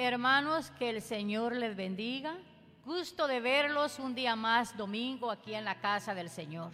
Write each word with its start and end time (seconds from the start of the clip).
Hermanos, 0.00 0.70
que 0.78 0.90
el 0.90 1.02
Señor 1.02 1.56
les 1.56 1.74
bendiga. 1.74 2.38
Gusto 2.86 3.26
de 3.26 3.40
verlos 3.40 3.98
un 3.98 4.14
día 4.14 4.36
más 4.36 4.76
domingo 4.76 5.28
aquí 5.28 5.54
en 5.54 5.64
la 5.64 5.80
casa 5.80 6.14
del 6.14 6.30
Señor, 6.30 6.70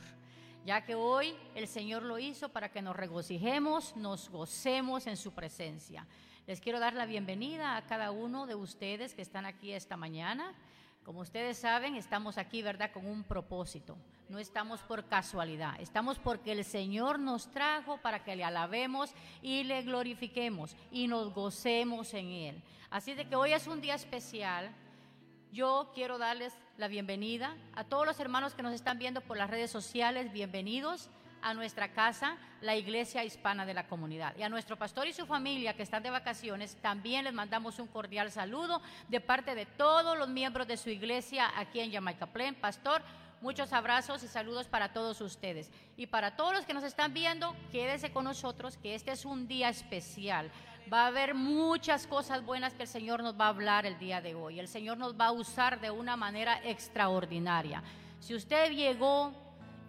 ya 0.67 0.85
que 0.85 0.95
hoy 0.95 1.35
el 1.55 1.67
Señor 1.67 2.03
lo 2.03 2.19
hizo 2.19 2.51
para 2.51 2.71
que 2.71 2.83
nos 2.83 2.95
regocijemos, 2.95 3.97
nos 3.97 4.29
gocemos 4.29 5.07
en 5.07 5.17
su 5.17 5.33
presencia. 5.33 6.07
Les 6.47 6.61
quiero 6.61 6.79
dar 6.79 6.93
la 6.93 7.07
bienvenida 7.07 7.79
a 7.79 7.87
cada 7.87 8.11
uno 8.11 8.45
de 8.45 8.57
ustedes 8.57 9.15
que 9.15 9.23
están 9.23 9.47
aquí 9.47 9.73
esta 9.73 9.97
mañana. 9.97 10.53
Como 11.05 11.21
ustedes 11.21 11.59
saben, 11.59 11.97
estamos 11.97 12.39
aquí, 12.39 12.63
¿verdad?, 12.63 12.91
con 12.91 13.07
un 13.07 13.25
propósito. 13.25 13.95
No 14.31 14.39
estamos 14.39 14.81
por 14.81 15.05
casualidad, 15.05 15.79
estamos 15.79 16.19
porque 16.19 16.53
el 16.53 16.65
Señor 16.65 17.19
nos 17.19 17.51
trajo 17.51 17.99
para 17.99 18.25
que 18.25 18.35
le 18.35 18.43
alabemos 18.43 19.13
y 19.43 19.65
le 19.65 19.83
glorifiquemos 19.83 20.75
y 20.91 21.07
nos 21.07 21.35
gocemos 21.35 22.15
en 22.15 22.29
Él. 22.31 22.63
Así 22.89 23.13
de 23.13 23.29
que 23.29 23.37
hoy 23.37 23.53
es 23.53 23.67
un 23.67 23.83
día 23.83 23.95
especial. 23.95 24.75
Yo 25.53 25.91
quiero 25.95 26.17
darles 26.17 26.55
la 26.79 26.89
bienvenida 26.89 27.55
a 27.75 27.85
todos 27.85 28.07
los 28.07 28.19
hermanos 28.19 28.55
que 28.55 28.63
nos 28.63 28.73
están 28.73 28.99
viendo 28.99 29.21
por 29.21 29.37
las 29.37 29.51
redes 29.51 29.71
sociales. 29.71 30.33
Bienvenidos 30.33 31.11
a 31.45 31.53
nuestra 31.53 31.93
casa, 31.93 32.39
la 32.63 32.75
Iglesia 32.75 33.23
Hispana 33.23 33.67
de 33.67 33.75
la 33.75 33.87
Comunidad. 33.87 34.35
Y 34.37 34.43
a 34.43 34.49
nuestro 34.49 34.79
pastor 34.79 35.07
y 35.07 35.13
su 35.13 35.27
familia 35.27 35.77
que 35.77 35.83
están 35.83 36.03
de 36.03 36.09
vacaciones, 36.09 36.77
también 36.77 37.25
les 37.25 37.35
mandamos 37.35 37.79
un 37.79 37.87
cordial 37.87 38.33
saludo 38.33 38.81
de 39.09 39.21
parte 39.21 39.55
de 39.55 39.67
todos 39.67 40.17
los 40.17 40.29
miembros 40.29 40.67
de 40.67 40.79
su 40.79 40.89
iglesia 40.89 41.53
aquí 41.57 41.81
en 41.81 41.93
Jamaica 41.93 42.27
Plain. 42.27 42.55
Pastor, 42.55 43.03
muchos 43.43 43.75
abrazos 43.75 44.23
y 44.23 44.27
saludos 44.27 44.69
para 44.69 44.95
todos 44.95 45.21
ustedes. 45.21 45.71
Y 45.99 46.07
para 46.07 46.35
todos 46.35 46.55
los 46.55 46.65
que 46.65 46.73
nos 46.73 46.83
están 46.83 47.13
viendo, 47.13 47.55
quédese 47.71 48.11
con 48.11 48.25
nosotros, 48.25 48.79
que 48.79 48.95
este 48.95 49.13
es 49.13 49.27
un 49.27 49.47
día 49.47 49.69
especial. 49.69 50.51
Va 50.91 51.05
a 51.05 51.09
haber 51.09 51.35
muchas 51.35 52.07
cosas 52.07 52.43
buenas 52.43 52.73
que 52.73 52.85
el 52.85 52.89
Señor 52.89 53.23
nos 53.23 53.39
va 53.39 53.47
a 53.47 53.49
hablar 53.49 53.85
el 53.85 53.99
día 53.99 54.23
de 54.23 54.35
hoy. 54.35 54.61
El 54.61 54.69
Señor 54.69 54.97
nos 54.97 55.15
va 55.15 55.27
a 55.27 55.33
usar 55.33 55.79
de 55.79 55.91
una 55.91 56.17
manera 56.17 56.59
extraordinaria. 56.65 57.83
Si 58.19 58.35
usted 58.35 58.73
llegó 58.73 59.35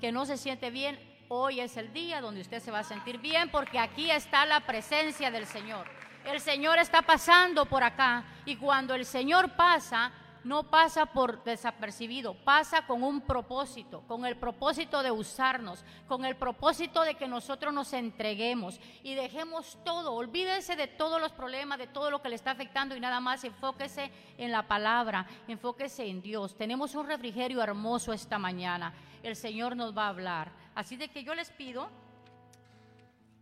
que 0.02 0.12
no 0.12 0.26
se 0.26 0.36
siente 0.36 0.70
bien, 0.70 1.15
Hoy 1.27 1.60
es 1.60 1.75
el 1.75 1.91
día 1.91 2.22
donde 2.22 2.41
usted 2.41 2.62
se 2.62 2.70
va 2.70 2.79
a 2.79 2.84
sentir 2.84 3.17
bien 3.17 3.50
porque 3.50 3.79
aquí 3.79 4.12
está 4.12 4.46
la 4.46 4.60
presencia 4.60 5.32
del 5.32 5.48
Señor. 5.48 5.88
El 6.24 6.39
Señor 6.39 6.77
está 6.77 7.01
pasando 7.01 7.65
por 7.65 7.84
acá 7.84 8.24
y 8.46 8.55
cuando 8.58 8.94
el 8.94 9.05
Señor 9.05 9.55
pasa, 9.55 10.12
no 10.44 10.70
pasa 10.70 11.08
por 11.08 11.44
desapercibido, 11.44 12.36
pasa 12.36 12.86
con 12.86 13.01
un 13.01 13.22
propósito, 13.22 14.03
con 14.08 14.24
el 14.24 14.38
propósito 14.38 15.01
de 15.01 15.10
usarnos, 15.10 15.84
con 16.08 16.25
el 16.25 16.36
propósito 16.36 17.01
de 17.01 17.15
que 17.15 17.27
nosotros 17.27 17.74
nos 17.74 17.91
entreguemos 17.94 18.79
y 19.01 19.15
dejemos 19.15 19.79
todo, 19.84 20.13
olvídese 20.13 20.75
de 20.75 20.86
todos 20.86 21.20
los 21.20 21.32
problemas, 21.32 21.79
de 21.79 21.88
todo 21.88 22.12
lo 22.12 22.22
que 22.22 22.29
le 22.29 22.36
está 22.36 22.51
afectando 22.51 22.96
y 22.96 23.00
nada 23.00 23.20
más 23.20 23.44
enfóquese 23.44 24.12
en 24.38 24.51
la 24.51 24.67
palabra, 24.67 25.25
enfóquese 25.48 26.05
en 26.05 26.22
Dios. 26.22 26.55
Tenemos 26.55 26.94
un 26.94 27.08
refrigerio 27.08 27.63
hermoso 27.63 28.13
esta 28.13 28.38
mañana, 28.38 28.94
el 29.24 29.36
Señor 29.36 29.75
nos 29.75 29.98
va 29.98 30.05
a 30.05 30.10
hablar. 30.10 30.65
Así 30.75 30.98
de 30.98 31.08
que 31.08 31.24
yo 31.24 31.34
les 31.34 31.50
pido 31.51 31.89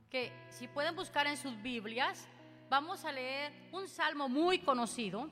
que 0.10 0.32
si 0.52 0.68
pueden 0.68 0.96
buscar 0.96 1.26
en 1.26 1.36
sus 1.36 1.60
Biblias, 1.62 2.28
vamos 2.70 3.04
a 3.04 3.12
leer 3.12 3.52
un 3.72 3.88
salmo 3.88 4.30
muy 4.30 4.60
conocido, 4.60 5.30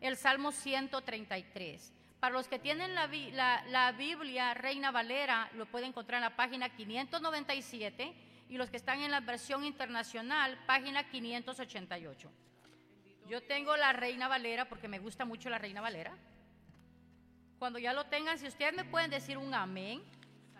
el 0.00 0.16
Salmo 0.16 0.52
133. 0.52 1.92
Para 2.20 2.34
los 2.34 2.46
que 2.46 2.60
tienen 2.60 2.94
la, 2.94 3.92
Biblia 3.98 4.54
Reina 4.54 4.92
Valera, 4.92 5.50
lo 5.54 5.66
pueden 5.66 5.88
encontrar 5.88 6.18
en 6.18 6.30
la 6.30 6.36
página 6.36 6.68
597 6.68 8.14
y 8.48 8.56
los 8.56 8.70
que 8.70 8.76
están 8.76 9.00
en 9.00 9.10
la 9.10 9.18
versión 9.18 9.64
internacional, 9.64 10.56
página 10.64 11.08
588. 11.08 12.30
Yo 13.28 13.42
tengo 13.42 13.76
la 13.76 13.92
Reina 13.92 14.28
Valera 14.28 14.68
porque 14.68 14.86
me 14.86 15.00
gusta 15.00 15.24
mucho 15.24 15.50
la 15.50 15.58
Reina 15.58 15.80
Valera. 15.80 16.16
Cuando 17.58 17.80
ya 17.80 17.92
lo 17.92 18.06
tengan, 18.06 18.38
si 18.38 18.46
ustedes 18.46 18.72
me 18.72 18.84
pueden 18.84 19.10
decir 19.10 19.36
un 19.36 19.52
amén. 19.52 20.02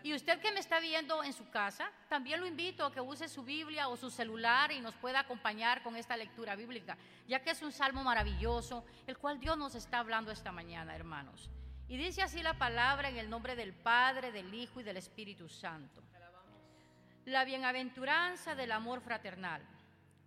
Y 0.02 0.14
usted 0.14 0.40
que 0.40 0.50
me 0.50 0.61
está 0.61 0.80
viendo 0.80 1.23
en 1.23 1.32
su 1.32 1.49
casa, 1.50 1.90
también 2.09 2.40
lo 2.40 2.47
invito 2.47 2.85
a 2.85 2.92
que 2.92 3.00
use 3.00 3.28
su 3.28 3.44
Biblia 3.44 3.88
o 3.88 3.97
su 3.97 4.11
celular 4.11 4.73
y 4.73 4.80
nos 4.80 4.94
pueda 4.97 5.21
acompañar 5.21 5.82
con 5.82 5.94
esta 5.97 6.16
lectura 6.16 6.56
bíblica, 6.56 6.97
ya 7.28 7.40
que 7.40 7.50
es 7.50 7.62
un 7.62 7.71
salmo 7.71 8.02
maravilloso, 8.02 8.85
el 9.06 9.16
cual 9.16 9.38
Dios 9.38 9.56
nos 9.56 9.76
está 9.76 9.99
hablando 9.99 10.32
esta 10.32 10.50
mañana, 10.50 10.97
hermanos. 10.97 11.50
Y 11.87 11.97
dice 11.97 12.23
así 12.23 12.42
la 12.42 12.59
palabra 12.59 13.11
en 13.11 13.16
el 13.16 13.30
nombre 13.30 13.54
del 13.54 13.75
Padre, 13.75 14.32
del 14.32 14.52
Hijo 14.52 14.80
y 14.80 14.82
del 14.82 14.97
Espíritu 14.97 15.49
Santo. 15.49 16.02
La 17.26 17.44
bienaventuranza 17.44 18.56
del 18.56 18.73
amor 18.73 19.02
fraternal. 19.02 19.62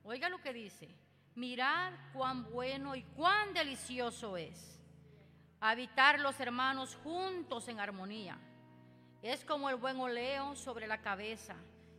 Oiga 0.04 0.30
lo 0.30 0.42
que 0.42 0.54
dice. 0.54 0.88
Mirad 1.36 1.92
cuán 2.14 2.50
bueno 2.50 2.96
y 2.96 3.04
cuán 3.04 3.54
delicioso 3.54 4.38
es 4.38 4.80
habitar 5.60 6.20
los 6.20 6.40
hermanos 6.40 6.96
juntos 7.04 7.68
en 7.68 7.80
armonía. 7.80 8.38
Es 9.26 9.44
como 9.44 9.72
el 9.72 9.78
buen 9.78 10.00
oleo 10.00 10.56
sobre 10.56 10.86
la 10.86 11.02
cabeza, 11.02 11.56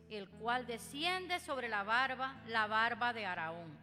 el 0.09 0.29
cual 0.29 0.65
desciende 0.65 1.41
sobre 1.41 1.67
la 1.67 1.83
barba, 1.83 2.41
la 2.47 2.67
barba 2.67 3.11
de 3.11 3.25
Araón, 3.25 3.77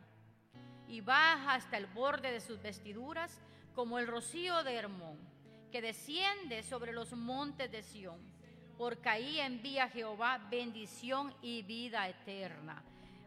y 0.89 1.03
baja 1.03 1.53
hasta 1.53 1.77
el 1.77 1.85
borde 1.85 2.33
de 2.33 2.41
sus 2.41 2.63
vestiduras, 2.63 3.43
como 3.75 3.99
el 3.99 4.07
rocío 4.07 4.65
de 4.65 4.77
Hermón, 4.77 5.19
que 5.71 5.83
desciende 5.83 6.63
sobre 6.63 6.93
los 6.93 7.13
montes 7.13 7.71
de 7.71 7.83
Sión, 7.83 8.19
porque 8.79 9.11
ahí 9.11 9.39
envía 9.39 9.91
Jehová 9.91 10.39
bendición 10.51 11.35
y 11.43 11.61
vida 11.65 12.09
eterna. 12.09 12.83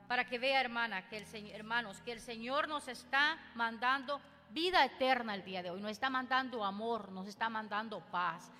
Para 0.08 0.26
que 0.26 0.40
vea, 0.40 0.62
hermana, 0.62 1.08
que 1.10 1.18
el 1.18 1.52
hermanos, 1.52 2.02
que 2.02 2.14
el 2.14 2.22
Señor 2.22 2.68
nos 2.68 2.88
está 2.88 3.38
mandando 3.54 4.20
vida 4.50 4.84
eterna 4.84 5.36
el 5.36 5.44
día 5.44 5.62
de 5.62 5.70
hoy, 5.70 5.80
nos 5.80 5.92
está 5.92 6.10
mandando 6.10 6.66
amor, 6.66 7.12
nos 7.12 7.28
está 7.28 7.50
mandando 7.50 8.00
paz. 8.00 8.52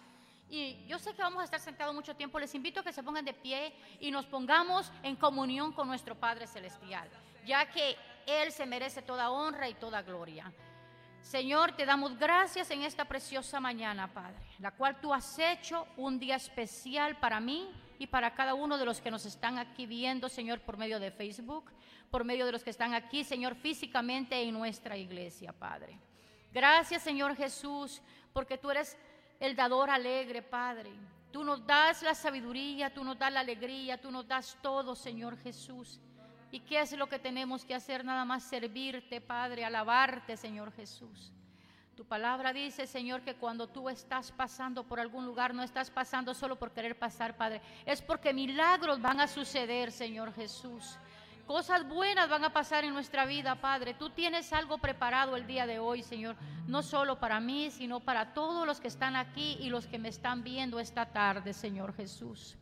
Y 0.50 0.86
yo 0.88 0.98
sé 0.98 1.14
que 1.14 1.22
vamos 1.22 1.42
a 1.42 1.46
estar 1.46 1.60
sentados 1.60 1.94
mucho 1.94 2.16
tiempo. 2.16 2.40
Les 2.40 2.56
invito 2.56 2.80
a 2.80 2.84
que 2.84 2.94
se 2.94 3.04
pongan 3.04 3.26
de 3.26 3.34
pie 3.34 3.74
y 4.00 4.12
nos 4.12 4.26
pongamos 4.26 4.92
en 5.04 5.16
comunión 5.16 5.74
con 5.74 5.88
nuestro 5.88 6.16
Padre 6.16 6.48
Celestial, 6.48 7.10
ya 7.46 7.70
que 7.70 7.98
Él 8.26 8.52
se 8.52 8.66
merece 8.66 9.02
toda 9.02 9.30
honra 9.30 9.68
y 9.68 9.74
toda 9.74 10.02
gloria. 10.02 10.52
Señor, 11.22 11.74
te 11.74 11.86
damos 11.86 12.18
gracias 12.18 12.72
en 12.72 12.84
esta 12.84 13.04
preciosa 13.04 13.60
mañana, 13.60 14.14
Padre, 14.14 14.38
la 14.60 14.72
cual 14.72 15.02
tú 15.02 15.14
has 15.14 15.38
hecho 15.38 15.86
un 15.98 16.20
día 16.20 16.38
especial 16.38 17.18
para 17.18 17.42
mí 17.42 17.70
y 18.00 18.08
para 18.08 18.34
cada 18.34 18.54
uno 18.54 18.78
de 18.78 18.86
los 18.86 19.02
que 19.02 19.12
nos 19.12 19.26
están 19.26 19.58
aquí 19.58 19.86
viendo, 19.86 20.30
Señor, 20.30 20.62
por 20.62 20.78
medio 20.78 21.00
de 21.00 21.12
Facebook, 21.12 21.72
por 22.10 22.24
medio 22.24 22.46
de 22.46 22.54
los 22.54 22.64
que 22.64 22.70
están 22.70 22.94
aquí, 22.94 23.26
Señor, 23.26 23.56
físicamente 23.56 24.42
en 24.42 24.54
nuestra 24.54 24.96
iglesia, 24.96 25.52
Padre. 25.52 26.00
Gracias, 26.54 27.02
Señor 27.04 27.36
Jesús, 27.36 28.02
porque 28.32 28.58
tú 28.58 28.72
eres 28.72 28.98
el 29.40 29.56
dador 29.56 29.90
alegre, 29.90 30.42
Padre. 30.42 30.92
Tú 31.32 31.44
nos 31.44 31.66
das 31.66 32.02
la 32.02 32.16
sabiduría, 32.16 32.94
tú 32.94 33.04
nos 33.04 33.18
das 33.18 33.32
la 33.32 33.42
alegría, 33.42 34.00
tú 34.00 34.10
nos 34.12 34.28
das 34.28 34.58
todo, 34.62 34.96
Señor 34.96 35.38
Jesús. 35.38 36.00
¿Y 36.52 36.62
qué 36.62 36.82
es 36.82 36.94
lo 36.98 37.08
que 37.08 37.20
tenemos 37.20 37.66
que 37.66 37.76
hacer? 37.76 38.06
Nada 38.06 38.24
más 38.24 38.44
servirte, 38.44 39.20
Padre, 39.20 39.66
alabarte, 39.66 40.38
Señor 40.38 40.72
Jesús. 40.72 41.34
Tu 41.96 42.06
palabra 42.06 42.54
dice, 42.54 42.86
Señor, 42.86 43.24
que 43.24 43.36
cuando 43.36 43.68
tú 43.68 43.90
estás 43.90 44.32
pasando 44.32 44.84
por 44.84 45.00
algún 45.00 45.26
lugar, 45.26 45.54
no 45.54 45.64
estás 45.64 45.90
pasando 45.90 46.34
solo 46.34 46.56
por 46.56 46.72
querer 46.72 46.98
pasar, 46.98 47.36
Padre. 47.36 47.60
Es 47.86 48.02
porque 48.04 48.34
milagros 48.34 49.02
van 49.02 49.20
a 49.20 49.28
suceder, 49.28 49.92
Señor 49.92 50.32
Jesús. 50.34 50.98
Cosas 51.48 51.88
buenas 51.88 52.30
van 52.30 52.44
a 52.44 52.52
pasar 52.52 52.84
en 52.84 52.94
nuestra 52.94 53.26
vida, 53.26 53.56
Padre. 53.56 53.94
Tú 53.94 54.10
tienes 54.10 54.52
algo 54.52 54.80
preparado 54.80 55.38
el 55.38 55.48
día 55.48 55.66
de 55.66 55.80
hoy, 55.80 56.04
Señor. 56.04 56.36
No 56.68 56.84
solo 56.84 57.22
para 57.22 57.40
mí, 57.40 57.72
sino 57.72 58.02
para 58.02 58.34
todos 58.34 58.68
los 58.68 58.82
que 58.82 58.90
están 58.90 59.16
aquí 59.16 59.58
y 59.62 59.70
los 59.70 59.88
que 59.88 59.98
me 59.98 60.10
están 60.10 60.44
viendo 60.44 60.78
esta 60.78 61.06
tarde, 61.06 61.54
Señor 61.54 61.96
Jesús. 61.96 62.58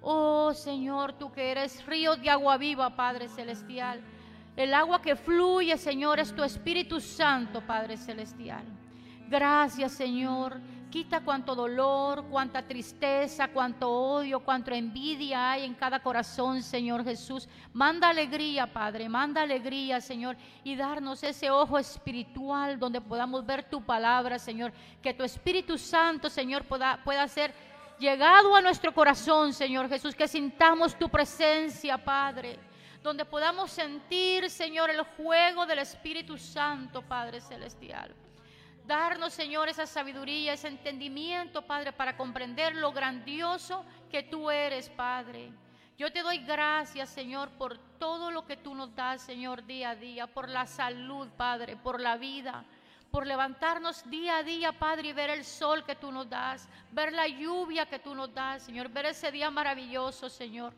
Oh, 0.00 0.52
Señor, 0.52 1.12
tú 1.12 1.30
que 1.30 1.52
eres 1.52 1.86
río 1.86 2.16
de 2.16 2.28
agua 2.28 2.56
viva, 2.56 2.96
Padre 2.96 3.28
Celestial. 3.28 4.00
El 4.56 4.74
agua 4.74 5.00
que 5.00 5.14
fluye, 5.14 5.78
Señor, 5.78 6.18
es 6.18 6.34
tu 6.34 6.42
Espíritu 6.42 6.98
Santo, 7.00 7.60
Padre 7.64 7.96
Celestial. 7.96 8.64
Gracias, 9.28 9.92
Señor. 9.92 10.60
Quita 10.90 11.20
cuanto 11.20 11.54
dolor, 11.54 12.24
cuánta 12.30 12.62
tristeza, 12.66 13.48
cuánto 13.48 13.90
odio, 13.90 14.40
cuánta 14.40 14.74
envidia 14.74 15.50
hay 15.50 15.64
en 15.64 15.74
cada 15.74 16.00
corazón, 16.00 16.62
Señor 16.62 17.04
Jesús. 17.04 17.46
Manda 17.74 18.08
alegría, 18.08 18.72
Padre, 18.72 19.06
manda 19.06 19.42
alegría, 19.42 20.00
Señor, 20.00 20.38
y 20.64 20.76
darnos 20.76 21.22
ese 21.22 21.50
ojo 21.50 21.78
espiritual 21.78 22.78
donde 22.78 23.02
podamos 23.02 23.44
ver 23.44 23.64
tu 23.64 23.82
palabra, 23.82 24.38
Señor. 24.38 24.72
Que 25.02 25.12
tu 25.12 25.24
Espíritu 25.24 25.76
Santo, 25.76 26.30
Señor, 26.30 26.64
pueda, 26.64 27.04
pueda 27.04 27.28
ser 27.28 27.52
llegado 27.98 28.56
a 28.56 28.62
nuestro 28.62 28.94
corazón, 28.94 29.52
Señor 29.52 29.90
Jesús. 29.90 30.14
Que 30.14 30.26
sintamos 30.26 30.98
tu 30.98 31.10
presencia, 31.10 31.98
Padre. 31.98 32.58
Donde 33.02 33.26
podamos 33.26 33.70
sentir, 33.70 34.48
Señor, 34.48 34.88
el 34.88 35.02
juego 35.02 35.66
del 35.66 35.80
Espíritu 35.80 36.38
Santo, 36.38 37.02
Padre 37.02 37.42
Celestial. 37.42 38.14
Darnos, 38.88 39.34
Señor, 39.34 39.68
esa 39.68 39.84
sabiduría, 39.84 40.54
ese 40.54 40.68
entendimiento, 40.68 41.60
Padre, 41.60 41.92
para 41.92 42.16
comprender 42.16 42.74
lo 42.74 42.90
grandioso 42.90 43.84
que 44.10 44.22
tú 44.22 44.50
eres, 44.50 44.88
Padre. 44.88 45.52
Yo 45.98 46.10
te 46.10 46.22
doy 46.22 46.38
gracias, 46.38 47.10
Señor, 47.10 47.50
por 47.50 47.76
todo 47.98 48.30
lo 48.30 48.46
que 48.46 48.56
tú 48.56 48.74
nos 48.74 48.94
das, 48.96 49.20
Señor, 49.20 49.66
día 49.66 49.90
a 49.90 49.94
día, 49.94 50.26
por 50.26 50.48
la 50.48 50.66
salud, 50.66 51.28
Padre, 51.36 51.76
por 51.76 52.00
la 52.00 52.16
vida, 52.16 52.64
por 53.10 53.26
levantarnos 53.26 54.08
día 54.08 54.38
a 54.38 54.42
día, 54.42 54.72
Padre, 54.72 55.08
y 55.08 55.12
ver 55.12 55.28
el 55.28 55.44
sol 55.44 55.84
que 55.84 55.94
tú 55.94 56.10
nos 56.10 56.26
das, 56.30 56.66
ver 56.90 57.12
la 57.12 57.28
lluvia 57.28 57.84
que 57.84 57.98
tú 57.98 58.14
nos 58.14 58.32
das, 58.32 58.62
Señor, 58.62 58.88
ver 58.88 59.04
ese 59.04 59.30
día 59.30 59.50
maravilloso, 59.50 60.30
Señor. 60.30 60.72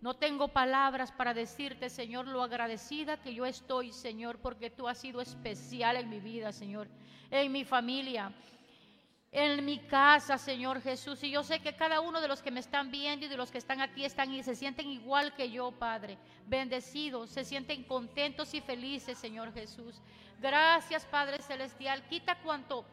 No 0.00 0.14
tengo 0.14 0.48
palabras 0.48 1.10
para 1.10 1.34
decirte, 1.34 1.90
Señor, 1.90 2.26
lo 2.26 2.42
agradecida 2.42 3.20
que 3.20 3.34
yo 3.34 3.46
estoy, 3.46 3.92
Señor, 3.92 4.38
porque 4.38 4.70
tú 4.70 4.88
has 4.88 4.98
sido 4.98 5.20
especial 5.20 5.96
en 5.96 6.08
mi 6.08 6.20
vida, 6.20 6.52
Señor, 6.52 6.88
en 7.30 7.50
mi 7.50 7.64
familia 7.64 8.32
en 9.30 9.64
mi 9.64 9.78
casa, 9.78 10.38
Señor 10.38 10.80
Jesús. 10.80 11.22
Y 11.22 11.30
yo 11.30 11.42
sé 11.42 11.60
que 11.60 11.76
cada 11.76 12.00
uno 12.00 12.20
de 12.20 12.28
los 12.28 12.42
que 12.42 12.50
me 12.50 12.60
están 12.60 12.90
viendo 12.90 13.26
y 13.26 13.28
de 13.28 13.36
los 13.36 13.50
que 13.50 13.58
están 13.58 13.80
aquí 13.80 14.04
están 14.04 14.32
y 14.32 14.42
se 14.42 14.54
sienten 14.54 14.88
igual 14.88 15.34
que 15.34 15.50
yo, 15.50 15.70
Padre. 15.72 16.18
Bendecidos, 16.46 17.30
se 17.30 17.44
sienten 17.44 17.84
contentos 17.84 18.54
y 18.54 18.60
felices, 18.60 19.18
Señor 19.18 19.52
Jesús. 19.52 20.00
Gracias, 20.40 21.04
Padre 21.04 21.42
Celestial. 21.42 22.02
Quita 22.08 22.38
cuanto 22.40 22.84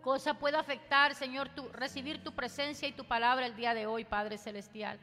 cosa 0.00 0.34
pueda 0.34 0.60
afectar, 0.60 1.14
Señor, 1.14 1.48
tu, 1.48 1.68
recibir 1.70 2.22
tu 2.22 2.32
presencia 2.32 2.86
y 2.86 2.92
tu 2.92 3.04
palabra 3.04 3.46
el 3.46 3.56
día 3.56 3.74
de 3.74 3.86
hoy, 3.86 4.04
Padre 4.04 4.38
Celestial. 4.38 4.98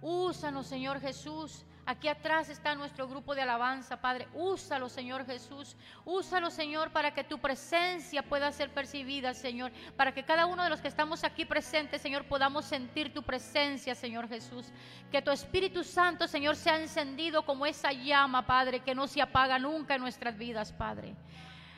Úsanos, 0.00 0.66
Señor 0.66 1.00
Jesús 1.00 1.64
Aquí 1.86 2.08
atrás 2.08 2.48
está 2.48 2.74
nuestro 2.74 3.06
grupo 3.06 3.34
de 3.34 3.42
alabanza, 3.42 4.00
Padre. 4.00 4.26
Úsalo, 4.32 4.88
Señor 4.88 5.26
Jesús. 5.26 5.76
Úsalo, 6.06 6.50
Señor, 6.50 6.90
para 6.92 7.12
que 7.12 7.24
tu 7.24 7.38
presencia 7.38 8.22
pueda 8.22 8.50
ser 8.52 8.72
percibida, 8.72 9.34
Señor. 9.34 9.70
Para 9.94 10.14
que 10.14 10.24
cada 10.24 10.46
uno 10.46 10.64
de 10.64 10.70
los 10.70 10.80
que 10.80 10.88
estamos 10.88 11.24
aquí 11.24 11.44
presentes, 11.44 12.00
Señor, 12.00 12.24
podamos 12.24 12.64
sentir 12.64 13.12
tu 13.12 13.22
presencia, 13.22 13.94
Señor 13.94 14.28
Jesús. 14.28 14.72
Que 15.12 15.20
tu 15.20 15.30
Espíritu 15.30 15.84
Santo, 15.84 16.26
Señor, 16.26 16.56
sea 16.56 16.80
encendido 16.80 17.44
como 17.44 17.66
esa 17.66 17.92
llama, 17.92 18.46
Padre, 18.46 18.80
que 18.80 18.94
no 18.94 19.06
se 19.06 19.20
apaga 19.20 19.58
nunca 19.58 19.96
en 19.96 20.00
nuestras 20.00 20.38
vidas, 20.38 20.72
Padre. 20.72 21.14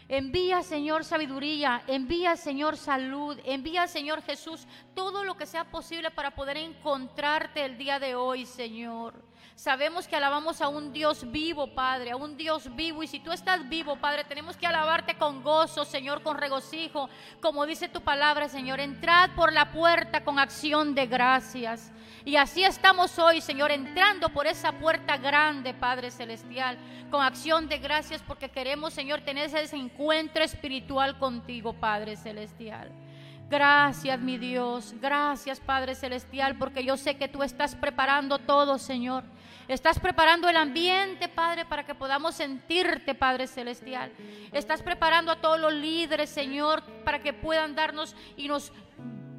Envía, 0.08 0.62
Señor, 0.62 1.04
sabiduría, 1.04 1.82
envía, 1.88 2.36
Señor, 2.36 2.76
salud, 2.76 3.36
envía, 3.44 3.88
Señor 3.88 4.22
Jesús, 4.22 4.66
todo 4.94 5.24
lo 5.24 5.36
que 5.36 5.46
sea 5.46 5.64
posible 5.64 6.12
para 6.12 6.32
poder 6.36 6.58
encontrarte 6.58 7.64
el 7.64 7.76
día 7.76 7.98
de 7.98 8.14
hoy, 8.14 8.46
Señor. 8.46 9.14
Sabemos 9.56 10.06
que 10.06 10.14
alabamos 10.14 10.60
a 10.60 10.68
un 10.68 10.92
Dios 10.92 11.28
vivo, 11.32 11.74
Padre, 11.74 12.10
a 12.12 12.16
un 12.16 12.36
Dios 12.36 12.74
vivo. 12.76 13.02
Y 13.02 13.08
si 13.08 13.18
tú 13.18 13.32
estás 13.32 13.68
vivo, 13.68 13.96
Padre, 13.96 14.22
tenemos 14.24 14.56
que 14.56 14.66
alabarte 14.66 15.16
con 15.16 15.42
gozo, 15.42 15.84
Señor, 15.84 16.22
con 16.22 16.36
regocijo. 16.36 17.08
Como 17.40 17.64
dice 17.64 17.88
tu 17.88 18.02
palabra, 18.02 18.48
Señor, 18.48 18.80
entrad 18.80 19.30
por 19.34 19.52
la 19.52 19.72
puerta 19.72 20.22
con 20.22 20.38
acción 20.38 20.94
de 20.94 21.06
gracias. 21.06 21.90
Y 22.26 22.34
así 22.34 22.64
estamos 22.64 23.20
hoy, 23.20 23.40
Señor, 23.40 23.70
entrando 23.70 24.30
por 24.30 24.48
esa 24.48 24.72
puerta 24.72 25.16
grande, 25.16 25.72
Padre 25.72 26.10
Celestial, 26.10 26.76
con 27.08 27.22
acción 27.22 27.68
de 27.68 27.78
gracias 27.78 28.20
porque 28.20 28.48
queremos, 28.48 28.92
Señor, 28.92 29.20
tener 29.20 29.48
ese 29.54 29.76
encuentro 29.76 30.42
espiritual 30.42 31.20
contigo, 31.20 31.72
Padre 31.72 32.16
Celestial. 32.16 32.90
Gracias, 33.48 34.18
mi 34.18 34.38
Dios. 34.38 34.92
Gracias, 35.00 35.60
Padre 35.60 35.94
Celestial, 35.94 36.58
porque 36.58 36.82
yo 36.82 36.96
sé 36.96 37.16
que 37.16 37.28
tú 37.28 37.44
estás 37.44 37.76
preparando 37.76 38.40
todo, 38.40 38.76
Señor. 38.76 39.22
Estás 39.68 40.00
preparando 40.00 40.48
el 40.48 40.56
ambiente, 40.56 41.28
Padre, 41.28 41.64
para 41.64 41.86
que 41.86 41.94
podamos 41.94 42.34
sentirte, 42.34 43.14
Padre 43.14 43.46
Celestial. 43.46 44.10
Estás 44.50 44.82
preparando 44.82 45.30
a 45.30 45.40
todos 45.40 45.60
los 45.60 45.72
líderes, 45.72 46.28
Señor, 46.28 46.82
para 47.04 47.20
que 47.20 47.32
puedan 47.32 47.76
darnos 47.76 48.16
y 48.36 48.48
nos 48.48 48.72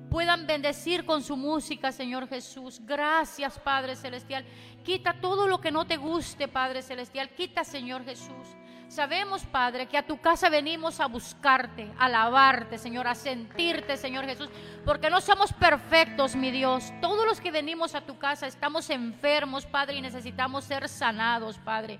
puedan 0.10 0.48
bendecir 0.48 1.06
con 1.06 1.24
su 1.24 1.38
música, 1.38 1.92
Señor 1.92 2.28
Jesús. 2.28 2.82
Gracias, 2.86 3.60
Padre 3.60 3.96
Celestial. 3.96 4.46
Quita 4.84 5.20
todo 5.20 5.48
lo 5.48 5.60
que 5.60 5.72
no 5.72 5.86
te 5.86 5.98
guste, 5.98 6.48
Padre 6.48 6.82
Celestial. 6.82 7.30
Quita, 7.30 7.64
Señor 7.64 8.06
Jesús. 8.06 8.48
Sabemos, 8.90 9.44
Padre, 9.44 9.88
que 9.88 9.98
a 9.98 10.08
tu 10.08 10.18
casa 10.22 10.50
venimos 10.50 11.02
a 11.02 11.08
buscarte, 11.08 11.92
a 12.00 12.06
alabarte, 12.06 12.78
Señor, 12.78 13.06
a 13.06 13.16
sentirte, 13.16 13.98
Señor 13.98 14.26
Jesús, 14.26 14.50
porque 14.86 15.10
no 15.10 15.20
somos 15.20 15.52
perfectos, 15.52 16.38
mi 16.38 16.52
Dios. 16.52 16.94
Todos 17.02 17.26
los 17.26 17.42
que 17.42 17.52
venimos 17.52 17.96
a 17.96 18.02
tu 18.02 18.18
casa 18.18 18.48
estamos 18.48 18.90
enfermos, 18.90 19.66
Padre, 19.66 19.98
y 19.98 20.02
necesitamos 20.02 20.64
ser 20.64 20.88
sanados, 20.88 21.58
Padre. 21.58 22.00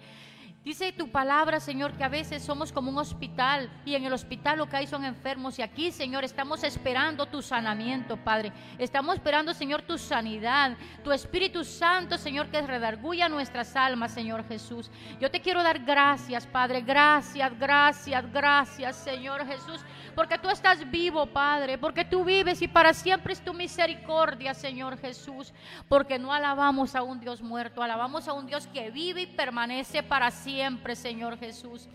Dice 0.68 0.92
tu 0.92 1.10
palabra, 1.10 1.62
Señor, 1.62 1.94
que 1.94 2.04
a 2.04 2.10
veces 2.10 2.44
somos 2.44 2.74
como 2.74 2.92
un 2.92 2.98
hospital 2.98 3.72
y 3.86 3.96
en 3.96 4.04
el 4.04 4.12
hospital 4.12 4.58
lo 4.58 4.68
que 4.68 4.76
hay 4.76 4.86
son 4.86 5.06
enfermos. 5.06 5.58
Y 5.58 5.62
aquí, 5.62 5.94
Señor, 5.94 6.26
estamos 6.26 6.62
esperando 6.66 7.26
tu 7.26 7.42
sanamiento, 7.42 8.18
Padre. 8.18 8.52
Estamos 8.78 9.16
esperando, 9.16 9.54
Señor, 9.54 9.84
tu 9.84 9.98
sanidad, 9.98 10.76
tu 11.06 11.14
Espíritu 11.14 11.64
Santo, 11.64 12.18
Señor, 12.18 12.50
que 12.50 12.62
redarguya 12.62 13.30
nuestras 13.30 13.78
almas, 13.78 14.12
Señor 14.12 14.46
Jesús. 14.46 14.92
Yo 15.22 15.32
te 15.32 15.40
quiero 15.40 15.64
dar 15.64 15.80
gracias, 15.80 16.46
Padre. 16.46 16.82
Gracias, 16.82 17.58
gracias, 17.58 18.34
gracias, 18.34 18.98
Señor 18.98 19.48
Jesús. 19.48 19.80
Porque 20.18 20.40
tú 20.40 20.50
estás 20.50 20.90
vivo, 20.90 21.28
Padre. 21.28 21.78
Porque 21.78 22.04
tú 22.04 22.26
vives 22.26 22.60
y 22.64 22.68
para 22.68 22.92
siempre 22.92 23.34
es 23.34 23.40
tu 23.40 23.54
misericordia, 23.54 24.56
Señor 24.56 24.98
Jesús. 24.98 25.54
Porque 25.88 26.18
no 26.18 26.34
alabamos 26.34 26.96
a 26.96 27.04
un 27.04 27.20
Dios 27.20 27.44
muerto, 27.44 27.84
alabamos 27.84 28.28
a 28.28 28.34
un 28.34 28.48
Dios 28.48 28.66
que 28.66 28.90
vive 28.90 29.22
y 29.22 29.28
permanece 29.28 30.02
para 30.02 30.32
siempre 30.32 30.96
Señor 30.96 31.38
Jesús. 31.38 31.88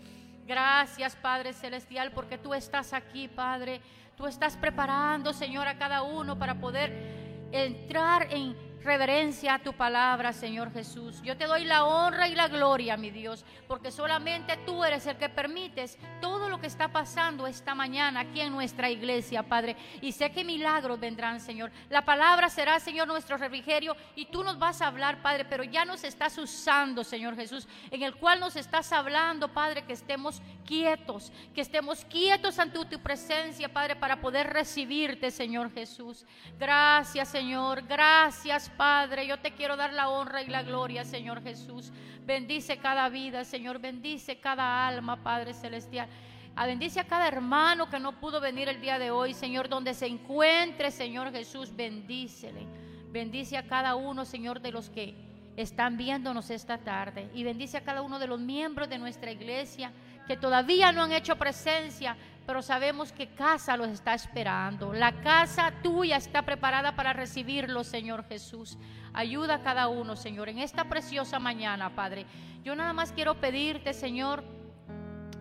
Gracias, 0.47 1.17
Padre 1.17 1.51
Celestial, 1.51 2.13
porque 2.13 2.37
tú 2.37 2.53
estás 2.53 2.93
aquí, 2.93 3.27
Padre. 3.27 3.81
Tú 4.15 4.25
estás 4.25 4.55
preparando, 4.55 5.33
Señor, 5.33 5.67
a 5.67 5.77
cada 5.77 6.03
uno 6.03 6.39
para 6.39 6.55
poder 6.61 7.49
entrar 7.51 8.31
en 8.31 8.55
reverencia 8.83 9.55
a 9.55 9.59
tu 9.59 9.73
palabra, 9.73 10.33
Señor 10.33 10.71
Jesús. 10.71 11.21
Yo 11.23 11.37
te 11.37 11.45
doy 11.45 11.63
la 11.65 11.85
honra 11.85 12.27
y 12.27 12.35
la 12.35 12.47
gloria, 12.47 12.97
mi 12.97 13.11
Dios, 13.11 13.45
porque 13.67 13.91
solamente 13.91 14.57
tú 14.65 14.83
eres 14.83 15.07
el 15.07 15.17
que 15.17 15.29
permites 15.29 15.97
todo 16.21 16.49
lo 16.49 16.59
que 16.59 16.67
está 16.67 16.89
pasando 16.89 17.47
esta 17.47 17.73
mañana 17.75 18.21
aquí 18.21 18.41
en 18.41 18.51
nuestra 18.51 18.89
iglesia, 18.89 19.43
Padre. 19.43 19.75
Y 20.01 20.11
sé 20.11 20.31
que 20.31 20.43
milagros 20.43 20.99
vendrán, 20.99 21.39
Señor. 21.39 21.71
La 21.89 22.03
palabra 22.03 22.49
será, 22.49 22.79
Señor, 22.79 23.07
nuestro 23.07 23.37
refrigerio 23.37 23.95
y 24.15 24.25
tú 24.25 24.43
nos 24.43 24.59
vas 24.59 24.81
a 24.81 24.87
hablar, 24.87 25.21
Padre, 25.21 25.45
pero 25.45 25.63
ya 25.63 25.85
nos 25.85 26.03
estás 26.03 26.37
usando, 26.37 27.03
Señor 27.03 27.35
Jesús, 27.35 27.67
en 27.91 28.03
el 28.03 28.15
cual 28.15 28.39
nos 28.39 28.55
estás 28.55 28.91
hablando, 28.91 29.53
Padre, 29.53 29.83
que 29.83 29.93
estemos 29.93 30.41
quietos, 30.65 31.31
que 31.53 31.61
estemos 31.61 32.05
quietos 32.05 32.59
ante 32.59 32.83
tu 32.85 32.99
presencia, 32.99 33.71
Padre, 33.71 33.95
para 33.95 34.19
poder 34.19 34.51
recibirte, 34.51 35.31
Señor 35.31 35.71
Jesús. 35.73 36.25
Gracias, 36.57 37.29
Señor. 37.29 37.83
Gracias, 37.83 38.69
Padre, 38.77 39.27
yo 39.27 39.39
te 39.39 39.51
quiero 39.51 39.75
dar 39.75 39.93
la 39.93 40.09
honra 40.09 40.41
y 40.41 40.47
la 40.47 40.63
gloria, 40.63 41.03
Señor 41.03 41.41
Jesús. 41.41 41.91
Bendice 42.25 42.77
cada 42.77 43.09
vida, 43.09 43.43
Señor. 43.43 43.79
Bendice 43.79 44.37
cada 44.37 44.87
alma, 44.87 45.23
Padre 45.23 45.53
Celestial. 45.53 46.07
A 46.55 46.63
ah, 46.63 46.67
bendice 46.67 46.99
a 46.99 47.05
cada 47.05 47.27
hermano 47.27 47.89
que 47.89 47.99
no 47.99 48.19
pudo 48.19 48.39
venir 48.39 48.69
el 48.69 48.79
día 48.79 48.99
de 48.99 49.09
hoy, 49.09 49.33
Señor, 49.33 49.69
donde 49.69 49.95
se 49.95 50.05
encuentre, 50.05 50.91
Señor 50.91 51.31
Jesús, 51.31 51.75
bendícele. 51.75 52.67
Bendice 53.11 53.57
a 53.57 53.63
cada 53.67 53.95
uno, 53.95 54.23
Señor, 54.23 54.61
de 54.61 54.71
los 54.71 54.89
que 54.89 55.15
están 55.57 55.97
viéndonos 55.97 56.51
esta 56.51 56.77
tarde. 56.77 57.29
Y 57.33 57.43
bendice 57.43 57.77
a 57.77 57.83
cada 57.83 58.03
uno 58.03 58.19
de 58.19 58.27
los 58.27 58.39
miembros 58.39 58.87
de 58.87 58.99
nuestra 58.99 59.31
iglesia 59.31 59.91
que 60.27 60.37
todavía 60.37 60.91
no 60.91 61.03
han 61.03 61.11
hecho 61.11 61.35
presencia, 61.35 62.15
pero 62.45 62.61
sabemos 62.61 63.11
que 63.11 63.27
casa 63.27 63.77
los 63.77 63.87
está 63.89 64.13
esperando. 64.13 64.93
La 64.93 65.13
casa 65.21 65.71
tuya 65.81 66.17
está 66.17 66.41
preparada 66.41 66.95
para 66.95 67.13
recibirlo, 67.13 67.83
Señor 67.83 68.25
Jesús. 68.27 68.77
Ayuda 69.13 69.55
a 69.55 69.61
cada 69.61 69.87
uno, 69.87 70.15
Señor, 70.15 70.49
en 70.49 70.59
esta 70.59 70.85
preciosa 70.85 71.39
mañana, 71.39 71.95
Padre. 71.95 72.25
Yo 72.63 72.75
nada 72.75 72.93
más 72.93 73.11
quiero 73.11 73.35
pedirte, 73.35 73.93
Señor, 73.93 74.43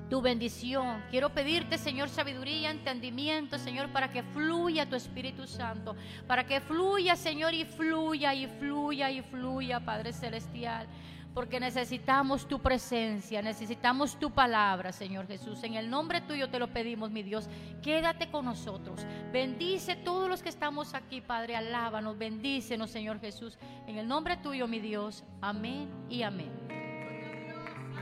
tu 0.09 0.21
bendición. 0.21 1.03
Quiero 1.11 1.31
pedirte, 1.31 1.79
Señor, 1.79 2.09
sabiduría, 2.09 2.71
entendimiento, 2.71 3.59
Señor, 3.59 3.89
para 3.89 4.13
que 4.13 4.23
fluya 4.23 4.89
tu 4.89 4.95
Espíritu 4.95 5.47
Santo, 5.47 5.97
para 6.27 6.45
que 6.45 6.61
fluya, 6.61 7.17
Señor, 7.17 7.55
y 7.55 7.65
fluya, 7.65 8.35
y 8.35 8.47
fluya, 8.47 9.11
y 9.11 9.23
fluya, 9.23 9.81
Padre 9.81 10.13
Celestial 10.13 10.87
porque 11.35 11.61
necesitamos 11.61 12.47
tu 12.47 12.61
presencia, 12.61 13.41
necesitamos 13.41 14.19
tu 14.19 14.31
palabra, 14.31 14.93
Señor 14.93 15.27
Jesús. 15.27 15.63
En 15.63 15.75
el 15.75 15.89
nombre 15.89 16.21
tuyo 16.21 16.51
te 16.51 16.59
lo 16.59 16.69
pedimos, 16.69 17.11
mi 17.11 17.23
Dios. 17.23 17.49
Quédate 17.83 18.31
con 18.31 18.45
nosotros. 18.45 19.07
Bendice 19.33 19.97
todos 19.97 20.29
los 20.29 20.43
que 20.43 20.51
estamos 20.51 20.95
aquí, 20.95 21.21
Padre. 21.21 21.57
Alábanos, 21.57 22.19
bendícenos, 22.19 22.91
Señor 22.91 23.21
Jesús. 23.21 23.59
En 23.87 23.97
el 23.97 24.07
nombre 24.07 24.37
tuyo, 24.37 24.69
mi 24.69 24.81
Dios. 24.81 25.25
Amén 25.41 25.89
y 26.11 26.23
amén. 26.23 26.51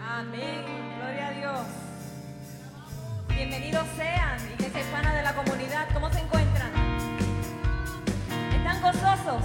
Amén. 0.09 0.65
Gloria 0.99 1.29
a 1.29 1.31
Dios. 1.33 1.67
Bienvenidos 3.29 3.87
sean, 3.97 4.39
iglesia 4.53 4.81
hispana 4.81 5.15
de 5.15 5.23
la 5.23 5.35
comunidad. 5.35 5.89
¿Cómo 5.95 6.11
se 6.11 6.19
encuentran? 6.19 6.71
¿Están 8.57 8.83
gozosos? 8.83 9.45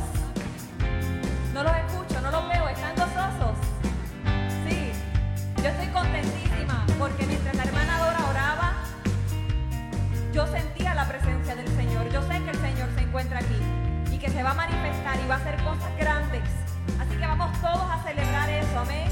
No 1.53 1.63
los 1.63 1.75
escucho, 1.77 2.19
no 2.21 2.31
los 2.31 2.47
veo. 2.49 2.67
¿Están 2.67 2.95
gozosos? 2.95 3.04
Yo 5.65 5.71
estoy 5.71 5.87
contentísima 5.87 6.85
porque 6.99 7.25
mientras 7.25 7.55
la 7.55 7.63
hermana 7.63 7.97
Dora 7.97 8.29
oraba, 8.29 8.73
yo 10.31 10.45
sentía 10.45 10.93
la 10.93 11.07
presencia 11.07 11.55
del 11.55 11.67
Señor. 11.69 12.07
Yo 12.11 12.21
sé 12.21 12.39
que 12.43 12.51
el 12.51 12.57
Señor 12.57 12.89
se 12.93 13.01
encuentra 13.01 13.39
aquí 13.39 13.59
y 14.11 14.19
que 14.19 14.29
se 14.29 14.43
va 14.43 14.51
a 14.51 14.53
manifestar 14.53 15.19
y 15.19 15.27
va 15.27 15.33
a 15.33 15.37
hacer 15.39 15.55
cosas 15.63 15.89
grandes. 15.97 16.43
Así 16.99 17.17
que 17.17 17.25
vamos 17.25 17.59
todos 17.61 17.81
a 17.81 17.99
celebrar 18.03 18.47
eso, 18.47 18.79
amén. 18.79 19.09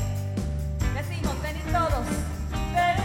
Decimos, 0.93 1.41
ven 1.41 1.57
y 1.57 1.71
todos. 1.71 3.02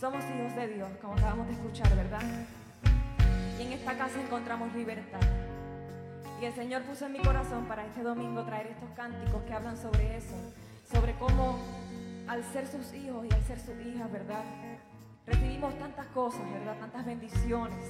Somos 0.00 0.24
hijos 0.34 0.56
de 0.56 0.66
Dios, 0.66 0.88
como 1.02 1.12
acabamos 1.12 1.46
de 1.46 1.52
escuchar, 1.52 1.94
¿verdad? 1.94 2.22
Y 3.58 3.62
en 3.64 3.72
esta 3.74 3.98
casa 3.98 4.18
encontramos 4.18 4.72
libertad. 4.72 5.20
Y 6.40 6.46
el 6.46 6.54
Señor 6.54 6.84
puso 6.84 7.04
en 7.04 7.12
mi 7.12 7.18
corazón 7.18 7.66
para 7.66 7.84
este 7.84 8.02
domingo 8.02 8.42
traer 8.44 8.68
estos 8.68 8.88
cánticos 8.96 9.42
que 9.42 9.52
hablan 9.52 9.76
sobre 9.76 10.16
eso, 10.16 10.34
sobre 10.90 11.12
cómo 11.16 11.58
al 12.28 12.42
ser 12.44 12.66
sus 12.66 12.94
hijos 12.94 13.26
y 13.26 13.34
al 13.34 13.42
ser 13.42 13.60
sus 13.60 13.78
hijas, 13.84 14.10
¿verdad? 14.10 14.42
Recibimos 15.26 15.78
tantas 15.78 16.06
cosas, 16.06 16.50
¿verdad? 16.50 16.78
Tantas 16.80 17.04
bendiciones. 17.04 17.84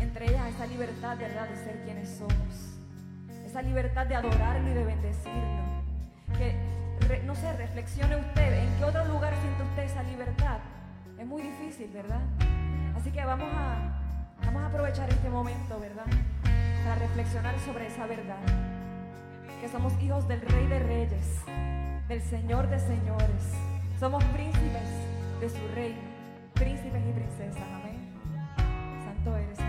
Entre 0.00 0.26
ellas 0.26 0.48
esa 0.48 0.66
libertad, 0.66 1.16
¿verdad? 1.16 1.48
De 1.50 1.56
ser 1.56 1.84
quienes 1.84 2.08
somos. 2.08 2.80
Esa 3.46 3.62
libertad 3.62 4.08
de 4.08 4.16
adorarlo 4.16 4.68
y 4.68 4.74
de 4.74 4.84
bendecirlo. 4.84 5.84
Que, 6.36 6.56
no 7.24 7.36
sé, 7.36 7.52
reflexione 7.52 8.16
usted, 8.16 8.64
¿en 8.64 8.76
qué 8.76 8.84
otro 8.84 9.04
lugar 9.04 9.32
siente 9.40 9.62
usted 9.62 9.84
esa 9.84 10.02
libertad? 10.02 10.58
Es 11.20 11.26
muy 11.26 11.42
difícil, 11.42 11.90
¿verdad? 11.92 12.22
Así 12.96 13.10
que 13.10 13.22
vamos 13.22 13.50
a, 13.52 13.92
vamos 14.42 14.62
a 14.62 14.66
aprovechar 14.68 15.06
este 15.10 15.28
momento, 15.28 15.78
¿verdad? 15.78 16.06
Para 16.82 16.94
reflexionar 16.94 17.54
sobre 17.60 17.88
esa 17.88 18.06
verdad. 18.06 18.40
Que 19.60 19.68
somos 19.68 19.92
hijos 20.00 20.26
del 20.28 20.40
Rey 20.40 20.66
de 20.66 20.78
Reyes, 20.78 21.42
del 22.08 22.22
Señor 22.22 22.70
de 22.70 22.78
Señores. 22.78 23.52
Somos 23.98 24.24
príncipes 24.24 24.88
de 25.42 25.50
su 25.50 25.74
reino, 25.74 26.00
príncipes 26.54 27.02
y 27.06 27.12
princesas. 27.12 27.68
Amén. 27.74 27.98
Santo 29.04 29.36
eres. 29.36 29.59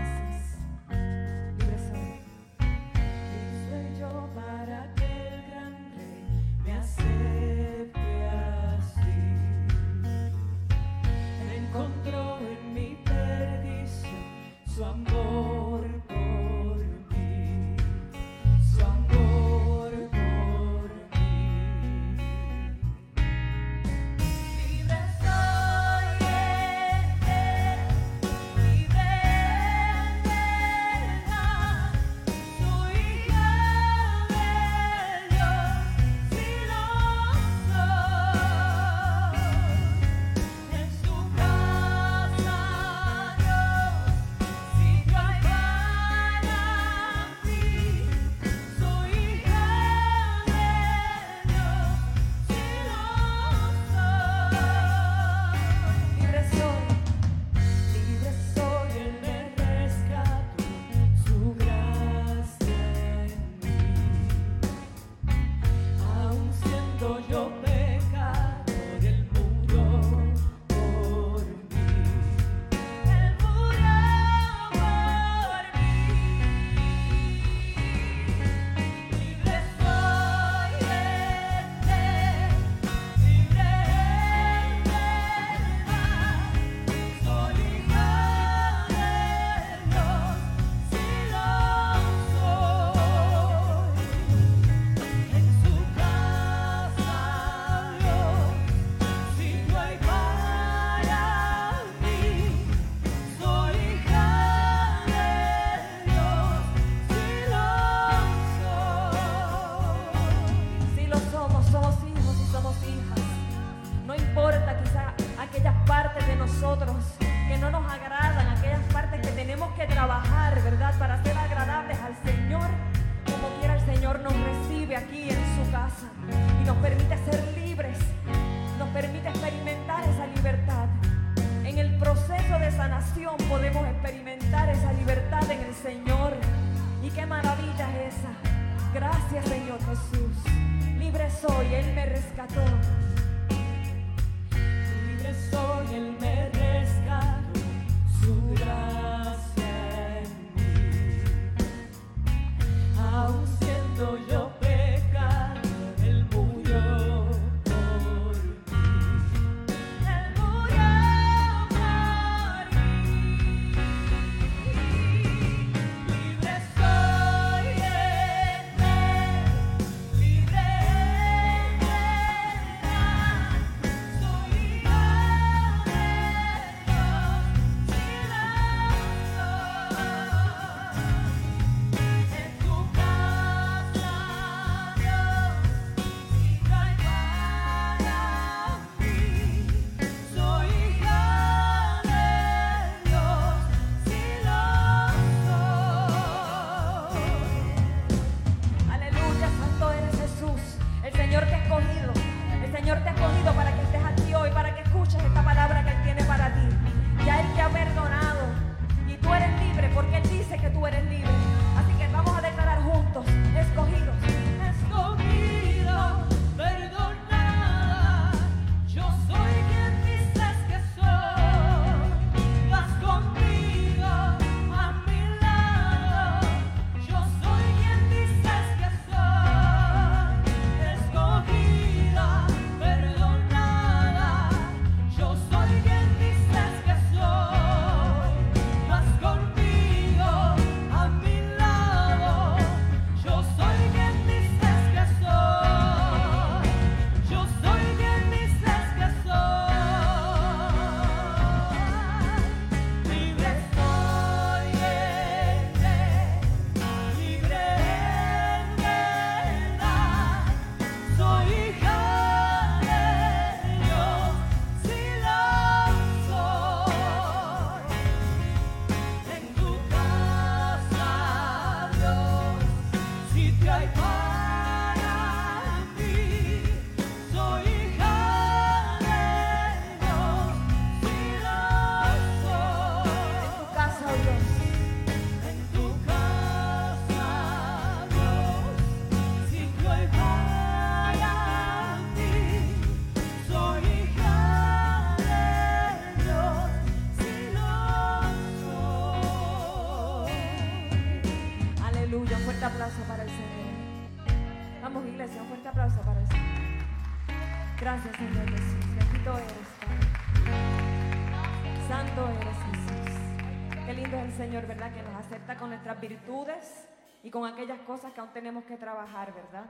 Con 317.32 317.46
aquellas 317.46 317.78
cosas 317.80 318.12
que 318.12 318.20
aún 318.20 318.30
tenemos 318.34 318.62
que 318.64 318.76
trabajar, 318.76 319.32
¿verdad? 319.32 319.64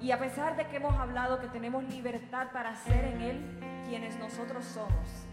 Y 0.00 0.10
a 0.10 0.18
pesar 0.18 0.56
de 0.56 0.66
que 0.66 0.76
hemos 0.76 0.94
hablado 0.98 1.38
que 1.40 1.48
tenemos 1.48 1.84
libertad 1.84 2.48
para 2.52 2.74
ser 2.74 3.04
en 3.04 3.20
Él 3.20 3.84
quienes 3.86 4.18
nosotros 4.18 4.64
somos, 4.64 5.26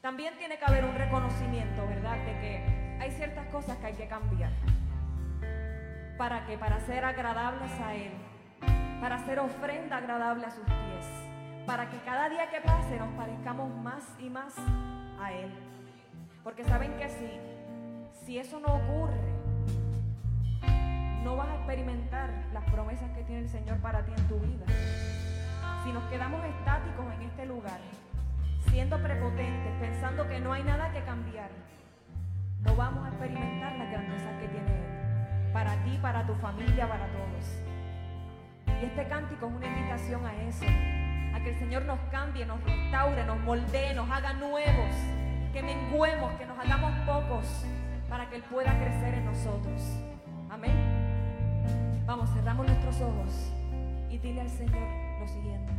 también 0.00 0.36
tiene 0.36 0.58
que 0.58 0.64
haber 0.64 0.84
un 0.84 0.96
reconocimiento, 0.96 1.86
¿verdad? 1.86 2.16
De 2.26 2.32
que 2.40 2.98
hay 3.00 3.10
ciertas 3.12 3.46
cosas 3.46 3.76
que 3.78 3.86
hay 3.86 3.94
que 3.94 4.08
cambiar. 4.08 4.50
¿Para 6.18 6.44
que 6.44 6.58
Para 6.58 6.80
ser 6.80 7.04
agradables 7.04 7.70
a 7.80 7.94
Él. 7.94 8.12
Para 9.00 9.24
ser 9.24 9.38
ofrenda 9.38 9.98
agradable 9.98 10.46
a 10.46 10.50
sus 10.50 10.64
pies. 10.64 11.06
Para 11.66 11.88
que 11.88 11.98
cada 11.98 12.28
día 12.28 12.50
que 12.50 12.60
pase 12.60 12.98
nos 12.98 13.12
parezcamos 13.14 13.72
más 13.76 14.04
y 14.18 14.28
más 14.28 14.54
a 15.20 15.32
Él. 15.32 15.52
Porque 16.42 16.64
saben 16.64 16.96
que 16.96 17.08
si, 17.08 17.30
si 18.24 18.38
eso 18.38 18.60
no 18.60 18.74
ocurre, 18.74 19.33
no 21.24 21.36
vas 21.36 21.48
a 21.48 21.54
experimentar 21.54 22.30
las 22.52 22.64
promesas 22.64 23.10
que 23.16 23.24
tiene 23.24 23.42
el 23.42 23.48
Señor 23.48 23.78
para 23.78 24.04
ti 24.04 24.12
en 24.16 24.28
tu 24.28 24.38
vida. 24.38 24.66
Si 25.82 25.90
nos 25.90 26.04
quedamos 26.04 26.44
estáticos 26.44 27.06
en 27.14 27.22
este 27.22 27.46
lugar, 27.46 27.80
siendo 28.68 29.02
prepotentes, 29.02 29.72
pensando 29.80 30.28
que 30.28 30.38
no 30.38 30.52
hay 30.52 30.62
nada 30.62 30.92
que 30.92 31.02
cambiar, 31.02 31.48
no 32.60 32.76
vamos 32.76 33.06
a 33.06 33.08
experimentar 33.08 33.74
las 33.76 33.90
grandezas 33.90 34.40
que 34.40 34.48
tiene 34.48 34.70
Él. 34.70 35.52
Para 35.52 35.72
ti, 35.84 35.98
para 36.02 36.26
tu 36.26 36.34
familia, 36.34 36.88
para 36.88 37.06
todos. 37.06 37.62
Y 38.82 38.84
este 38.84 39.08
cántico 39.08 39.46
es 39.46 39.54
una 39.54 39.66
invitación 39.66 40.26
a 40.26 40.34
eso, 40.42 40.64
a 41.34 41.40
que 41.40 41.50
el 41.50 41.58
Señor 41.58 41.84
nos 41.84 42.00
cambie, 42.10 42.44
nos 42.44 42.62
restaure, 42.64 43.24
nos 43.24 43.38
moldee, 43.40 43.94
nos 43.94 44.10
haga 44.10 44.34
nuevos, 44.34 44.94
que 45.52 45.62
menguemos, 45.62 46.34
que 46.34 46.44
nos 46.44 46.58
hagamos 46.58 46.92
pocos, 47.06 47.64
para 48.10 48.28
que 48.28 48.36
Él 48.36 48.42
pueda 48.50 48.76
crecer 48.78 49.14
en 49.14 49.24
nosotros. 49.24 49.80
Amén. 50.50 51.13
Vamos, 52.06 52.28
cerramos 52.34 52.66
nuestros 52.66 53.00
ojos 53.00 53.52
y 54.10 54.18
dile 54.18 54.42
al 54.42 54.50
Señor 54.50 54.88
lo 55.20 55.26
siguiente. 55.26 55.72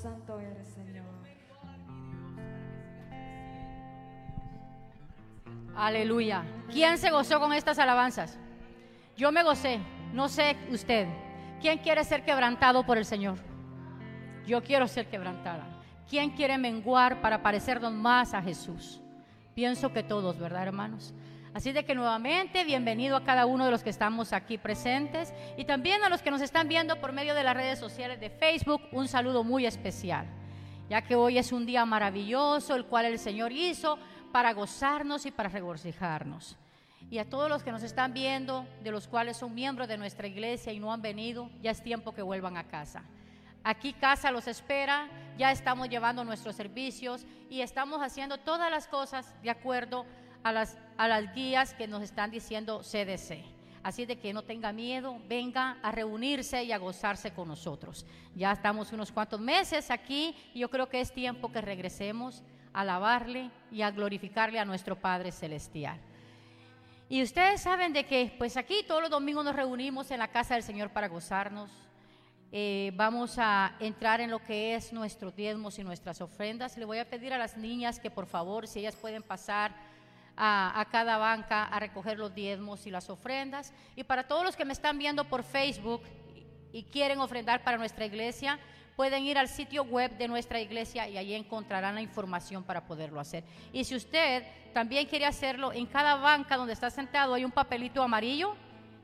Santo, 0.00 0.40
eres 0.40 0.66
Señor. 0.68 1.04
Aleluya. 5.76 6.42
¿Quién 6.70 6.96
se 6.96 7.10
gozó 7.10 7.38
con 7.38 7.52
estas 7.52 7.78
alabanzas? 7.78 8.38
Yo 9.16 9.30
me 9.30 9.42
gocé. 9.42 9.78
No 10.14 10.28
sé 10.28 10.56
usted. 10.70 11.06
¿Quién 11.60 11.78
quiere 11.78 12.02
ser 12.04 12.24
quebrantado 12.24 12.84
por 12.84 12.96
el 12.96 13.04
Señor? 13.04 13.38
Yo 14.46 14.62
quiero 14.62 14.88
ser 14.88 15.08
quebrantada. 15.10 15.66
¿Quién 16.08 16.30
quiere 16.30 16.56
menguar 16.56 17.20
para 17.20 17.42
parecernos 17.42 17.92
más 17.92 18.32
a 18.32 18.40
Jesús? 18.40 19.00
Pienso 19.54 19.92
que 19.92 20.02
todos, 20.02 20.38
¿verdad, 20.38 20.62
hermanos? 20.62 21.12
Así 21.52 21.72
de 21.72 21.84
que 21.84 21.96
nuevamente, 21.96 22.64
bienvenido 22.64 23.16
a 23.16 23.24
cada 23.24 23.44
uno 23.44 23.64
de 23.64 23.72
los 23.72 23.82
que 23.82 23.90
estamos 23.90 24.32
aquí 24.32 24.56
presentes 24.56 25.34
y 25.56 25.64
también 25.64 26.04
a 26.04 26.08
los 26.08 26.22
que 26.22 26.30
nos 26.30 26.42
están 26.42 26.68
viendo 26.68 27.00
por 27.00 27.12
medio 27.12 27.34
de 27.34 27.42
las 27.42 27.56
redes 27.56 27.80
sociales 27.80 28.20
de 28.20 28.30
Facebook, 28.30 28.80
un 28.92 29.08
saludo 29.08 29.42
muy 29.42 29.66
especial, 29.66 30.26
ya 30.88 31.02
que 31.02 31.16
hoy 31.16 31.38
es 31.38 31.50
un 31.50 31.66
día 31.66 31.84
maravilloso, 31.84 32.76
el 32.76 32.84
cual 32.86 33.06
el 33.06 33.18
Señor 33.18 33.50
hizo 33.50 33.98
para 34.30 34.52
gozarnos 34.52 35.26
y 35.26 35.32
para 35.32 35.48
regocijarnos. 35.48 36.56
Y 37.10 37.18
a 37.18 37.28
todos 37.28 37.48
los 37.48 37.64
que 37.64 37.72
nos 37.72 37.82
están 37.82 38.14
viendo, 38.14 38.64
de 38.84 38.92
los 38.92 39.08
cuales 39.08 39.36
son 39.36 39.52
miembros 39.52 39.88
de 39.88 39.98
nuestra 39.98 40.28
iglesia 40.28 40.72
y 40.72 40.78
no 40.78 40.92
han 40.92 41.02
venido, 41.02 41.50
ya 41.60 41.72
es 41.72 41.82
tiempo 41.82 42.12
que 42.12 42.22
vuelvan 42.22 42.56
a 42.58 42.68
casa. 42.68 43.02
Aquí 43.64 43.92
casa 43.92 44.30
los 44.30 44.46
espera, 44.46 45.08
ya 45.36 45.50
estamos 45.50 45.88
llevando 45.88 46.24
nuestros 46.24 46.54
servicios 46.54 47.26
y 47.50 47.60
estamos 47.60 48.00
haciendo 48.02 48.38
todas 48.38 48.70
las 48.70 48.86
cosas 48.86 49.34
de 49.42 49.50
acuerdo 49.50 50.02
a 50.02 50.19
las, 50.44 50.78
a 50.96 51.08
las 51.08 51.34
guías 51.34 51.74
que 51.74 51.86
nos 51.86 52.02
están 52.02 52.30
diciendo 52.30 52.80
CDC. 52.80 53.44
Así 53.82 54.04
de 54.04 54.18
que 54.18 54.34
no 54.34 54.42
tenga 54.42 54.72
miedo, 54.72 55.18
venga 55.26 55.78
a 55.82 55.90
reunirse 55.90 56.62
y 56.64 56.72
a 56.72 56.78
gozarse 56.78 57.32
con 57.32 57.48
nosotros. 57.48 58.04
Ya 58.34 58.52
estamos 58.52 58.92
unos 58.92 59.10
cuantos 59.10 59.40
meses 59.40 59.90
aquí 59.90 60.36
y 60.52 60.60
yo 60.60 60.68
creo 60.68 60.88
que 60.88 61.00
es 61.00 61.12
tiempo 61.12 61.50
que 61.50 61.62
regresemos 61.62 62.42
a 62.74 62.82
alabarle 62.82 63.50
y 63.70 63.82
a 63.82 63.90
glorificarle 63.90 64.58
a 64.58 64.66
nuestro 64.66 64.96
Padre 64.96 65.32
Celestial. 65.32 65.98
Y 67.08 67.22
ustedes 67.22 67.62
saben 67.62 67.92
de 67.92 68.04
que, 68.04 68.32
pues 68.38 68.56
aquí 68.56 68.84
todos 68.86 69.00
los 69.00 69.10
domingos 69.10 69.44
nos 69.44 69.56
reunimos 69.56 70.10
en 70.10 70.18
la 70.18 70.28
casa 70.28 70.54
del 70.54 70.62
Señor 70.62 70.90
para 70.90 71.08
gozarnos. 71.08 71.70
Eh, 72.52 72.92
vamos 72.94 73.36
a 73.38 73.74
entrar 73.80 74.20
en 74.20 74.30
lo 74.30 74.44
que 74.44 74.74
es 74.74 74.92
nuestros 74.92 75.34
diezmos 75.34 75.78
y 75.78 75.84
nuestras 75.84 76.20
ofrendas. 76.20 76.76
Le 76.76 76.84
voy 76.84 76.98
a 76.98 77.08
pedir 77.08 77.32
a 77.32 77.38
las 77.38 77.56
niñas 77.56 77.98
que 77.98 78.10
por 78.10 78.26
favor, 78.26 78.68
si 78.68 78.80
ellas 78.80 78.94
pueden 78.94 79.22
pasar 79.22 79.74
a, 80.42 80.86
cada 80.90 81.18
banca 81.18 81.64
a 81.64 81.78
recoger 81.78 82.18
los 82.18 82.34
diezmos 82.34 82.86
y 82.86 82.90
las 82.90 83.10
ofrendas. 83.10 83.74
Y 83.94 84.04
para 84.04 84.26
todos 84.26 84.42
los 84.42 84.56
que 84.56 84.64
me 84.64 84.72
están 84.72 84.98
viendo 84.98 85.24
por 85.24 85.42
Facebook 85.42 86.02
y, 86.72 86.82
quieren 86.84 87.20
ofrendar 87.20 87.62
para 87.62 87.76
nuestra 87.76 88.06
iglesia, 88.06 88.58
pueden 88.96 89.24
ir 89.24 89.36
al 89.36 89.48
sitio 89.48 89.84
web 89.84 90.16
de 90.16 90.28
nuestra 90.28 90.58
iglesia 90.58 91.06
y 91.08 91.18
allí 91.18 91.34
encontrarán 91.34 91.94
la 91.94 92.00
información 92.00 92.64
para 92.64 92.86
poderlo 92.86 93.20
hacer. 93.20 93.44
Y 93.70 93.84
si 93.84 93.94
usted 93.94 94.44
también 94.72 95.06
quiere 95.06 95.26
hacerlo, 95.26 95.72
en 95.72 95.84
cada 95.84 96.14
banca 96.14 96.56
donde 96.56 96.72
está 96.72 96.88
sentado 96.88 97.34
hay 97.34 97.44
un 97.44 97.50
papelito 97.50 98.02
amarillo. 98.02 98.56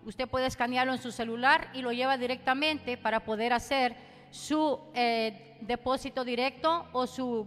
Usted 0.07 0.29
puede 0.29 0.47
escanearlo 0.47 0.95
en 0.95 1.03
su 1.03 1.13
celular 1.13 1.69
y 1.75 1.83
lo 1.83 1.93
lleva 1.93 2.17
directamente 2.17 2.97
para 2.97 3.21
poder 3.21 3.53
hacer 3.53 3.95
su 4.31 4.79
eh, 4.95 5.59
depósito 5.61 6.25
directo 6.25 6.87
o 6.93 7.07
su, 7.07 7.47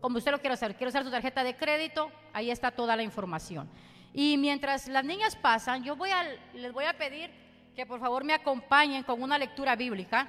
como 0.00 0.18
usted 0.18 0.32
lo 0.32 0.38
quiera 0.38 0.54
hacer, 0.54 0.74
quiero 0.74 0.88
usar 0.88 1.04
su 1.04 1.10
tarjeta 1.10 1.44
de 1.44 1.56
crédito, 1.56 2.10
ahí 2.32 2.50
está 2.50 2.70
toda 2.70 2.96
la 2.96 3.02
información. 3.02 3.68
Y 4.12 4.36
mientras 4.38 4.88
las 4.88 5.04
niñas 5.04 5.36
pasan, 5.36 5.84
yo 5.84 5.94
voy 5.96 6.10
a, 6.10 6.24
les 6.54 6.72
voy 6.72 6.84
a 6.84 6.96
pedir 6.96 7.30
que 7.74 7.86
por 7.86 8.00
favor 8.00 8.24
me 8.24 8.32
acompañen 8.32 9.02
con 9.02 9.22
una 9.22 9.38
lectura 9.38 9.76
bíblica, 9.76 10.26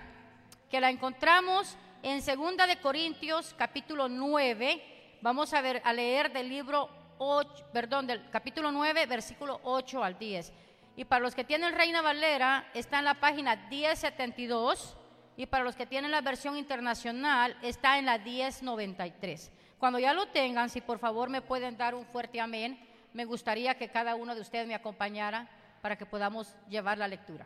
que 0.70 0.82
la 0.82 0.90
encontramos 0.90 1.78
en 2.04 2.22
Segunda 2.22 2.68
de 2.68 2.78
Corintios 2.82 3.56
capítulo 3.58 4.10
9. 4.10 5.18
Vamos 5.22 5.54
a 5.54 5.62
ver 5.62 5.82
a 5.86 5.94
leer 5.94 6.32
del 6.32 6.50
libro 6.50 6.90
8, 7.18 7.68
perdón, 7.72 8.06
del 8.06 8.30
capítulo 8.30 8.72
9, 8.72 9.06
versículo 9.06 9.60
8 9.64 10.04
al 10.04 10.20
10. 10.20 10.54
Y 10.98 11.06
para 11.06 11.22
los 11.22 11.36
que 11.36 11.44
tienen 11.44 11.74
Reina 11.74 12.02
Valera, 12.02 12.70
está 12.74 13.00
en 13.00 13.06
la 13.06 13.14
página 13.14 13.56
1072. 13.70 14.98
Y 15.38 15.46
para 15.46 15.64
los 15.64 15.76
que 15.76 15.86
tienen 15.86 16.10
la 16.10 16.22
versión 16.22 16.58
internacional, 16.58 17.56
está 17.62 18.00
en 18.00 18.08
la 18.08 18.18
1093. 18.18 19.52
Cuando 19.78 20.00
ya 20.00 20.12
lo 20.12 20.28
tengan, 20.30 20.68
si 20.70 20.82
por 20.82 20.98
favor 20.98 21.30
me 21.30 21.44
pueden 21.44 21.78
dar 21.78 21.94
un 21.94 22.08
fuerte 22.08 22.42
amén, 22.42 22.80
me 23.14 23.24
gustaría 23.24 23.78
que 23.78 23.90
cada 23.90 24.16
uno 24.16 24.34
de 24.34 24.42
ustedes 24.42 24.68
me 24.68 24.74
acompañara 24.74 25.48
para 25.80 25.96
que 25.96 26.08
podamos 26.08 26.56
llevar 26.68 26.98
la 26.98 27.08
lectura. 27.08 27.46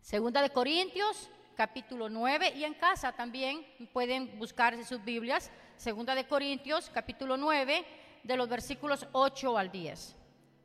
Segunda 0.00 0.40
de 0.40 0.50
Corintios, 0.50 1.28
capítulo 1.56 2.08
9, 2.08 2.52
y 2.54 2.62
en 2.62 2.74
casa 2.74 3.10
también 3.10 3.66
pueden 3.92 4.38
buscar 4.38 4.82
sus 4.84 5.04
Biblias. 5.04 5.50
Segunda 5.76 6.14
de 6.14 6.28
Corintios, 6.28 6.90
capítulo 6.94 7.36
9, 7.36 7.84
de 8.22 8.36
los 8.36 8.48
versículos 8.48 9.08
8 9.10 9.58
al 9.58 9.72
10. 9.72 10.14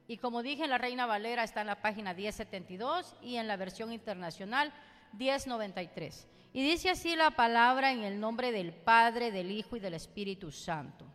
Y 0.07 0.17
como 0.17 0.43
dije, 0.43 0.67
la 0.67 0.77
Reina 0.77 1.07
Valera 1.07 1.43
está 1.43 1.61
en 1.61 1.67
la 1.67 1.81
página 1.81 2.13
1072 2.13 3.15
y 3.23 3.37
en 3.37 3.47
la 3.47 3.57
versión 3.57 3.91
internacional 3.91 4.71
1093. 5.13 6.27
Y 6.53 6.63
dice 6.63 6.89
así 6.89 7.15
la 7.15 7.31
palabra 7.31 7.91
en 7.91 8.03
el 8.03 8.19
nombre 8.19 8.51
del 8.51 8.73
Padre, 8.73 9.31
del 9.31 9.51
Hijo 9.51 9.75
y 9.75 9.79
del 9.79 9.93
Espíritu 9.93 10.51
Santo. 10.51 11.05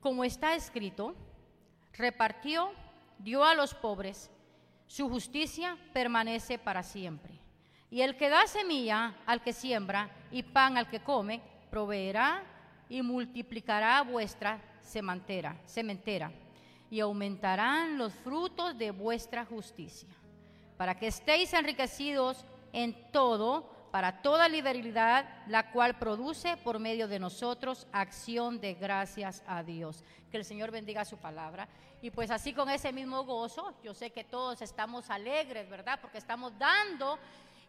Como 0.00 0.24
está 0.24 0.54
escrito, 0.54 1.14
repartió, 1.92 2.72
dio 3.18 3.44
a 3.44 3.54
los 3.54 3.74
pobres, 3.74 4.30
su 4.86 5.08
justicia 5.08 5.76
permanece 5.92 6.58
para 6.58 6.82
siempre. 6.82 7.34
Y 7.90 8.00
el 8.02 8.16
que 8.16 8.28
da 8.28 8.46
semilla 8.46 9.16
al 9.26 9.42
que 9.42 9.52
siembra 9.52 10.10
y 10.30 10.42
pan 10.42 10.76
al 10.76 10.88
que 10.88 11.00
come, 11.00 11.40
proveerá 11.70 12.42
y 12.88 13.02
multiplicará 13.02 14.02
vuestra 14.02 14.60
sementera, 14.82 15.56
sementera 15.64 16.30
y 16.90 17.00
aumentarán 17.00 17.98
los 17.98 18.14
frutos 18.14 18.78
de 18.78 18.92
vuestra 18.92 19.44
justicia, 19.44 20.08
para 20.76 20.96
que 20.96 21.08
estéis 21.08 21.52
enriquecidos 21.52 22.44
en 22.74 23.10
todo 23.10 23.70
para 23.90 24.20
toda 24.22 24.48
liberalidad, 24.48 25.24
la 25.46 25.70
cual 25.70 25.96
produce 25.98 26.56
por 26.56 26.80
medio 26.80 27.06
de 27.06 27.20
nosotros 27.20 27.86
acción 27.92 28.60
de 28.60 28.74
gracias 28.74 29.42
a 29.46 29.62
Dios. 29.62 30.02
Que 30.32 30.36
el 30.36 30.44
Señor 30.44 30.72
bendiga 30.72 31.04
su 31.04 31.16
palabra. 31.16 31.68
Y 32.02 32.10
pues 32.10 32.30
así 32.32 32.52
con 32.52 32.68
ese 32.68 32.92
mismo 32.92 33.24
gozo, 33.24 33.72
yo 33.82 33.94
sé 33.94 34.10
que 34.10 34.24
todos 34.24 34.60
estamos 34.60 35.08
alegres, 35.10 35.70
¿verdad? 35.70 36.00
Porque 36.02 36.18
estamos 36.18 36.58
dando 36.58 37.18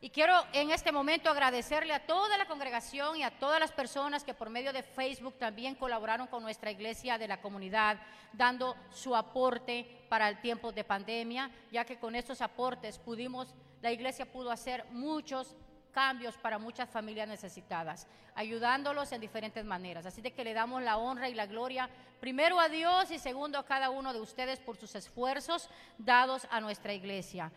y 0.01 0.10
quiero 0.10 0.34
en 0.53 0.72
este 0.72 0.91
momento 0.91 1.30
agradecerle 1.30 1.93
a 1.93 2.06
toda 2.06 2.38
la 2.38 2.45
congregación 2.45 3.18
y 3.18 3.24
a 3.24 3.39
todas 3.39 3.60
las 3.60 3.72
personas 3.72 4.24
que 4.24 4.34
por 4.34 4.49
medio 4.49 4.74
de 4.74 4.84
Facebook 4.84 5.36
también 5.39 5.76
colaboraron 5.76 6.28
con 6.28 6.43
nuestra 6.43 6.70
iglesia 6.70 7.18
de 7.18 7.28
la 7.28 7.41
comunidad, 7.41 7.97
dando 8.34 8.76
su 8.91 9.16
aporte 9.16 10.06
para 10.10 10.30
el 10.30 10.41
tiempo 10.41 10.72
de 10.72 10.84
pandemia, 10.84 11.49
ya 11.72 11.86
que 11.86 11.97
con 11.97 12.14
estos 12.14 12.41
aportes 12.41 12.99
pudimos, 12.99 13.56
la 13.86 13.92
iglesia 13.92 14.26
pudo 14.26 14.50
hacer 14.50 14.84
muchos 14.90 15.56
cambios 15.92 16.36
para 16.38 16.58
muchas 16.58 16.90
familias 16.90 17.28
necesitadas, 17.28 18.08
ayudándolos 18.34 19.12
en 19.12 19.22
diferentes 19.22 19.64
maneras. 19.64 20.08
Así 20.08 20.24
de 20.24 20.34
que 20.34 20.44
le 20.44 20.56
damos 20.56 20.82
la 20.82 20.98
honra 20.98 21.30
y 21.30 21.36
la 21.36 21.46
gloria 21.46 21.88
primero 22.20 22.60
a 22.60 22.68
Dios 22.68 23.12
y 23.12 23.20
segundo 23.20 23.60
a 23.60 23.66
cada 23.68 23.92
uno 23.92 24.12
de 24.12 24.22
ustedes 24.22 24.60
por 24.60 24.76
sus 24.76 24.96
esfuerzos 24.96 25.70
dados 26.00 26.48
a 26.50 26.62
nuestra 26.62 26.96
iglesia. 26.96 27.52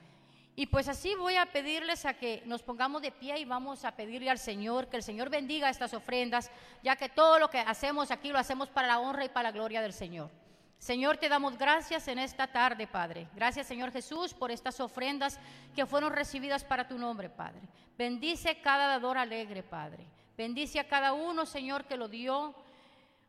Y 0.54 0.66
pues 0.66 0.88
así 0.88 1.14
voy 1.14 1.36
a 1.36 1.46
pedirles 1.46 2.04
a 2.04 2.12
que 2.12 2.42
nos 2.44 2.62
pongamos 2.62 3.00
de 3.00 3.10
pie 3.10 3.38
y 3.38 3.46
vamos 3.46 3.86
a 3.86 3.96
pedirle 3.96 4.28
al 4.28 4.38
Señor 4.38 4.88
que 4.88 4.98
el 4.98 5.02
Señor 5.02 5.30
bendiga 5.30 5.70
estas 5.70 5.94
ofrendas, 5.94 6.50
ya 6.82 6.94
que 6.94 7.08
todo 7.08 7.38
lo 7.38 7.48
que 7.48 7.60
hacemos 7.60 8.10
aquí 8.10 8.28
lo 8.28 8.38
hacemos 8.38 8.68
para 8.68 8.86
la 8.86 9.00
honra 9.00 9.24
y 9.24 9.30
para 9.30 9.48
la 9.48 9.52
gloria 9.52 9.80
del 9.80 9.94
Señor. 9.94 10.28
Señor, 10.78 11.16
te 11.16 11.28
damos 11.28 11.58
gracias 11.58 12.08
en 12.08 12.18
esta 12.18 12.46
tarde, 12.46 12.86
Padre. 12.86 13.28
Gracias, 13.34 13.66
Señor 13.66 13.90
Jesús, 13.92 14.32
por 14.32 14.50
estas 14.50 14.80
ofrendas 14.80 15.38
que 15.74 15.86
fueron 15.86 16.12
recibidas 16.12 16.64
para 16.64 16.86
tu 16.86 16.98
nombre, 16.98 17.28
Padre. 17.28 17.62
Bendice 17.96 18.60
cada 18.60 18.86
dador 18.86 19.18
alegre, 19.18 19.62
Padre. 19.62 20.06
Bendice 20.36 20.78
a 20.78 20.88
cada 20.88 21.12
uno, 21.12 21.44
Señor, 21.46 21.84
que 21.84 21.96
lo 21.96 22.08
dio 22.08 22.54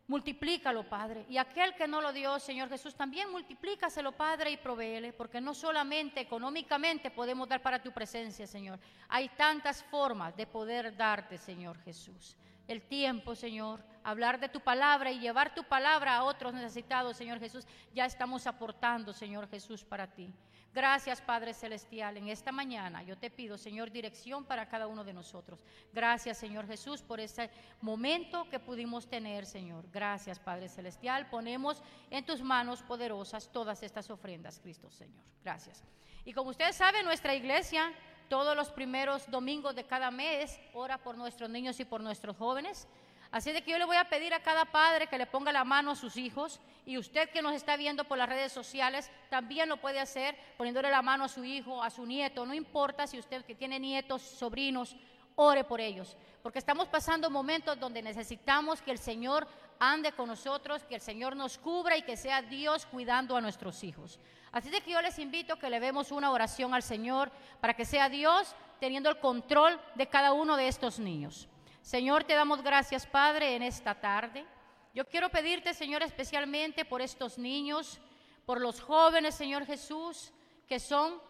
Multiplícalo, 0.09 0.89
Padre. 0.89 1.23
Y 1.29 1.37
aquel 1.37 1.75
que 1.75 1.87
no 1.87 2.01
lo 2.01 2.11
dio, 2.11 2.39
Señor 2.39 2.67
Jesús, 2.67 2.95
también 2.95 3.29
multiplícaselo, 3.29 4.11
Padre, 4.11 4.49
y 4.49 4.57
proveele, 4.57 5.13
porque 5.13 5.39
no 5.39 5.53
solamente 5.53 6.19
económicamente 6.19 7.11
podemos 7.11 7.47
dar 7.47 7.61
para 7.61 7.79
tu 7.79 7.91
presencia, 7.91 8.47
Señor. 8.47 8.79
Hay 9.07 9.29
tantas 9.29 9.83
formas 9.83 10.35
de 10.35 10.47
poder 10.47 10.97
darte, 10.97 11.37
Señor 11.37 11.77
Jesús. 11.83 12.35
El 12.69 12.83
tiempo, 12.83 13.33
Señor, 13.33 13.83
hablar 14.03 14.39
de 14.39 14.47
tu 14.47 14.59
palabra 14.59 15.11
y 15.11 15.19
llevar 15.19 15.55
tu 15.55 15.63
palabra 15.63 16.17
a 16.17 16.23
otros 16.23 16.53
necesitados, 16.53 17.17
Señor 17.17 17.39
Jesús, 17.39 17.65
ya 17.95 18.05
estamos 18.05 18.45
aportando, 18.45 19.11
Señor 19.11 19.49
Jesús, 19.49 19.83
para 19.83 20.05
ti. 20.05 20.31
Gracias, 20.71 21.19
Padre 21.19 21.55
Celestial. 21.55 22.17
En 22.17 22.27
esta 22.27 22.51
mañana 22.51 23.01
yo 23.01 23.17
te 23.17 23.31
pido, 23.31 23.57
Señor, 23.57 23.89
dirección 23.89 24.45
para 24.45 24.69
cada 24.69 24.85
uno 24.85 25.03
de 25.03 25.13
nosotros. 25.13 25.65
Gracias, 25.91 26.37
Señor 26.37 26.67
Jesús, 26.67 27.01
por 27.01 27.19
ese 27.19 27.49
momento 27.81 28.47
que 28.51 28.59
pudimos 28.59 29.09
tener, 29.09 29.47
Señor. 29.47 29.89
Gracias, 29.91 30.37
Padre 30.37 30.69
Celestial. 30.69 31.27
Ponemos 31.27 31.81
en 32.11 32.23
tus 32.23 32.43
manos 32.43 32.83
poderosas 32.83 33.51
todas 33.51 33.81
estas 33.81 34.11
ofrendas, 34.11 34.59
Cristo, 34.59 34.91
Señor. 34.91 35.23
Gracias. 35.43 35.83
Y 36.23 36.33
como 36.33 36.51
ustedes 36.51 36.75
saben, 36.75 37.03
nuestra 37.03 37.33
iglesia, 37.33 37.91
todos 38.29 38.55
los 38.55 38.69
primeros 38.69 39.29
domingos 39.29 39.75
de 39.75 39.85
cada 39.85 40.11
mes, 40.11 40.59
ora 40.73 40.97
por 40.97 41.17
nuestros 41.17 41.49
niños 41.49 41.79
y 41.79 41.85
por 41.85 42.01
nuestros 42.01 42.37
jóvenes. 42.37 42.87
Así 43.31 43.51
de 43.51 43.61
que 43.61 43.71
yo 43.71 43.77
le 43.77 43.85
voy 43.85 43.97
a 43.97 44.09
pedir 44.09 44.33
a 44.33 44.41
cada 44.41 44.65
padre 44.65 45.07
que 45.07 45.17
le 45.17 45.27
ponga 45.27 45.51
la 45.51 45.63
mano 45.63 45.91
a 45.91 45.95
sus 45.95 46.17
hijos 46.17 46.59
y 46.85 46.97
usted 46.97 47.29
que 47.29 47.43
nos 47.43 47.53
está 47.53 47.77
viendo 47.77 48.03
por 48.05 48.17
las 48.17 48.27
redes 48.27 48.51
sociales 48.51 49.11
también 49.29 49.69
lo 49.69 49.77
puede 49.77 49.99
hacer 49.99 50.35
poniéndole 50.57 50.89
la 50.89 51.03
mano 51.03 51.25
a 51.25 51.27
su 51.27 51.43
hijo, 51.43 51.83
a 51.83 51.91
su 51.91 52.07
nieto, 52.07 52.45
no 52.45 52.55
importa 52.55 53.05
si 53.05 53.19
usted 53.19 53.45
que 53.45 53.53
tiene 53.53 53.79
nietos, 53.79 54.23
sobrinos, 54.23 54.95
ore 55.35 55.63
por 55.63 55.79
ellos, 55.79 56.17
porque 56.41 56.57
estamos 56.57 56.87
pasando 56.87 57.29
momentos 57.29 57.79
donde 57.79 58.01
necesitamos 58.01 58.81
que 58.81 58.91
el 58.91 58.97
Señor 58.97 59.47
ande 59.79 60.11
con 60.11 60.27
nosotros, 60.27 60.83
que 60.83 60.95
el 60.95 61.01
Señor 61.01 61.35
nos 61.35 61.59
cubra 61.59 61.97
y 61.97 62.01
que 62.01 62.17
sea 62.17 62.41
Dios 62.41 62.87
cuidando 62.87 63.37
a 63.37 63.41
nuestros 63.41 63.83
hijos. 63.83 64.19
Así 64.51 64.69
de 64.69 64.81
que 64.81 64.91
yo 64.91 65.01
les 65.01 65.19
invito 65.19 65.53
a 65.53 65.59
que 65.59 65.69
le 65.69 65.79
demos 65.79 66.11
una 66.11 66.31
oración 66.31 66.73
al 66.73 66.83
Señor 66.83 67.31
para 67.59 67.75
que 67.75 67.85
sea 67.85 68.09
Dios 68.09 68.55
teniendo 68.79 69.09
el 69.09 69.19
control 69.19 69.79
de 69.95 70.07
cada 70.07 70.33
uno 70.33 70.55
de 70.55 70.67
estos 70.67 70.99
niños. 70.99 71.47
Señor, 71.81 72.23
te 72.23 72.33
damos 72.33 72.61
gracias, 72.61 73.05
Padre, 73.05 73.55
en 73.55 73.63
esta 73.63 73.95
tarde. 73.95 74.45
Yo 74.93 75.07
quiero 75.07 75.29
pedirte, 75.29 75.73
Señor, 75.73 76.01
especialmente 76.01 76.85
por 76.85 77.01
estos 77.01 77.37
niños, 77.37 77.99
por 78.45 78.59
los 78.59 78.81
jóvenes, 78.81 79.35
Señor 79.35 79.65
Jesús, 79.65 80.31
que 80.67 80.79
son 80.79 81.21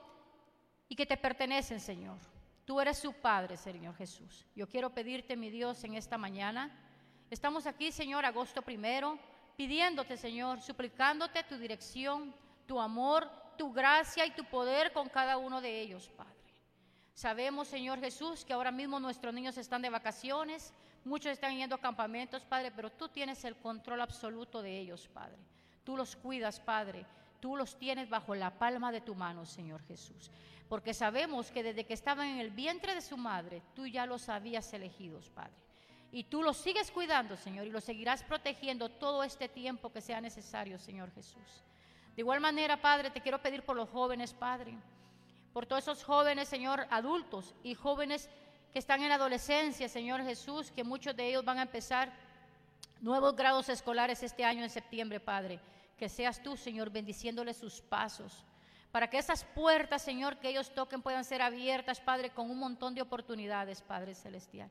y 0.88 0.96
que 0.96 1.06
te 1.06 1.18
pertenecen, 1.18 1.80
Señor. 1.80 2.18
Tú 2.66 2.80
eres 2.80 3.00
su 3.00 3.14
Padre, 3.14 3.58
Señor 3.58 3.96
Jesús. 3.96 4.46
Yo 4.56 4.68
quiero 4.68 4.92
pedirte, 4.92 5.36
mi 5.36 5.50
Dios, 5.50 5.84
en 5.84 5.96
esta 5.96 6.18
mañana. 6.18 6.72
Estamos 7.30 7.66
aquí, 7.66 7.92
Señor, 7.92 8.26
agosto 8.26 8.62
primero, 8.62 9.18
pidiéndote, 9.56 10.18
Señor, 10.18 10.62
suplicándote 10.62 11.44
tu 11.44 11.58
dirección, 11.58 12.34
tu 12.70 12.80
amor, 12.80 13.28
tu 13.58 13.74
gracia 13.74 14.28
y 14.28 14.30
tu 14.30 14.46
poder 14.46 14.94
con 14.94 15.10
cada 15.10 15.40
uno 15.40 15.60
de 15.60 15.82
ellos, 15.82 16.08
Padre. 16.16 16.36
Sabemos, 17.16 17.68
Señor 17.68 18.00
Jesús, 18.00 18.46
que 18.46 18.54
ahora 18.54 18.70
mismo 18.72 19.00
nuestros 19.00 19.34
niños 19.34 19.58
están 19.58 19.82
de 19.82 19.90
vacaciones, 19.90 20.72
muchos 21.04 21.32
están 21.32 21.58
yendo 21.58 21.74
a 21.74 21.82
campamentos, 21.82 22.46
Padre, 22.46 22.72
pero 22.72 22.92
tú 22.92 23.10
tienes 23.10 23.44
el 23.44 23.56
control 23.56 24.02
absoluto 24.02 24.62
de 24.62 24.78
ellos, 24.78 25.08
Padre. 25.08 25.40
Tú 25.84 25.98
los 25.98 26.16
cuidas, 26.16 26.60
Padre. 26.60 27.08
Tú 27.40 27.58
los 27.58 27.76
tienes 27.80 28.08
bajo 28.08 28.36
la 28.36 28.52
palma 28.52 28.92
de 28.92 29.02
tu 29.02 29.16
mano, 29.16 29.48
Señor 29.48 29.82
Jesús. 29.88 30.30
Porque 30.68 30.94
sabemos 30.94 31.50
que 31.50 31.64
desde 31.64 31.88
que 31.88 31.96
estaban 31.96 32.28
en 32.28 32.38
el 32.38 32.52
vientre 32.52 32.94
de 32.94 33.02
su 33.02 33.18
madre, 33.18 33.64
tú 33.74 33.88
ya 33.88 34.06
los 34.06 34.30
habías 34.30 34.72
elegido, 34.74 35.20
Padre. 35.34 35.58
Y 36.12 36.26
tú 36.26 36.44
los 36.44 36.58
sigues 36.58 36.92
cuidando, 36.92 37.36
Señor, 37.36 37.66
y 37.66 37.72
los 37.72 37.84
seguirás 37.84 38.22
protegiendo 38.22 38.90
todo 38.90 39.24
este 39.24 39.50
tiempo 39.50 39.92
que 39.92 40.02
sea 40.02 40.22
necesario, 40.22 40.78
Señor 40.78 41.12
Jesús. 41.12 41.64
De 42.16 42.22
igual 42.22 42.40
manera, 42.40 42.82
Padre, 42.82 43.10
te 43.10 43.22
quiero 43.22 43.42
pedir 43.42 43.64
por 43.64 43.76
los 43.76 43.90
jóvenes, 43.90 44.34
Padre 44.34 44.78
por 45.54 45.66
todos 45.66 45.84
esos 45.84 46.04
jóvenes, 46.04 46.48
Señor, 46.48 46.88
adultos 46.90 47.56
y 47.64 47.74
jóvenes 47.74 48.30
que 48.72 48.80
están 48.80 49.02
en 49.02 49.10
la 49.10 49.16
adolescencia, 49.16 49.90
Señor 49.90 50.24
Jesús, 50.24 50.72
que 50.72 50.84
muchos 50.84 51.16
de 51.16 51.28
ellos 51.28 51.44
van 51.44 51.58
a 51.58 51.64
empezar 51.64 52.12
nuevos 53.02 53.36
grados 53.36 53.68
escolares 53.70 54.22
este 54.22 54.46
año 54.46 54.64
en 54.64 54.70
septiembre, 54.70 55.20
Padre. 55.20 55.60
Que 55.98 56.08
seas 56.08 56.42
tú, 56.42 56.56
Señor, 56.56 56.92
bendiciéndoles 56.92 57.58
sus 57.58 57.82
pasos. 57.82 58.46
Para 58.92 59.10
que 59.10 59.18
esas 59.18 59.44
puertas, 59.44 60.02
Señor, 60.02 60.38
que 60.38 60.50
ellos 60.50 60.74
toquen 60.74 61.02
puedan 61.02 61.26
ser 61.26 61.42
abiertas, 61.42 62.00
Padre, 62.00 62.30
con 62.30 62.50
un 62.50 62.58
montón 62.58 62.96
de 62.96 63.02
oportunidades, 63.02 63.82
Padre 63.82 64.16
Celestial. 64.16 64.70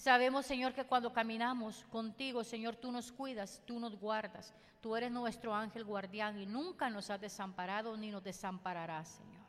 Sabemos, 0.00 0.46
Señor, 0.46 0.72
que 0.72 0.86
cuando 0.86 1.12
caminamos 1.12 1.84
contigo, 1.90 2.42
Señor, 2.42 2.74
tú 2.74 2.90
nos 2.90 3.12
cuidas, 3.12 3.60
tú 3.66 3.78
nos 3.78 4.00
guardas. 4.00 4.54
Tú 4.80 4.96
eres 4.96 5.12
nuestro 5.12 5.54
ángel 5.54 5.84
guardián 5.84 6.38
y 6.38 6.46
nunca 6.46 6.88
nos 6.88 7.10
has 7.10 7.20
desamparado 7.20 7.94
ni 7.98 8.10
nos 8.10 8.24
desampararás, 8.24 9.08
Señor. 9.08 9.44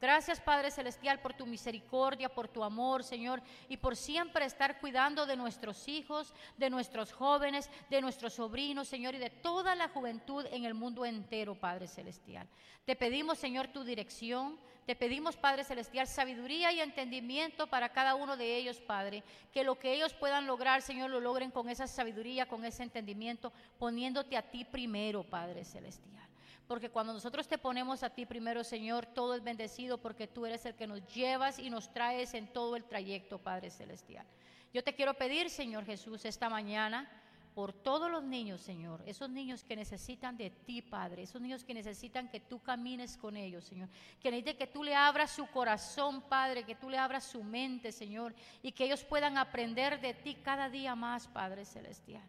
Gracias 0.00 0.40
Padre 0.40 0.72
Celestial 0.72 1.20
por 1.20 1.34
tu 1.34 1.46
misericordia, 1.46 2.28
por 2.28 2.48
tu 2.48 2.64
amor, 2.64 3.04
Señor, 3.04 3.40
y 3.68 3.76
por 3.76 3.94
siempre 3.94 4.44
estar 4.44 4.80
cuidando 4.80 5.24
de 5.24 5.36
nuestros 5.36 5.86
hijos, 5.86 6.34
de 6.56 6.68
nuestros 6.68 7.12
jóvenes, 7.12 7.70
de 7.88 8.00
nuestros 8.00 8.32
sobrinos, 8.32 8.88
Señor, 8.88 9.14
y 9.14 9.18
de 9.18 9.30
toda 9.30 9.76
la 9.76 9.88
juventud 9.88 10.44
en 10.50 10.64
el 10.64 10.74
mundo 10.74 11.04
entero, 11.04 11.54
Padre 11.54 11.86
Celestial. 11.86 12.48
Te 12.84 12.96
pedimos, 12.96 13.38
Señor, 13.38 13.68
tu 13.68 13.84
dirección. 13.84 14.58
Te 14.86 14.96
pedimos, 14.96 15.36
Padre 15.36 15.62
Celestial, 15.62 16.08
sabiduría 16.08 16.72
y 16.72 16.80
entendimiento 16.80 17.68
para 17.68 17.90
cada 17.90 18.16
uno 18.16 18.36
de 18.36 18.56
ellos, 18.56 18.80
Padre. 18.80 19.22
Que 19.52 19.62
lo 19.62 19.78
que 19.78 19.94
ellos 19.94 20.12
puedan 20.12 20.46
lograr, 20.46 20.82
Señor, 20.82 21.10
lo 21.10 21.20
logren 21.20 21.52
con 21.52 21.68
esa 21.68 21.86
sabiduría, 21.86 22.46
con 22.46 22.64
ese 22.64 22.82
entendimiento, 22.82 23.52
poniéndote 23.78 24.36
a 24.36 24.42
ti 24.42 24.64
primero, 24.64 25.22
Padre 25.22 25.64
Celestial. 25.64 26.26
Porque 26.66 26.90
cuando 26.90 27.12
nosotros 27.12 27.46
te 27.46 27.58
ponemos 27.58 28.02
a 28.02 28.10
ti 28.10 28.26
primero, 28.26 28.64
Señor, 28.64 29.06
todo 29.06 29.34
es 29.34 29.42
bendecido 29.44 29.98
porque 29.98 30.26
tú 30.26 30.46
eres 30.46 30.66
el 30.66 30.74
que 30.74 30.86
nos 30.86 31.06
llevas 31.14 31.58
y 31.58 31.70
nos 31.70 31.92
traes 31.92 32.34
en 32.34 32.48
todo 32.48 32.74
el 32.74 32.84
trayecto, 32.84 33.38
Padre 33.38 33.70
Celestial. 33.70 34.26
Yo 34.72 34.82
te 34.82 34.94
quiero 34.94 35.14
pedir, 35.14 35.50
Señor 35.50 35.84
Jesús, 35.84 36.24
esta 36.24 36.48
mañana 36.48 37.08
por 37.54 37.72
todos 37.72 38.10
los 38.10 38.22
niños, 38.22 38.60
Señor, 38.60 39.02
esos 39.06 39.28
niños 39.28 39.62
que 39.62 39.76
necesitan 39.76 40.36
de 40.36 40.50
ti, 40.50 40.80
Padre, 40.80 41.22
esos 41.22 41.40
niños 41.40 41.64
que 41.64 41.74
necesitan 41.74 42.28
que 42.28 42.40
tú 42.40 42.60
camines 42.60 43.16
con 43.16 43.36
ellos, 43.36 43.64
Señor, 43.64 43.88
que 44.20 44.30
necesitan 44.30 44.56
que 44.56 44.66
tú 44.72 44.82
le 44.82 44.94
abras 44.94 45.30
su 45.30 45.46
corazón, 45.46 46.22
Padre, 46.22 46.64
que 46.64 46.74
tú 46.74 46.88
le 46.88 46.98
abras 46.98 47.24
su 47.24 47.42
mente, 47.42 47.92
Señor, 47.92 48.34
y 48.62 48.72
que 48.72 48.84
ellos 48.84 49.04
puedan 49.04 49.36
aprender 49.36 50.00
de 50.00 50.14
ti 50.14 50.36
cada 50.36 50.70
día 50.70 50.94
más, 50.94 51.28
Padre 51.28 51.64
Celestial. 51.64 52.22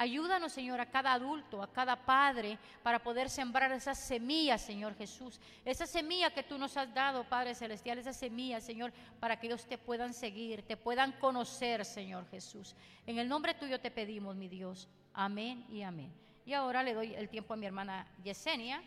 Ayúdanos, 0.00 0.52
Señor, 0.52 0.80
a 0.80 0.86
cada 0.86 1.12
adulto, 1.12 1.62
a 1.62 1.70
cada 1.70 1.94
padre, 1.94 2.58
para 2.82 3.00
poder 3.00 3.28
sembrar 3.28 3.70
esas 3.70 3.98
semillas, 3.98 4.62
Señor 4.62 4.96
Jesús. 4.96 5.38
Esa 5.62 5.84
semilla 5.84 6.32
que 6.32 6.42
tú 6.42 6.56
nos 6.56 6.74
has 6.78 6.94
dado, 6.94 7.28
Padre 7.28 7.54
Celestial, 7.54 7.98
esa 7.98 8.14
semilla, 8.14 8.62
Señor, 8.62 8.94
para 9.20 9.38
que 9.38 9.46
ellos 9.46 9.66
te 9.66 9.76
puedan 9.76 10.14
seguir, 10.14 10.62
te 10.62 10.78
puedan 10.78 11.12
conocer, 11.12 11.84
Señor 11.84 12.26
Jesús. 12.30 12.74
En 13.06 13.18
el 13.18 13.28
nombre 13.28 13.52
tuyo 13.52 13.78
te 13.78 13.90
pedimos, 13.90 14.34
mi 14.36 14.48
Dios. 14.48 14.88
Amén 15.12 15.66
y 15.68 15.82
amén. 15.82 16.10
Y 16.46 16.54
ahora 16.54 16.82
le 16.82 16.94
doy 16.94 17.14
el 17.14 17.28
tiempo 17.28 17.52
a 17.52 17.58
mi 17.58 17.66
hermana 17.66 18.06
Yesenia. 18.24 18.82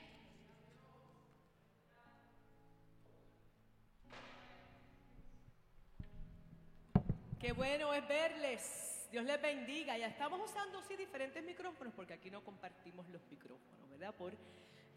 Qué 7.40 7.52
bueno 7.52 7.94
es 7.94 8.08
verles. 8.08 8.93
Dios 9.14 9.26
les 9.26 9.40
bendiga. 9.40 9.96
Ya 9.96 10.08
estamos 10.08 10.42
usando 10.50 10.82
sí 10.82 10.96
diferentes 10.96 11.44
micrófonos 11.44 11.94
porque 11.94 12.14
aquí 12.14 12.32
no 12.32 12.44
compartimos 12.44 13.08
los 13.10 13.22
micrófonos, 13.30 13.88
¿verdad? 13.92 14.16
Por 14.16 14.36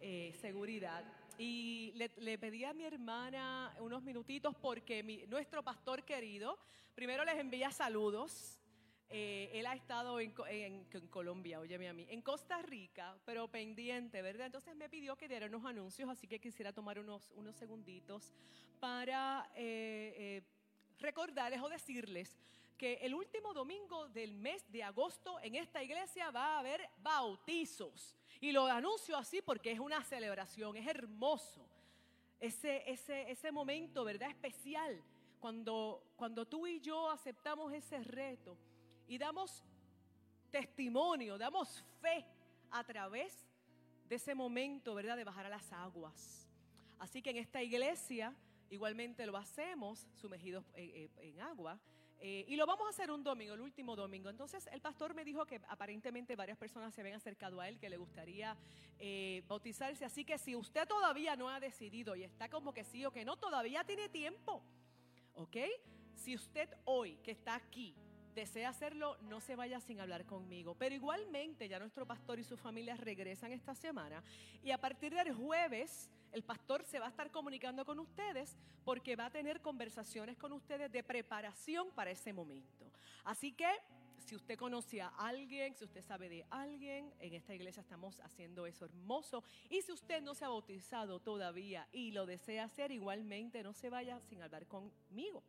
eh, 0.01 0.33
seguridad. 0.41 1.05
Y 1.37 1.93
le, 1.97 2.39
pedí 2.39 2.65
a 2.65 2.73
mi 2.73 2.85
hermana 2.87 3.77
unos 3.79 4.03
minutitos 4.03 4.55
porque 4.55 5.03
nuestro 5.29 5.63
pastor 5.63 6.03
querido, 6.03 6.59
primero 6.95 7.27
les 7.27 7.35
envía 7.37 7.71
saludos. 7.71 8.59
Eh, 9.11 9.51
él 9.53 9.67
ha 9.67 9.75
estado 9.75 10.19
en, 10.19 10.33
en- 10.49 10.87
en 10.91 11.07
Colombia, 11.09 11.61
óyeme 11.61 11.87
a 11.87 11.93
mí, 11.93 12.07
en 12.09 12.23
Costa 12.23 12.63
Rica, 12.63 13.19
pero 13.27 13.49
pendiente, 13.49 14.23
¿verdad? 14.23 14.47
Entonces 14.47 14.75
me 14.77 14.89
pidió 14.89 15.15
que 15.17 15.29
diera 15.29 15.45
unos 15.45 15.67
anuncios, 15.67 16.09
así 16.09 16.27
que 16.27 16.41
quisiera 16.41 16.73
tomar 16.73 16.99
unos, 16.99 17.31
unos 17.37 17.55
segunditos 17.55 18.33
para 18.81 19.47
eh, 19.57 20.43
recordarles 21.01 21.61
o 21.61 21.69
decirles 21.69 22.35
que 22.77 22.95
el 22.95 23.15
último 23.15 23.53
domingo 23.53 24.09
del 24.09 24.35
mes 24.35 24.71
de 24.71 24.83
agosto 24.83 25.41
en 25.41 25.55
esta 25.55 25.83
iglesia 25.83 26.31
va 26.31 26.57
a 26.57 26.59
haber 26.61 26.89
bautizos. 26.99 28.15
Y 28.41 28.53
lo 28.53 28.67
anuncio 28.67 29.17
así 29.17 29.41
porque 29.43 29.73
es 29.73 29.81
una 29.81 30.03
celebración, 30.05 30.77
es 30.77 30.87
hermoso. 30.87 31.67
Ese, 32.39 32.89
ese, 32.91 33.31
ese 33.31 33.51
momento, 33.51 34.05
¿verdad? 34.05 34.29
Especial, 34.29 35.03
cuando, 35.41 36.13
cuando 36.17 36.47
tú 36.47 36.67
y 36.67 36.81
yo 36.81 37.11
aceptamos 37.11 37.73
ese 37.73 38.03
reto 38.03 38.59
y 39.09 39.17
damos 39.17 39.65
testimonio, 40.51 41.39
damos 41.39 41.83
fe 42.01 42.27
a 42.71 42.85
través 42.85 43.47
de 44.09 44.17
ese 44.17 44.35
momento, 44.35 44.95
¿verdad? 44.95 45.17
De 45.17 45.25
bajar 45.25 45.47
a 45.47 45.51
las 45.51 45.73
aguas. 45.73 46.49
Así 46.99 47.23
que 47.23 47.31
en 47.31 47.39
esta 47.39 47.63
iglesia 47.63 48.35
igualmente 48.71 49.27
lo 49.27 49.37
hacemos, 49.37 50.07
sumergidos 50.15 50.65
eh, 50.75 51.11
en 51.19 51.41
agua. 51.41 51.79
Eh, 52.21 52.45
y 52.49 52.57
lo 52.57 52.67
vamos 52.67 52.87
a 52.87 52.91
hacer 52.91 53.11
un 53.11 53.23
domingo, 53.23 53.55
el 53.55 53.61
último 53.61 53.95
domingo. 53.95 54.31
Entonces 54.31 54.69
el 54.73 54.81
pastor 54.81 55.15
me 55.15 55.25
dijo 55.25 55.45
que 55.47 55.61
aparentemente 55.69 56.37
varias 56.37 56.59
personas 56.59 56.95
se 56.95 57.01
habían 57.01 57.17
acercado 57.17 57.61
a 57.61 57.69
él, 57.69 57.79
que 57.79 57.91
le 57.91 57.97
gustaría 57.97 58.57
eh, 58.99 59.43
bautizarse. 59.47 60.05
Así 60.05 60.25
que 60.25 60.39
si 60.39 60.57
usted 60.57 60.87
todavía 60.87 61.37
no 61.37 61.49
ha 61.49 61.61
decidido 61.61 62.17
y 62.17 62.25
está 62.25 62.49
como 62.49 62.73
que 62.73 62.85
sí 62.85 63.05
o 63.05 63.11
que 63.11 63.25
no, 63.25 63.37
todavía 63.37 63.85
tiene 63.85 64.09
tiempo. 64.09 64.63
¿Ok? 65.35 65.57
Si 66.15 66.35
usted 66.35 66.69
hoy 66.85 67.17
que 67.23 67.33
está 67.33 67.55
aquí 67.55 67.95
desea 68.35 68.69
hacerlo, 68.69 69.17
no 69.23 69.41
se 69.41 69.57
vaya 69.57 69.81
sin 69.81 70.01
hablar 70.01 70.27
conmigo. 70.27 70.75
Pero 70.75 70.95
igualmente 70.95 71.69
ya 71.69 71.79
nuestro 71.79 72.07
pastor 72.07 72.39
y 72.39 72.45
su 72.45 72.57
familia 72.57 72.97
regresan 72.97 73.53
esta 73.53 73.75
semana 73.75 74.23
y 74.63 74.71
a 74.71 74.79
partir 74.79 75.15
del 75.15 75.33
jueves 75.33 76.11
el 76.37 76.45
pastor 76.45 76.85
se 76.85 76.99
va 76.99 77.07
a 77.07 77.09
estar 77.09 77.31
comunicando 77.31 77.83
con 77.87 77.99
ustedes 77.99 78.59
porque 78.85 79.17
va 79.17 79.27
a 79.27 79.31
tener 79.31 79.63
conversaciones 79.63 80.37
con 80.37 80.53
ustedes 80.53 80.93
de 80.93 81.03
preparación 81.03 81.91
para 81.93 82.11
ese 82.11 82.35
momento. 82.35 82.93
Así 83.25 83.53
que 83.53 83.67
si 84.19 84.37
usted 84.37 84.59
conoce 84.59 85.01
a 85.01 85.09
alguien, 85.17 85.75
si 85.75 85.85
usted 85.85 86.03
sabe 86.03 86.29
de 86.29 86.45
alguien, 86.51 87.11
en 87.21 87.33
esta 87.33 87.55
iglesia 87.55 87.81
estamos 87.81 88.21
haciendo 88.21 88.67
eso 88.67 88.85
hermoso. 88.85 89.45
Y 89.71 89.81
si 89.81 89.93
usted 89.93 90.21
no 90.21 90.35
se 90.35 90.45
ha 90.45 90.49
bautizado 90.49 91.21
todavía 91.21 91.89
y 91.91 92.11
lo 92.11 92.27
desea 92.27 92.65
hacer, 92.65 92.93
igualmente 92.93 93.63
no 93.63 93.73
se 93.73 93.89
vaya 93.89 94.21
sin 94.21 94.43
hablar 94.43 94.67
conmigo. 94.67 95.43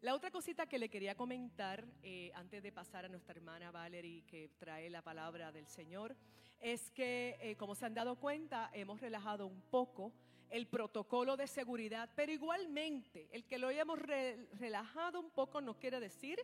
La 0.00 0.14
otra 0.14 0.30
cosita 0.30 0.66
que 0.66 0.78
le 0.78 0.88
quería 0.88 1.16
comentar 1.16 1.84
eh, 2.04 2.30
antes 2.36 2.62
de 2.62 2.70
pasar 2.70 3.04
a 3.04 3.08
nuestra 3.08 3.34
hermana 3.34 3.72
Valerie 3.72 4.22
que 4.22 4.48
trae 4.60 4.88
la 4.90 5.02
palabra 5.02 5.50
del 5.50 5.66
Señor 5.66 6.16
es 6.60 6.90
que, 6.90 7.38
eh, 7.40 7.56
como 7.56 7.74
se 7.74 7.86
han 7.86 7.94
dado 7.94 8.16
cuenta, 8.16 8.70
hemos 8.72 9.00
relajado 9.00 9.46
un 9.46 9.60
poco 9.62 10.12
el 10.50 10.66
protocolo 10.66 11.36
de 11.36 11.46
seguridad, 11.46 12.10
pero 12.14 12.32
igualmente 12.32 13.28
el 13.32 13.44
que 13.44 13.58
lo 13.58 13.68
hayamos 13.68 13.98
re- 13.98 14.48
relajado 14.58 15.20
un 15.20 15.30
poco 15.30 15.60
no 15.60 15.78
quiere 15.78 16.00
decir 16.00 16.38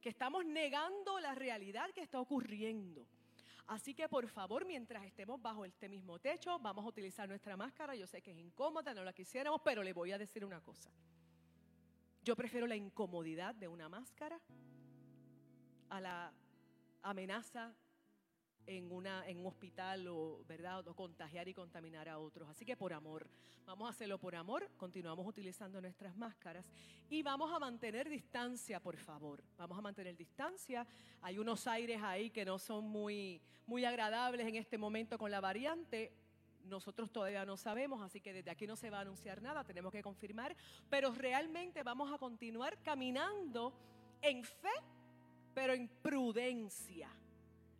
que 0.00 0.10
estamos 0.10 0.44
negando 0.44 1.18
la 1.18 1.34
realidad 1.34 1.90
que 1.92 2.02
está 2.02 2.20
ocurriendo. 2.20 3.06
Así 3.66 3.94
que 3.94 4.08
por 4.08 4.28
favor, 4.28 4.64
mientras 4.64 5.04
estemos 5.04 5.40
bajo 5.42 5.64
este 5.64 5.88
mismo 5.88 6.18
techo, 6.18 6.58
vamos 6.58 6.84
a 6.84 6.88
utilizar 6.88 7.28
nuestra 7.28 7.56
máscara. 7.56 7.94
Yo 7.94 8.06
sé 8.06 8.22
que 8.22 8.30
es 8.30 8.38
incómoda, 8.38 8.94
no 8.94 9.02
la 9.04 9.12
quisiéramos, 9.12 9.60
pero 9.62 9.82
le 9.82 9.92
voy 9.92 10.12
a 10.12 10.18
decir 10.18 10.44
una 10.44 10.60
cosa. 10.60 10.90
Yo 12.22 12.36
prefiero 12.36 12.66
la 12.66 12.76
incomodidad 12.76 13.54
de 13.54 13.68
una 13.68 13.88
máscara 13.88 14.40
a 15.90 16.00
la 16.00 16.32
amenaza 17.02 17.74
en, 18.68 18.92
una, 18.92 19.26
en 19.26 19.38
un 19.38 19.46
hospital 19.46 20.06
o, 20.08 20.44
¿verdad? 20.46 20.86
o 20.86 20.94
contagiar 20.94 21.48
y 21.48 21.54
contaminar 21.54 22.08
a 22.08 22.18
otros. 22.18 22.48
Así 22.48 22.64
que 22.64 22.76
por 22.76 22.92
amor, 22.92 23.26
vamos 23.66 23.86
a 23.86 23.90
hacerlo 23.90 24.18
por 24.18 24.36
amor, 24.36 24.68
continuamos 24.76 25.26
utilizando 25.26 25.80
nuestras 25.80 26.16
máscaras 26.16 26.64
y 27.08 27.22
vamos 27.22 27.50
a 27.52 27.58
mantener 27.58 28.08
distancia, 28.08 28.80
por 28.80 28.96
favor. 28.96 29.42
Vamos 29.56 29.78
a 29.78 29.80
mantener 29.80 30.16
distancia. 30.16 30.86
Hay 31.22 31.38
unos 31.38 31.66
aires 31.66 32.00
ahí 32.02 32.30
que 32.30 32.44
no 32.44 32.58
son 32.58 32.84
muy, 32.84 33.40
muy 33.66 33.84
agradables 33.84 34.46
en 34.46 34.56
este 34.56 34.76
momento 34.76 35.18
con 35.18 35.30
la 35.30 35.40
variante. 35.40 36.12
Nosotros 36.64 37.10
todavía 37.10 37.46
no 37.46 37.56
sabemos, 37.56 38.02
así 38.02 38.20
que 38.20 38.34
desde 38.34 38.50
aquí 38.50 38.66
no 38.66 38.76
se 38.76 38.90
va 38.90 38.98
a 38.98 39.00
anunciar 39.00 39.40
nada, 39.40 39.64
tenemos 39.64 39.90
que 39.90 40.02
confirmar, 40.02 40.54
pero 40.90 41.14
realmente 41.14 41.82
vamos 41.82 42.12
a 42.12 42.18
continuar 42.18 42.78
caminando 42.82 43.72
en 44.20 44.44
fe, 44.44 44.68
pero 45.54 45.72
en 45.72 45.88
prudencia. 45.88 47.08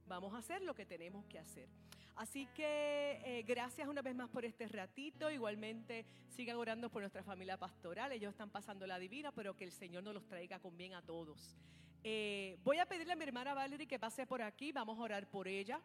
Vamos 0.08 0.32
a 0.32 0.38
hacer 0.38 0.62
lo 0.62 0.74
que 0.74 0.86
tenemos 0.86 1.26
que 1.26 1.38
hacer. 1.38 1.68
Así 2.16 2.46
que 2.46 3.20
eh, 3.24 3.44
gracias 3.46 3.86
una 3.86 4.02
vez 4.02 4.14
más 4.14 4.28
por 4.30 4.44
este 4.44 4.66
ratito. 4.66 5.30
Igualmente 5.30 6.04
sigan 6.30 6.56
orando 6.56 6.90
por 6.90 7.02
nuestra 7.02 7.22
familia 7.22 7.56
pastoral. 7.56 8.10
Ellos 8.10 8.30
están 8.30 8.50
pasando 8.50 8.86
la 8.86 8.98
divina, 8.98 9.30
pero 9.32 9.54
que 9.54 9.64
el 9.64 9.72
Señor 9.72 10.02
nos 10.02 10.14
los 10.14 10.26
traiga 10.26 10.58
con 10.58 10.76
bien 10.76 10.94
a 10.94 11.02
todos. 11.02 11.56
Eh, 12.02 12.56
voy 12.64 12.78
a 12.78 12.86
pedirle 12.86 13.12
a 13.12 13.16
mi 13.16 13.24
hermana 13.24 13.54
Valerie 13.54 13.86
que 13.86 13.98
pase 13.98 14.26
por 14.26 14.42
aquí. 14.42 14.72
Vamos 14.72 14.98
a 14.98 15.02
orar 15.02 15.28
por 15.28 15.46
ella. 15.46 15.80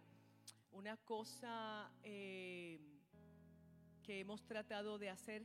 Una 0.72 0.98
cosa 0.98 1.92
eh, 2.02 2.80
que 4.02 4.22
hemos 4.22 4.44
tratado 4.46 4.98
de 4.98 5.10
hacer 5.10 5.44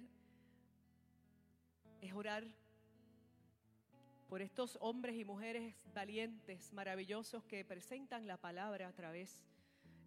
es 2.01 2.13
orar 2.13 2.45
por 4.29 4.43
estos 4.43 4.77
hombres 4.81 5.17
y 5.17 5.25
mujeres 5.25 5.75
valientes, 5.95 6.73
maravillosos 6.75 7.43
que 7.45 7.65
presentan 7.65 8.27
la 8.27 8.37
palabra 8.37 8.89
a 8.89 8.93
través 8.93 9.43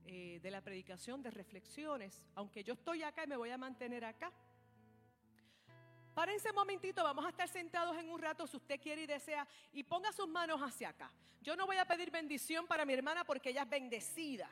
eh, 0.05 0.39
de 0.43 0.51
la 0.51 0.61
predicación, 0.61 1.23
de 1.23 1.31
reflexiones. 1.31 2.21
Aunque 2.35 2.63
yo 2.63 2.75
estoy 2.75 3.01
acá 3.01 3.23
y 3.23 3.27
me 3.27 3.35
voy 3.35 3.49
a 3.49 3.57
mantener 3.57 4.05
acá. 4.05 4.31
Párense 6.13 6.49
un 6.49 6.55
momentito, 6.55 7.03
vamos 7.03 7.25
a 7.25 7.29
estar 7.29 7.49
sentados 7.49 7.97
en 7.97 8.09
un 8.09 8.19
rato 8.19 8.45
si 8.45 8.57
usted 8.57 8.79
quiere 8.79 9.03
y 9.03 9.07
desea 9.07 9.47
y 9.73 9.83
ponga 9.83 10.11
sus 10.11 10.27
manos 10.27 10.61
hacia 10.61 10.89
acá. 10.89 11.11
Yo 11.41 11.55
no 11.55 11.65
voy 11.65 11.77
a 11.77 11.85
pedir 11.85 12.11
bendición 12.11 12.67
para 12.67 12.85
mi 12.85 12.93
hermana 12.93 13.23
porque 13.23 13.49
ella 13.49 13.63
es 13.63 13.69
bendecida. 13.69 14.49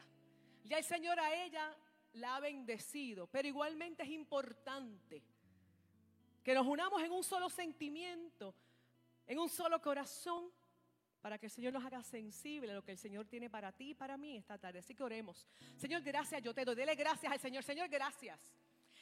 Ya 0.63 0.79
el 0.79 0.83
Señor 0.83 1.19
a 1.19 1.33
ella 1.43 1.75
la 2.13 2.37
ha 2.37 2.39
bendecido, 2.39 3.27
pero 3.27 3.47
igualmente 3.47 4.01
es 4.01 4.09
importante 4.09 5.21
que 6.43 6.53
nos 6.55 6.65
unamos 6.65 7.03
en 7.03 7.11
un 7.11 7.23
solo 7.23 7.49
sentimiento, 7.49 8.55
en 9.29 9.39
un 9.39 9.47
solo 9.47 9.79
corazón, 9.81 10.51
para 11.21 11.37
que 11.37 11.45
el 11.45 11.51
Señor 11.51 11.71
nos 11.73 11.85
haga 11.85 12.01
sensible 12.03 12.71
a 12.71 12.75
lo 12.75 12.83
que 12.83 12.91
el 12.93 12.97
Señor 12.97 13.25
tiene 13.27 13.49
para 13.49 13.71
ti 13.71 13.91
y 13.91 13.93
para 13.93 14.17
mí 14.17 14.35
esta 14.37 14.57
tarde. 14.57 14.79
Así 14.79 14.95
que 14.95 15.03
oremos. 15.03 15.45
Señor, 15.77 16.01
gracias, 16.01 16.41
yo 16.41 16.53
te 16.53 16.63
doy. 16.65 16.75
Dele 16.75 16.95
gracias 16.95 17.31
al 17.31 17.39
Señor. 17.39 17.63
Señor, 17.63 17.87
gracias. 17.89 18.39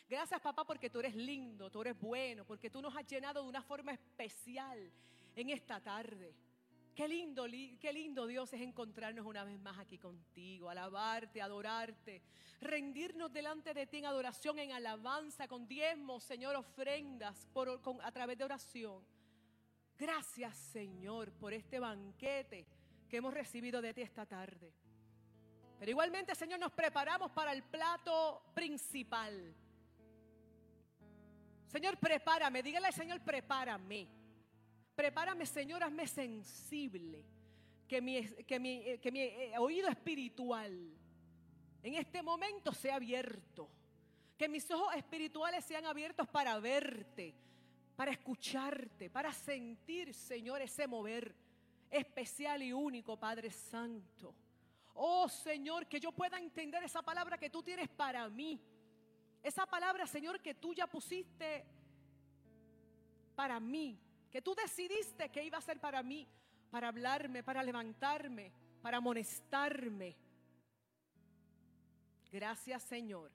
Gracias, 0.10 0.40
papá, 0.42 0.64
porque 0.66 0.90
tú 0.90 1.00
eres 1.00 1.16
lindo, 1.16 1.70
tú 1.70 1.82
eres 1.82 2.00
bueno, 2.00 2.44
porque 2.46 2.70
tú 2.70 2.82
nos 2.82 2.96
has 2.96 3.06
llenado 3.06 3.42
de 3.44 3.48
una 3.50 3.62
forma 3.62 3.92
especial 3.92 4.92
en 5.36 5.50
esta 5.50 5.80
tarde. 5.82 6.34
Qué 6.96 7.08
lindo, 7.08 7.46
li- 7.46 7.78
qué 7.78 7.94
lindo 7.94 8.26
Dios 8.26 8.52
es 8.54 8.62
encontrarnos 8.62 9.24
una 9.26 9.44
vez 9.44 9.60
más 9.60 9.78
aquí 9.78 10.00
contigo, 10.00 10.70
alabarte, 10.70 11.42
adorarte, 11.42 12.24
rendirnos 12.62 13.32
delante 13.32 13.74
de 13.76 13.86
ti 13.86 13.98
en 13.98 14.06
adoración, 14.08 14.58
en 14.58 14.72
alabanza, 14.72 15.48
con 15.48 15.68
diezmos, 15.68 16.24
Señor, 16.24 16.56
ofrendas 16.56 17.48
a 18.02 18.12
través 18.12 18.38
de 18.40 18.44
oración. 18.46 19.04
Gracias, 19.98 20.56
Señor, 20.56 21.32
por 21.34 21.54
este 21.54 21.80
banquete 21.80 22.68
que 23.10 23.18
hemos 23.18 23.34
recibido 23.34 23.82
de 23.82 23.94
ti 23.94 24.02
esta 24.02 24.26
tarde. 24.26 24.74
Pero 25.80 25.92
igualmente, 25.92 26.36
Señor, 26.36 26.60
nos 26.60 26.72
preparamos 26.72 27.32
para 27.32 27.52
el 27.52 27.64
plato 27.64 28.52
principal. 28.54 29.56
Señor, 31.68 31.98
prepárame. 31.98 32.64
Dígale 32.64 32.88
al 32.88 32.94
Señor, 32.94 33.22
prepárame. 33.22 34.08
Prepárame, 34.96 35.46
Señor, 35.46 35.84
hazme 35.84 36.08
sensible. 36.08 37.26
Que 37.88 38.02
mi, 38.02 38.22
que 38.46 38.60
mi, 38.60 38.82
eh, 38.82 39.00
eh, 39.04 39.54
oído 39.60 39.88
espiritual 39.88 40.94
en 41.84 41.94
este 41.94 42.22
momento 42.22 42.74
sea 42.74 42.96
abierto. 42.96 43.70
Que 44.38 44.50
mis 44.50 44.70
ojos 44.72 44.96
espirituales 44.96 45.64
sean 45.66 45.86
abiertos 45.86 46.28
para 46.28 46.60
verte, 46.60 47.36
para 47.98 48.12
escucharte, 48.12 49.10
para 49.10 49.34
sentir, 49.34 50.14
Señor, 50.14 50.62
ese 50.62 50.88
mover 50.88 51.36
especial 51.90 52.62
y 52.62 52.72
único, 52.72 53.18
Padre 53.18 53.50
Santo. 53.50 54.36
Oh, 54.94 55.28
Señor, 55.28 55.88
que 55.88 56.00
yo 56.00 56.12
pueda 56.12 56.38
entender 56.38 56.84
esa 56.84 57.02
palabra 57.02 57.40
que 57.40 57.50
tú 57.50 57.64
tienes 57.64 57.90
para 57.90 58.30
mí. 58.30 58.62
Esa 59.42 59.66
palabra, 59.66 60.06
Señor, 60.06 60.40
que 60.40 60.54
tú 60.54 60.76
ya 60.76 60.86
pusiste 60.86 61.66
para 63.36 63.60
mí, 63.60 64.00
que 64.32 64.44
tú 64.44 64.54
decidiste 64.54 65.30
que 65.30 65.44
iba 65.44 65.58
a 65.58 65.62
ser 65.62 65.80
para 65.80 66.04
mí, 66.04 66.28
para 66.70 66.90
hablarme, 66.90 67.42
para 67.42 67.64
levantarme, 67.64 68.52
para 68.82 68.98
amonestarme. 68.98 70.16
Gracias 72.32 72.84
Señor, 72.84 73.32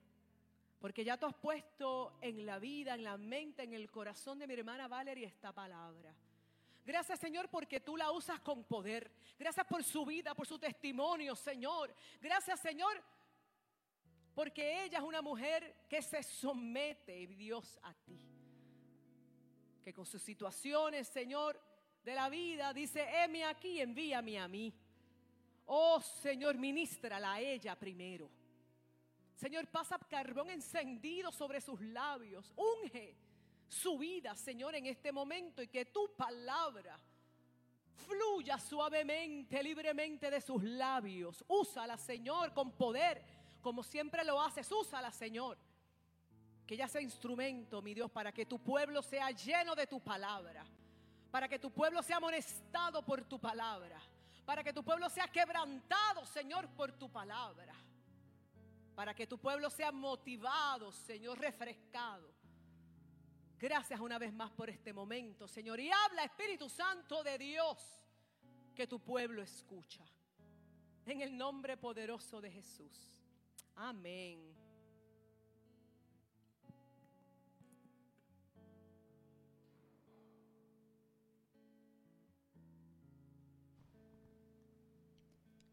porque 0.83 1.05
ya 1.05 1.15
tú 1.15 1.27
has 1.27 1.35
puesto 1.35 2.17
en 2.19 2.45
la 2.45 2.59
vida, 2.59 2.93
en 2.93 3.05
la 3.05 3.15
mente, 3.15 3.63
en 3.63 3.71
el 3.71 3.89
corazón 3.89 4.37
de 4.37 4.45
mi 4.45 4.53
hermana 4.53 4.89
Valeria 4.89 5.29
esta 5.29 5.53
palabra. 5.53 6.13
Gracias 6.83 7.21
Señor 7.21 7.47
porque 7.47 7.79
tú 7.79 7.95
la 7.95 8.11
usas 8.11 8.41
con 8.41 8.65
poder. 8.65 9.09
Gracias 9.39 9.65
por 9.65 9.81
su 9.81 10.05
vida, 10.05 10.35
por 10.35 10.45
su 10.45 10.59
testimonio, 10.59 11.37
Señor. 11.37 11.95
Gracias 12.19 12.59
Señor 12.59 13.01
porque 14.35 14.83
ella 14.83 14.97
es 14.97 15.03
una 15.05 15.21
mujer 15.21 15.85
que 15.87 16.01
se 16.01 16.21
somete, 16.21 17.27
Dios, 17.27 17.79
a 17.83 17.93
ti. 17.93 18.19
Que 19.85 19.93
con 19.93 20.05
sus 20.05 20.21
situaciones, 20.21 21.07
Señor, 21.07 21.57
de 22.03 22.13
la 22.13 22.27
vida, 22.27 22.73
dice, 22.73 23.07
heme 23.23 23.45
aquí, 23.45 23.79
envíame 23.79 24.37
a 24.37 24.49
mí. 24.49 24.73
Oh 25.65 26.01
Señor, 26.01 26.57
ministrala 26.57 27.35
a 27.35 27.39
ella 27.39 27.73
primero. 27.79 28.42
Señor, 29.35 29.67
pasa 29.67 29.97
carbón 30.09 30.49
encendido 30.49 31.31
sobre 31.31 31.59
sus 31.61 31.79
labios. 31.81 32.51
Unge 32.55 33.15
su 33.67 33.97
vida, 33.97 34.35
Señor, 34.35 34.75
en 34.75 34.85
este 34.85 35.11
momento 35.11 35.61
y 35.61 35.67
que 35.67 35.85
tu 35.85 36.15
palabra 36.15 36.99
fluya 37.93 38.57
suavemente, 38.59 39.61
libremente 39.63 40.29
de 40.29 40.41
sus 40.41 40.63
labios. 40.63 41.43
Úsala, 41.47 41.97
Señor, 41.97 42.53
con 42.53 42.71
poder, 42.71 43.23
como 43.61 43.83
siempre 43.83 44.23
lo 44.23 44.41
haces. 44.41 44.71
Úsala, 44.71 45.11
Señor. 45.11 45.57
Que 46.67 46.75
ella 46.75 46.87
sea 46.87 47.01
instrumento, 47.01 47.81
mi 47.81 47.93
Dios, 47.93 48.09
para 48.11 48.31
que 48.31 48.45
tu 48.45 48.59
pueblo 48.59 49.01
sea 49.01 49.31
lleno 49.31 49.75
de 49.75 49.87
tu 49.87 49.99
palabra. 49.99 50.63
Para 51.31 51.47
que 51.47 51.59
tu 51.59 51.71
pueblo 51.71 52.03
sea 52.03 52.17
amonestado 52.17 53.03
por 53.03 53.23
tu 53.23 53.39
palabra. 53.39 53.99
Para 54.45 54.63
que 54.63 54.73
tu 54.73 54.83
pueblo 54.83 55.09
sea 55.09 55.27
quebrantado, 55.27 56.25
Señor, 56.25 56.67
por 56.69 56.91
tu 56.91 57.09
palabra. 57.09 57.73
Para 58.95 59.13
que 59.13 59.25
tu 59.25 59.37
pueblo 59.37 59.69
sea 59.69 59.91
motivado, 59.91 60.91
Señor, 60.91 61.39
refrescado. 61.39 62.29
Gracias 63.59 63.99
una 63.99 64.19
vez 64.19 64.33
más 64.33 64.51
por 64.51 64.69
este 64.69 64.91
momento, 64.91 65.47
Señor. 65.47 65.79
Y 65.79 65.89
habla, 65.89 66.25
Espíritu 66.25 66.69
Santo 66.69 67.23
de 67.23 67.37
Dios, 67.37 67.77
que 68.75 68.85
tu 68.87 68.99
pueblo 68.99 69.41
escucha. 69.41 70.03
En 71.05 71.21
el 71.21 71.35
nombre 71.35 71.77
poderoso 71.77 72.41
de 72.41 72.51
Jesús. 72.51 73.21
Amén. 73.75 74.53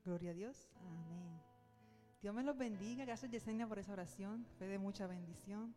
Gloria 0.04 0.30
a 0.30 0.34
Dios. 0.34 0.68
Amén. 0.80 1.29
Dios 2.22 2.34
me 2.34 2.42
los 2.42 2.56
bendiga. 2.56 3.04
Gracias 3.04 3.30
Yesenia 3.30 3.66
por 3.66 3.78
esa 3.78 3.92
oración. 3.92 4.46
Fue 4.58 4.66
de 4.66 4.78
mucha 4.78 5.06
bendición. 5.06 5.74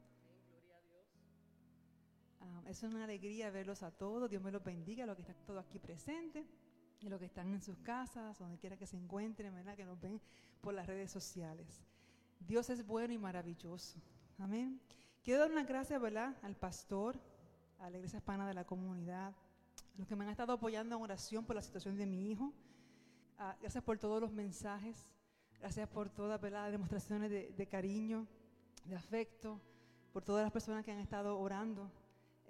Ah, 2.42 2.64
es 2.68 2.84
una 2.84 3.06
alegría 3.06 3.50
verlos 3.50 3.82
a 3.82 3.92
todos. 3.92 4.30
Dios 4.30 4.44
me 4.44 4.52
los 4.52 4.64
bendiga, 4.64 5.06
los 5.06 5.16
que 5.16 5.22
están 5.22 5.38
todos 5.46 5.64
aquí 5.64 5.80
presentes 5.80 6.46
y 7.00 7.08
los 7.08 7.20
que 7.20 7.26
están 7.26 7.54
en 7.54 7.62
sus 7.62 7.78
casas, 7.78 8.38
donde 8.40 8.58
quiera 8.58 8.78
que 8.78 8.88
se 8.88 8.98
encuentren, 8.98 9.54
que 9.76 9.86
nos 9.86 10.00
ven 10.00 10.22
por 10.62 10.74
las 10.74 10.86
redes 10.86 11.12
sociales. 11.12 11.82
Dios 12.40 12.70
es 12.70 12.86
bueno 12.86 13.14
y 13.14 13.18
maravilloso. 13.18 14.00
Amén. 14.38 14.82
Quiero 15.24 15.42
dar 15.42 15.52
una 15.52 15.64
gracias 15.64 16.02
¿verdad? 16.02 16.36
al 16.42 16.56
pastor, 16.56 17.18
a 17.80 17.90
la 17.90 17.98
iglesia 17.98 18.18
hispana 18.18 18.46
de 18.48 18.54
la 18.54 18.66
comunidad, 18.66 19.34
los 19.98 20.08
que 20.08 20.16
me 20.16 20.26
han 20.26 20.32
estado 20.32 20.54
apoyando 20.54 20.98
en 20.98 21.02
oración 21.02 21.46
por 21.46 21.56
la 21.56 21.62
situación 21.62 21.96
de 21.98 22.06
mi 22.06 22.32
hijo. 22.32 22.54
Ah, 23.38 23.56
gracias 23.62 23.84
por 23.84 23.98
todos 23.98 24.20
los 24.20 24.34
mensajes. 24.34 25.08
Gracias 25.64 25.88
por 25.88 26.10
todas 26.10 26.42
las 26.42 26.72
demostraciones 26.74 27.32
de, 27.32 27.54
de 27.56 27.68
cariño, 27.68 28.28
de 28.84 28.98
afecto, 28.98 29.62
por 30.12 30.22
todas 30.22 30.44
las 30.44 30.52
personas 30.52 30.84
que 30.84 30.92
han 30.92 31.00
estado 31.00 31.40
orando 31.40 31.90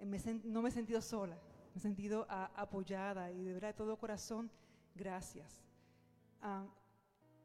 eh, 0.00 0.04
me 0.04 0.18
no 0.42 0.62
me 0.62 0.70
he 0.70 0.72
sentido 0.72 1.00
sola, 1.00 1.38
me 1.72 1.78
he 1.78 1.80
sentido 1.80 2.26
ah, 2.28 2.50
apoyada 2.56 3.30
y 3.30 3.44
de 3.44 3.52
verdad 3.52 3.68
de 3.68 3.74
todo 3.74 3.96
corazón, 3.96 4.50
gracias. 4.96 5.62
Ah, 6.42 6.66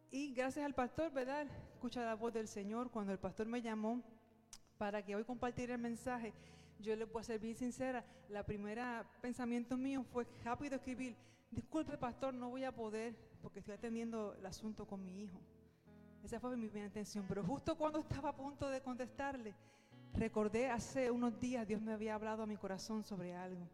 y 0.09 0.33
gracias 0.33 0.65
al 0.65 0.73
pastor, 0.73 1.11
¿verdad? 1.11 1.45
Escucha 1.75 2.03
la 2.03 2.15
voz 2.15 2.33
del 2.33 2.47
Señor. 2.47 2.89
Cuando 2.89 3.11
el 3.11 3.19
pastor 3.19 3.45
me 3.45 3.61
llamó 3.61 4.01
para 4.79 5.05
que 5.05 5.15
hoy 5.15 5.23
compartiera 5.23 5.75
el 5.75 5.81
mensaje, 5.81 6.33
yo 6.79 6.95
le 6.95 7.05
puedo 7.05 7.23
ser 7.23 7.39
bien 7.39 7.55
sincera, 7.55 8.03
la 8.27 8.43
primera 8.43 9.07
pensamiento 9.21 9.77
mío 9.77 10.03
fue 10.03 10.25
rápido 10.43 10.77
escribir, 10.77 11.15
disculpe 11.51 11.95
pastor, 11.95 12.33
no 12.33 12.49
voy 12.49 12.63
a 12.63 12.71
poder 12.71 13.15
porque 13.43 13.59
estoy 13.59 13.75
atendiendo 13.75 14.33
el 14.33 14.47
asunto 14.47 14.87
con 14.87 15.05
mi 15.05 15.21
hijo. 15.21 15.39
Esa 16.23 16.39
fue 16.39 16.55
mi 16.57 16.67
intención, 16.67 17.25
pero 17.27 17.43
justo 17.43 17.77
cuando 17.77 17.99
estaba 18.07 18.29
a 18.29 18.35
punto 18.35 18.69
de 18.69 18.81
contestarle, 18.81 19.55
recordé 20.13 20.69
hace 20.69 21.11
unos 21.11 21.39
días 21.39 21.67
Dios 21.67 21.81
me 21.81 21.93
había 21.93 22.15
hablado 22.15 22.43
a 22.43 22.45
mi 22.45 22.57
corazón 22.57 23.03
sobre 23.03 23.35
algo. 23.35 23.67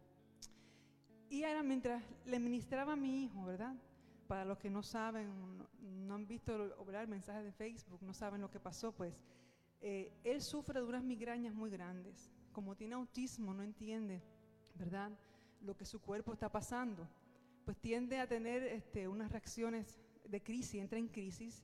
Y 1.28 1.42
era 1.42 1.62
mientras 1.62 2.02
le 2.24 2.38
ministraba 2.38 2.92
a 2.92 2.96
mi 2.96 3.24
hijo, 3.24 3.44
¿verdad? 3.44 3.74
Para 4.28 4.44
los 4.44 4.58
que 4.58 4.70
no 4.70 4.82
saben, 4.82 5.58
no, 5.58 5.68
no 5.80 6.14
han 6.14 6.26
visto 6.26 6.56
¿verdad? 6.84 7.02
el 7.02 7.08
mensaje 7.08 7.42
de 7.42 7.52
Facebook, 7.52 8.00
no 8.02 8.14
saben 8.14 8.40
lo 8.40 8.50
que 8.50 8.60
pasó, 8.60 8.92
pues 8.92 9.14
eh, 9.80 10.12
él 10.24 10.40
sufre 10.40 10.80
de 10.80 10.86
unas 10.86 11.02
migrañas 11.02 11.54
muy 11.54 11.70
grandes. 11.70 12.30
Como 12.52 12.76
tiene 12.76 12.94
autismo, 12.94 13.52
no 13.52 13.62
entiende, 13.62 14.22
¿verdad? 14.74 15.10
Lo 15.60 15.76
que 15.76 15.84
su 15.84 16.00
cuerpo 16.00 16.32
está 16.32 16.50
pasando. 16.50 17.08
Pues 17.64 17.76
tiende 17.78 18.18
a 18.20 18.26
tener 18.26 18.62
este, 18.62 19.08
unas 19.08 19.30
reacciones 19.30 19.98
de 20.24 20.42
crisis, 20.42 20.80
entra 20.80 20.98
en 20.98 21.08
crisis, 21.08 21.62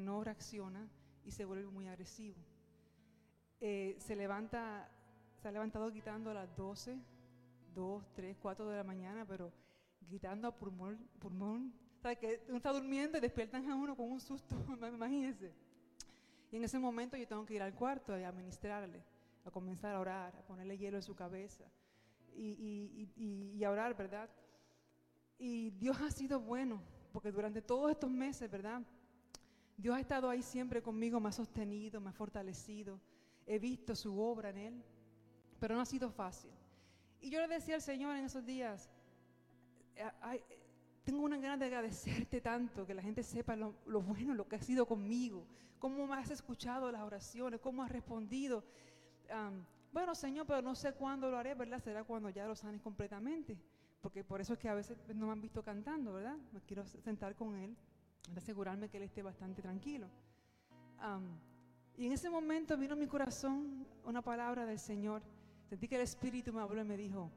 no 0.00 0.22
reacciona 0.24 0.88
y 1.24 1.30
se 1.30 1.44
vuelve 1.44 1.66
muy 1.70 1.86
agresivo. 1.86 2.36
Eh, 3.60 3.96
se 3.98 4.14
levanta, 4.16 4.88
se 5.40 5.48
ha 5.48 5.52
levantado 5.52 5.88
gritando 5.90 6.30
a 6.30 6.34
las 6.34 6.54
12, 6.56 6.98
2, 7.74 8.04
3, 8.14 8.36
4 8.40 8.68
de 8.68 8.76
la 8.76 8.84
mañana, 8.84 9.24
pero 9.26 9.52
gritando 10.08 10.48
a 10.48 10.56
pulmón, 10.56 10.98
pulmón. 11.18 11.72
¿Sabe 12.02 12.16
que 12.16 12.44
uno 12.48 12.58
está 12.58 12.72
durmiendo 12.72 13.16
y 13.16 13.20
despiertan 13.20 13.68
a 13.70 13.74
uno 13.76 13.96
con 13.96 14.10
un 14.10 14.20
susto, 14.20 14.54
imagínense. 14.92 15.52
Y 16.52 16.56
en 16.56 16.64
ese 16.64 16.78
momento 16.78 17.16
yo 17.16 17.26
tengo 17.26 17.46
que 17.46 17.54
ir 17.54 17.62
al 17.62 17.74
cuarto 17.74 18.12
a 18.14 18.32
ministrarle, 18.32 19.02
a 19.44 19.50
comenzar 19.50 19.94
a 19.94 20.00
orar, 20.00 20.36
a 20.36 20.42
ponerle 20.42 20.76
hielo 20.76 20.98
en 20.98 21.02
su 21.02 21.14
cabeza 21.14 21.64
y- 22.36 23.08
y 23.16 23.64
a 23.64 23.70
orar, 23.70 23.96
¿verdad? 23.96 24.28
Y 25.38 25.70
Dios 25.70 26.00
ha 26.00 26.10
sido 26.10 26.40
bueno, 26.40 26.80
porque 27.12 27.32
durante 27.32 27.62
todos 27.62 27.90
estos 27.90 28.10
meses, 28.10 28.50
¿verdad? 28.50 28.82
Dios 29.76 29.96
ha 29.96 30.00
estado 30.00 30.28
ahí 30.30 30.42
siempre 30.42 30.82
conmigo, 30.82 31.20
me 31.20 31.28
ha 31.28 31.32
sostenido, 31.32 32.00
me 32.00 32.10
ha 32.10 32.12
fortalecido. 32.12 33.00
He 33.46 33.58
visto 33.58 33.94
su 33.94 34.18
obra 34.18 34.50
en 34.50 34.58
Él, 34.58 34.84
pero 35.58 35.74
no 35.74 35.80
ha 35.80 35.86
sido 35.86 36.10
fácil. 36.10 36.50
Y 37.20 37.30
yo 37.30 37.40
le 37.40 37.48
decía 37.48 37.74
al 37.76 37.82
Señor 37.82 38.16
en 38.16 38.24
esos 38.24 38.44
días, 38.44 38.90
ay, 40.20 40.40
tengo 41.04 41.22
una 41.22 41.36
ganas 41.36 41.58
de 41.58 41.66
agradecerte 41.66 42.40
tanto, 42.40 42.86
que 42.86 42.94
la 42.94 43.02
gente 43.02 43.22
sepa 43.22 43.56
lo, 43.56 43.74
lo 43.86 44.00
bueno, 44.00 44.34
lo 44.34 44.48
que 44.48 44.56
ha 44.56 44.62
sido 44.62 44.86
conmigo, 44.86 45.46
cómo 45.78 46.06
me 46.06 46.14
has 46.14 46.30
escuchado 46.30 46.90
las 46.90 47.02
oraciones, 47.02 47.60
cómo 47.60 47.82
has 47.82 47.90
respondido. 47.90 48.64
Am, 49.30 49.64
bueno, 49.92 50.14
Señor, 50.14 50.46
pero 50.46 50.62
no 50.62 50.74
sé 50.74 50.92
cuándo 50.92 51.30
lo 51.30 51.38
haré, 51.38 51.54
¿verdad? 51.54 51.78
Será 51.78 52.04
cuando 52.04 52.30
ya 52.30 52.46
lo 52.46 52.56
sanes 52.56 52.80
completamente, 52.80 53.58
porque 54.00 54.24
por 54.24 54.40
eso 54.40 54.54
es 54.54 54.58
que 54.58 54.68
a 54.68 54.74
veces 54.74 54.96
no 55.14 55.26
me 55.26 55.32
han 55.32 55.40
visto 55.40 55.62
cantando, 55.62 56.14
¿verdad? 56.14 56.36
Me 56.52 56.60
quiero 56.62 56.84
sentar 56.86 57.34
con 57.36 57.54
Él, 57.54 57.76
para 58.28 58.38
asegurarme 58.38 58.88
que 58.88 58.96
Él 58.96 59.04
esté 59.04 59.22
bastante 59.22 59.62
tranquilo. 59.62 60.08
Am, 60.98 61.38
y 61.96 62.06
en 62.06 62.12
ese 62.12 62.28
momento 62.30 62.76
vino 62.76 62.94
a 62.94 62.96
mi 62.96 63.06
corazón 63.06 63.86
una 64.04 64.22
palabra 64.22 64.66
del 64.66 64.78
Señor. 64.78 65.22
Sentí 65.68 65.88
que 65.88 65.96
el 65.96 66.02
Espíritu 66.02 66.52
me 66.52 66.60
habló 66.60 66.80
y 66.80 66.84
me 66.84 66.96
dijo, 66.96 67.30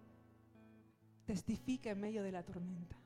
testifica 1.25 1.91
en 1.91 1.99
medio 1.99 2.23
de 2.23 2.31
la 2.31 2.43
tormenta. 2.43 2.97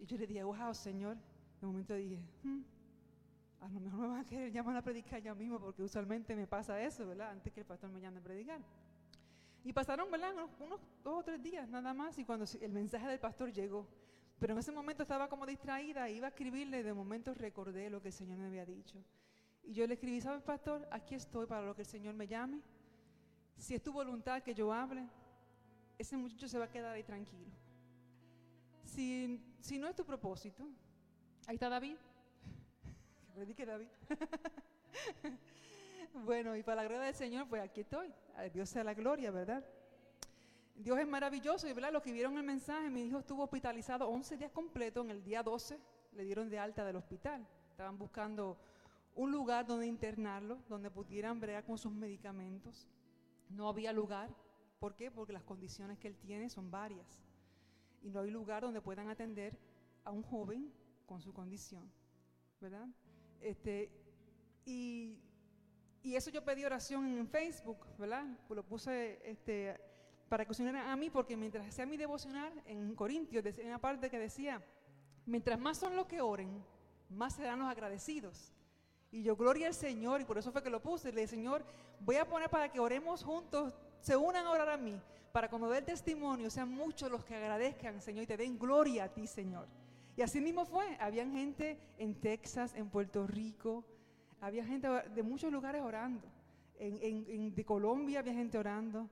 Y 0.00 0.06
yo 0.06 0.16
le 0.16 0.26
dije, 0.26 0.42
wow, 0.44 0.74
Señor. 0.74 1.16
De 1.60 1.66
momento 1.66 1.94
dije, 1.94 2.20
"Hmm, 2.44 2.60
a 3.60 3.68
lo 3.68 3.80
mejor 3.80 4.00
me 4.00 4.08
van 4.08 4.20
a 4.20 4.24
querer 4.24 4.52
llamar 4.52 4.76
a 4.76 4.82
predicar 4.82 5.20
ya 5.20 5.34
mismo, 5.34 5.58
porque 5.58 5.82
usualmente 5.82 6.36
me 6.36 6.46
pasa 6.46 6.80
eso, 6.80 7.06
¿verdad? 7.06 7.30
Antes 7.30 7.52
que 7.52 7.60
el 7.60 7.66
pastor 7.66 7.90
me 7.90 8.00
llame 8.00 8.18
a 8.18 8.22
predicar. 8.22 8.60
Y 9.68 9.72
pasaron, 9.74 10.10
¿verdad? 10.10 10.32
Unos, 10.32 10.50
unos 10.60 10.80
dos 11.04 11.20
o 11.20 11.22
tres 11.22 11.42
días 11.42 11.68
nada 11.68 11.92
más, 11.92 12.18
y 12.18 12.24
cuando 12.24 12.46
el 12.58 12.72
mensaje 12.72 13.06
del 13.06 13.20
pastor 13.20 13.52
llegó. 13.52 13.86
Pero 14.38 14.54
en 14.54 14.60
ese 14.60 14.72
momento 14.72 15.02
estaba 15.02 15.28
como 15.28 15.44
distraída, 15.44 16.08
iba 16.08 16.28
a 16.28 16.30
escribirle, 16.30 16.78
y 16.78 16.82
de 16.82 16.94
momento 16.94 17.34
recordé 17.34 17.90
lo 17.90 18.00
que 18.00 18.08
el 18.08 18.14
Señor 18.14 18.38
me 18.38 18.46
había 18.46 18.64
dicho. 18.64 18.96
Y 19.62 19.74
yo 19.74 19.86
le 19.86 19.92
escribí, 19.92 20.22
¿sabes, 20.22 20.42
pastor? 20.42 20.88
Aquí 20.90 21.14
estoy 21.14 21.44
para 21.44 21.66
lo 21.66 21.74
que 21.74 21.82
el 21.82 21.86
Señor 21.86 22.14
me 22.14 22.26
llame. 22.26 22.62
Si 23.58 23.74
es 23.74 23.82
tu 23.82 23.92
voluntad 23.92 24.42
que 24.42 24.54
yo 24.54 24.72
hable, 24.72 25.06
ese 25.98 26.16
muchacho 26.16 26.48
se 26.48 26.58
va 26.58 26.64
a 26.64 26.70
quedar 26.70 26.94
ahí 26.94 27.02
tranquilo. 27.02 27.52
Si, 28.84 29.38
si 29.60 29.78
no 29.78 29.86
es 29.86 29.94
tu 29.94 30.06
propósito, 30.06 30.66
ahí 31.46 31.56
está 31.56 31.68
David. 31.68 31.98
Que 33.54 33.66
David. 33.66 33.88
Bueno, 36.24 36.56
y 36.56 36.62
para 36.62 36.82
la 36.82 36.88
gloria 36.88 37.06
del 37.06 37.14
Señor, 37.14 37.48
pues 37.48 37.62
aquí 37.62 37.80
estoy. 37.80 38.12
Dios 38.52 38.68
sea 38.68 38.84
la 38.84 38.94
gloria, 38.94 39.30
¿verdad? 39.30 39.64
Dios 40.74 40.98
es 40.98 41.08
maravilloso 41.08 41.66
y 41.66 41.72
¿verdad? 41.72 41.92
los 41.92 42.02
que 42.02 42.12
vieron 42.12 42.36
el 42.36 42.44
mensaje, 42.44 42.88
mi 42.88 43.02
hijo 43.02 43.18
estuvo 43.18 43.42
hospitalizado 43.42 44.08
11 44.08 44.36
días 44.36 44.52
completos, 44.52 45.04
en 45.04 45.10
el 45.10 45.24
día 45.24 45.42
12 45.42 45.78
le 46.12 46.24
dieron 46.24 46.48
de 46.48 46.58
alta 46.58 46.84
del 46.84 46.96
hospital. 46.96 47.46
Estaban 47.70 47.98
buscando 47.98 48.58
un 49.14 49.32
lugar 49.32 49.66
donde 49.66 49.86
internarlo, 49.86 50.58
donde 50.68 50.90
pudieran 50.90 51.40
bregar 51.40 51.64
con 51.64 51.78
sus 51.78 51.92
medicamentos. 51.92 52.88
No 53.48 53.68
había 53.68 53.92
lugar. 53.92 54.30
¿Por 54.78 54.94
qué? 54.94 55.10
Porque 55.10 55.32
las 55.32 55.42
condiciones 55.42 55.98
que 55.98 56.06
él 56.06 56.16
tiene 56.16 56.48
son 56.48 56.70
varias. 56.70 57.20
Y 58.02 58.10
no 58.10 58.20
hay 58.20 58.30
lugar 58.30 58.62
donde 58.62 58.80
puedan 58.80 59.08
atender 59.08 59.58
a 60.04 60.12
un 60.12 60.22
joven 60.22 60.72
con 61.06 61.20
su 61.20 61.32
condición. 61.32 61.90
¿Verdad? 62.60 62.86
Este, 63.40 63.90
y, 64.64 65.18
y 66.02 66.14
eso 66.14 66.30
yo 66.30 66.44
pedí 66.44 66.64
oración 66.64 67.06
en 67.06 67.26
Facebook, 67.26 67.86
¿verdad? 67.98 68.24
Lo 68.48 68.62
puse 68.62 69.20
este, 69.24 69.78
para 70.28 70.44
que 70.44 70.52
unieran 70.60 70.88
a 70.88 70.96
mí, 70.96 71.10
porque 71.10 71.36
mientras 71.36 71.66
hacía 71.66 71.86
mi 71.86 71.96
devocional 71.96 72.52
en 72.66 72.94
Corintios, 72.94 73.42
decía 73.42 73.64
una 73.64 73.78
parte 73.78 74.10
que 74.10 74.18
decía, 74.18 74.62
mientras 75.26 75.58
más 75.58 75.78
son 75.78 75.96
los 75.96 76.06
que 76.06 76.20
oren, 76.20 76.62
más 77.10 77.34
serán 77.34 77.58
los 77.58 77.68
agradecidos. 77.68 78.52
Y 79.10 79.22
yo, 79.22 79.36
gloria 79.36 79.68
al 79.68 79.74
Señor, 79.74 80.20
y 80.20 80.24
por 80.24 80.38
eso 80.38 80.52
fue 80.52 80.62
que 80.62 80.70
lo 80.70 80.82
puse. 80.82 81.10
Le 81.12 81.22
dije, 81.22 81.28
Señor, 81.28 81.64
voy 82.00 82.16
a 82.16 82.28
poner 82.28 82.50
para 82.50 82.70
que 82.70 82.78
oremos 82.78 83.24
juntos, 83.24 83.74
se 84.00 84.16
unan 84.16 84.46
a 84.46 84.50
orar 84.50 84.68
a 84.68 84.76
mí, 84.76 85.00
para 85.32 85.48
cuando 85.48 85.68
dé 85.70 85.78
el 85.78 85.84
testimonio, 85.84 86.50
sean 86.50 86.70
muchos 86.70 87.10
los 87.10 87.24
que 87.24 87.34
agradezcan, 87.34 88.00
Señor, 88.00 88.24
y 88.24 88.26
te 88.26 88.36
den 88.36 88.58
gloria 88.58 89.04
a 89.04 89.08
ti, 89.08 89.26
Señor. 89.26 89.66
Y 90.16 90.22
así 90.22 90.40
mismo 90.40 90.66
fue. 90.66 90.96
Habían 91.00 91.32
gente 91.32 91.78
en 91.96 92.14
Texas, 92.20 92.74
en 92.74 92.90
Puerto 92.90 93.26
Rico, 93.26 93.84
había 94.40 94.64
gente 94.64 94.88
de 94.88 95.22
muchos 95.22 95.52
lugares 95.52 95.82
orando. 95.82 96.26
En, 96.78 96.98
en- 97.02 97.24
en- 97.28 97.54
de 97.54 97.64
Colombia 97.64 98.20
había 98.20 98.34
gente 98.34 98.56
orando. 98.58 99.08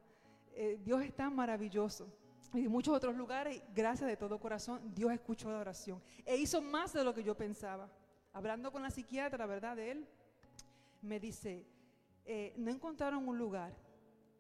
Eh, 0.55 0.79
Dios 0.85 1.03
es 1.03 1.15
tan 1.15 1.35
maravilloso. 1.35 2.07
Y 2.55 2.63
de 2.63 2.69
muchos 2.69 2.95
otros 2.97 3.17
lugares, 3.17 3.61
gracias 3.75 4.09
de 4.09 4.17
todo 4.17 4.39
corazón, 4.39 4.81
Dios 4.95 5.13
escuchó 5.13 5.51
la 5.51 5.59
oración. 5.59 6.01
E 6.25 6.37
hizo 6.37 6.63
más 6.63 6.93
de 6.93 7.03
lo 7.05 7.13
que 7.13 7.23
yo 7.25 7.37
pensaba. 7.37 7.89
Hablando 8.33 8.71
con 8.71 8.83
la 8.83 8.91
psiquiatra, 8.91 9.45
¿verdad? 9.47 9.77
De 9.77 9.91
él, 9.91 10.07
me 11.03 11.19
dice, 11.19 11.67
eh, 12.25 12.55
no 12.57 12.71
encontraron 12.71 13.27
un 13.29 13.37
lugar, 13.37 13.75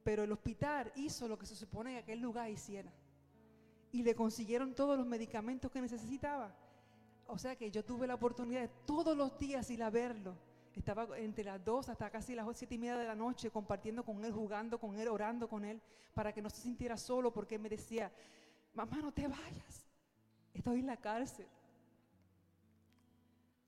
pero 0.05 0.22
el 0.22 0.32
hospital 0.32 0.93
hizo 0.97 1.26
lo 1.28 1.37
que 1.39 1.47
se 1.47 1.57
supone 1.57 1.93
que 1.93 1.99
aquel 1.99 2.20
lugar 2.20 2.49
hiciera. 2.51 2.93
Y 3.93 4.03
le 4.03 4.14
consiguieron 4.14 4.74
todos 4.74 4.97
los 4.97 5.07
medicamentos 5.07 5.70
que 5.70 5.80
necesitaba. 5.80 6.55
O 7.26 7.39
sea 7.39 7.57
que 7.57 7.70
yo 7.70 7.84
tuve 7.84 8.07
la 8.07 8.14
oportunidad 8.14 8.61
de 8.62 8.70
todos 8.87 9.16
los 9.16 9.37
días 9.39 9.68
ir 9.70 9.82
a 9.82 9.91
verlo. 9.91 10.37
Estaba 10.77 11.18
entre 11.18 11.43
las 11.43 11.64
dos 11.64 11.89
hasta 11.89 12.11
casi 12.11 12.35
las 12.35 12.47
siete 12.57 12.74
y 12.74 12.79
media 12.79 12.99
de 12.99 13.07
la 13.07 13.14
noche 13.14 13.51
compartiendo 13.51 14.05
con 14.05 14.22
él, 14.24 14.33
jugando 14.33 14.79
con 14.79 14.97
él, 14.99 15.09
orando 15.09 15.49
con 15.49 15.64
él, 15.64 15.81
para 16.12 16.33
que 16.33 16.43
no 16.43 16.51
se 16.51 16.61
sintiera 16.61 16.97
solo, 16.99 17.33
porque 17.33 17.55
él 17.55 17.62
me 17.62 17.70
decía, 17.70 18.12
mamá, 18.74 18.99
no 18.99 19.11
te 19.11 19.27
vayas, 19.27 19.87
estoy 20.53 20.81
en 20.81 20.87
la 20.87 20.99
cárcel. 20.99 21.47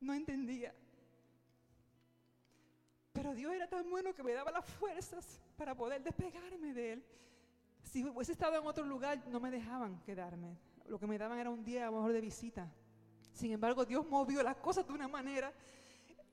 No 0.00 0.12
entendía. 0.12 0.74
Pero 3.12 3.34
Dios 3.34 3.52
era 3.52 3.68
tan 3.68 3.88
bueno 3.90 4.14
que 4.14 4.22
me 4.22 4.32
daba 4.32 4.52
las 4.52 4.64
fuerzas 4.64 5.40
para 5.56 5.74
poder 5.74 6.02
despegarme 6.02 6.72
de 6.72 6.92
él. 6.92 7.04
Si 7.82 8.04
hubiese 8.04 8.32
estado 8.32 8.60
en 8.60 8.66
otro 8.66 8.84
lugar, 8.84 9.26
no 9.28 9.40
me 9.40 9.50
dejaban 9.50 9.98
quedarme. 10.02 10.56
Lo 10.86 11.00
que 11.00 11.06
me 11.06 11.18
daban 11.18 11.38
era 11.38 11.50
un 11.50 11.64
día 11.64 11.88
a 11.88 11.90
lo 11.90 11.96
mejor 11.96 12.12
de 12.12 12.20
visita. 12.20 12.70
Sin 13.32 13.50
embargo, 13.50 13.84
Dios 13.84 14.06
movió 14.06 14.42
las 14.42 14.56
cosas 14.56 14.86
de 14.86 14.92
una 14.92 15.08
manera. 15.08 15.52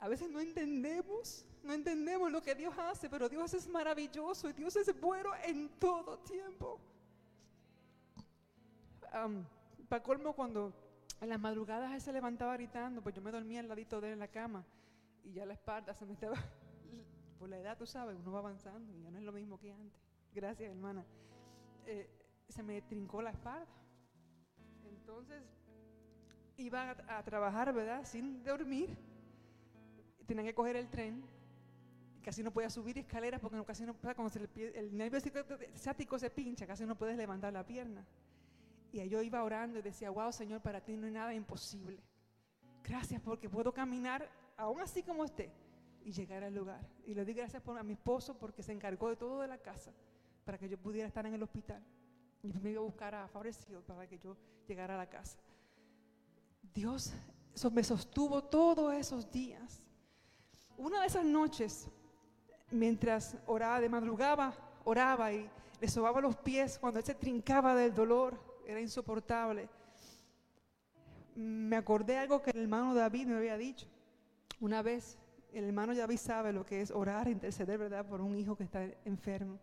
A 0.06 0.08
veces 0.08 0.30
no 0.30 0.40
entendemos, 0.40 1.48
no 1.64 1.74
entendemos 1.74 2.32
lo 2.32 2.40
que 2.40 2.54
Dios 2.54 2.78
hace, 2.78 3.10
pero 3.10 3.28
Dios 3.28 3.52
es 3.56 3.68
maravilloso 3.68 4.48
y 4.48 4.54
Dios 4.54 4.76
es 4.76 5.02
bueno 5.02 5.32
en 5.44 5.68
todo 5.80 6.20
tiempo. 6.20 6.80
para 9.90 10.04
colmo, 10.04 10.34
cuando 10.34 10.76
en 11.20 11.30
las 11.30 11.40
madrugadas 11.40 11.92
él 11.92 12.02
se 12.02 12.14
levantaba 12.14 12.54
gritando, 12.54 13.02
pues 13.02 13.16
yo 13.16 13.22
me 13.24 13.32
dormía 13.32 13.62
al 13.62 13.68
ladito 13.68 14.00
de 14.00 14.10
él 14.10 14.14
en 14.14 14.20
la 14.20 14.28
cama 14.28 14.64
y 15.24 15.34
ya 15.34 15.44
la 15.44 15.54
espalda 15.54 15.92
se 15.96 16.06
me 16.06 16.14
estaba, 16.14 16.38
por 17.40 17.50
la 17.50 17.58
edad 17.58 17.76
tú 17.76 17.88
sabes, 17.88 18.16
uno 18.16 18.32
va 18.32 18.38
avanzando 18.38 18.94
y 18.94 19.02
ya 19.02 19.10
no 19.10 19.18
es 19.18 19.24
lo 19.24 19.32
mismo 19.32 19.58
que 19.58 19.72
antes. 19.72 20.00
Gracias, 20.36 20.70
hermana. 20.70 21.04
Eh, 21.88 22.08
se 22.48 22.62
me 22.62 22.80
trincó 22.84 23.24
la 23.24 23.32
espalda. 23.32 23.66
Entonces 24.88 25.42
iba 26.58 26.92
a, 26.92 27.18
a 27.18 27.24
trabajar, 27.24 27.74
¿verdad? 27.74 28.06
Sin 28.06 28.44
dormir. 28.44 29.15
Tenía 30.26 30.44
que 30.44 30.54
coger 30.54 30.76
el 30.76 30.90
tren. 30.90 31.24
Casi 32.24 32.42
no 32.42 32.52
podía 32.52 32.70
subir 32.70 32.98
escaleras 32.98 33.40
porque 33.40 33.64
casi 33.64 33.86
no, 33.86 33.94
cuando 33.96 34.30
se 34.30 34.40
el 34.80 34.98
nervio 34.98 35.20
ciático 35.76 36.18
se 36.18 36.30
pincha, 36.32 36.66
casi 36.66 36.86
no 36.86 36.98
puedes 36.98 37.16
levantar 37.18 37.54
la 37.54 37.64
pierna. 37.66 38.04
Y 38.92 39.08
yo 39.10 39.22
iba 39.22 39.44
orando 39.44 39.78
y 39.78 39.82
decía, 39.82 40.10
wow, 40.10 40.32
Señor, 40.32 40.62
para 40.62 40.82
ti 40.82 40.96
no 40.98 41.06
hay 41.06 41.12
nada 41.12 41.34
imposible. 41.34 42.00
Gracias 42.84 43.22
porque 43.22 43.50
puedo 43.50 43.74
caminar 43.74 44.30
aún 44.58 44.80
así 44.82 45.04
como 45.04 45.24
esté 45.26 45.52
y 46.04 46.12
llegar 46.14 46.44
al 46.44 46.56
lugar. 46.56 46.88
Y 47.06 47.14
le 47.14 47.26
doy 47.26 47.34
gracias 47.34 47.62
por, 47.62 47.78
a 47.78 47.84
mi 47.84 47.94
esposo 47.94 48.38
porque 48.38 48.64
se 48.64 48.72
encargó 48.72 49.10
de 49.10 49.18
todo 49.18 49.42
de 49.42 49.48
la 49.48 49.58
casa 49.58 49.92
para 50.46 50.58
que 50.58 50.70
yo 50.70 50.78
pudiera 50.78 51.08
estar 51.08 51.26
en 51.26 51.34
el 51.34 51.44
hospital. 51.44 51.84
Y 52.42 52.54
me 52.54 52.72
iba 52.72 52.82
a 52.82 52.86
buscar 52.86 53.14
a 53.14 53.28
Favorecido 53.28 53.82
para 53.82 54.08
que 54.08 54.18
yo 54.18 54.38
llegara 54.68 54.96
a 54.96 54.98
la 54.98 55.10
casa. 55.10 55.38
Dios 56.74 57.14
so- 57.54 57.72
me 57.72 57.84
sostuvo 57.84 58.44
todos 58.44 58.94
esos 58.94 59.32
días. 59.32 59.85
Una 60.78 61.02
de 61.02 61.08
esas 61.08 61.26
noches, 61.26 61.88
mientras 62.72 63.38
oraba 63.46 63.80
de 63.80 63.90
madrugada, 63.90 64.54
oraba 64.84 65.32
y 65.32 65.50
le 65.80 65.88
sobaba 65.88 66.20
los 66.22 66.36
pies 66.36 66.78
cuando 66.80 67.00
él 67.00 67.06
se 67.06 67.16
trincaba 67.16 67.76
del 67.76 67.94
dolor, 67.94 68.40
era 68.66 68.82
insoportable. 68.82 69.70
Me 71.36 71.76
acordé 71.76 72.18
algo 72.18 72.42
que 72.42 72.52
el 72.52 72.62
hermano 72.62 72.94
David 72.94 73.28
me 73.28 73.38
había 73.38 73.58
dicho. 73.58 73.88
Una 74.60 74.82
vez, 74.82 75.18
el 75.54 75.66
hermano 75.66 75.96
David 75.96 76.18
sabe 76.18 76.52
lo 76.52 76.66
que 76.66 76.82
es 76.82 76.92
orar, 76.92 77.28
interceder, 77.28 77.78
¿verdad?, 77.78 78.06
por 78.06 78.22
un 78.22 78.38
hijo 78.38 78.56
que 78.56 78.64
está 78.64 78.84
enfermo. 79.06 79.60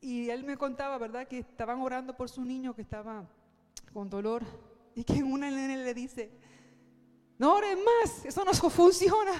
Y 0.00 0.30
él 0.30 0.44
me 0.44 0.56
contaba, 0.56 0.98
¿verdad?, 0.98 1.28
que 1.28 1.38
estaban 1.38 1.80
orando 1.80 2.16
por 2.16 2.28
su 2.28 2.44
niño 2.44 2.74
que 2.74 2.82
estaba 2.82 3.26
con 3.92 4.08
dolor 4.08 4.42
y 4.94 5.04
que 5.04 5.22
una 5.22 5.50
nene 5.50 5.76
le 5.76 5.94
dice, 5.94 6.30
no 7.38 7.54
ores 7.54 7.76
más, 7.76 8.24
eso 8.24 8.44
no 8.44 8.52
funciona. 8.52 9.32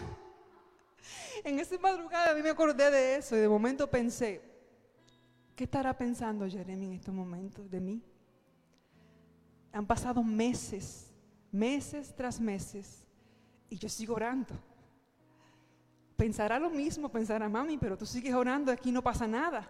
En 1.44 1.58
esa 1.58 1.78
madrugada 1.78 2.30
a 2.30 2.34
mí 2.34 2.42
me 2.42 2.50
acordé 2.50 2.90
de 2.90 3.16
eso 3.16 3.36
y 3.36 3.40
de 3.40 3.48
momento 3.48 3.90
pensé, 3.90 4.40
¿qué 5.56 5.64
estará 5.64 5.96
pensando 5.96 6.48
Jeremy 6.48 6.86
en 6.86 6.92
estos 6.92 7.14
momentos 7.14 7.70
de 7.70 7.80
mí? 7.80 8.02
Han 9.72 9.86
pasado 9.86 10.22
meses, 10.22 11.10
meses 11.50 12.14
tras 12.14 12.40
meses 12.40 13.04
y 13.68 13.78
yo 13.78 13.88
sigo 13.88 14.14
orando. 14.14 14.54
Pensará 16.16 16.58
lo 16.58 16.70
mismo, 16.70 17.08
pensará 17.08 17.48
mami, 17.48 17.78
pero 17.78 17.96
tú 17.96 18.06
sigues 18.06 18.34
orando, 18.34 18.70
aquí 18.70 18.92
no 18.92 19.02
pasa 19.02 19.26
nada. 19.26 19.68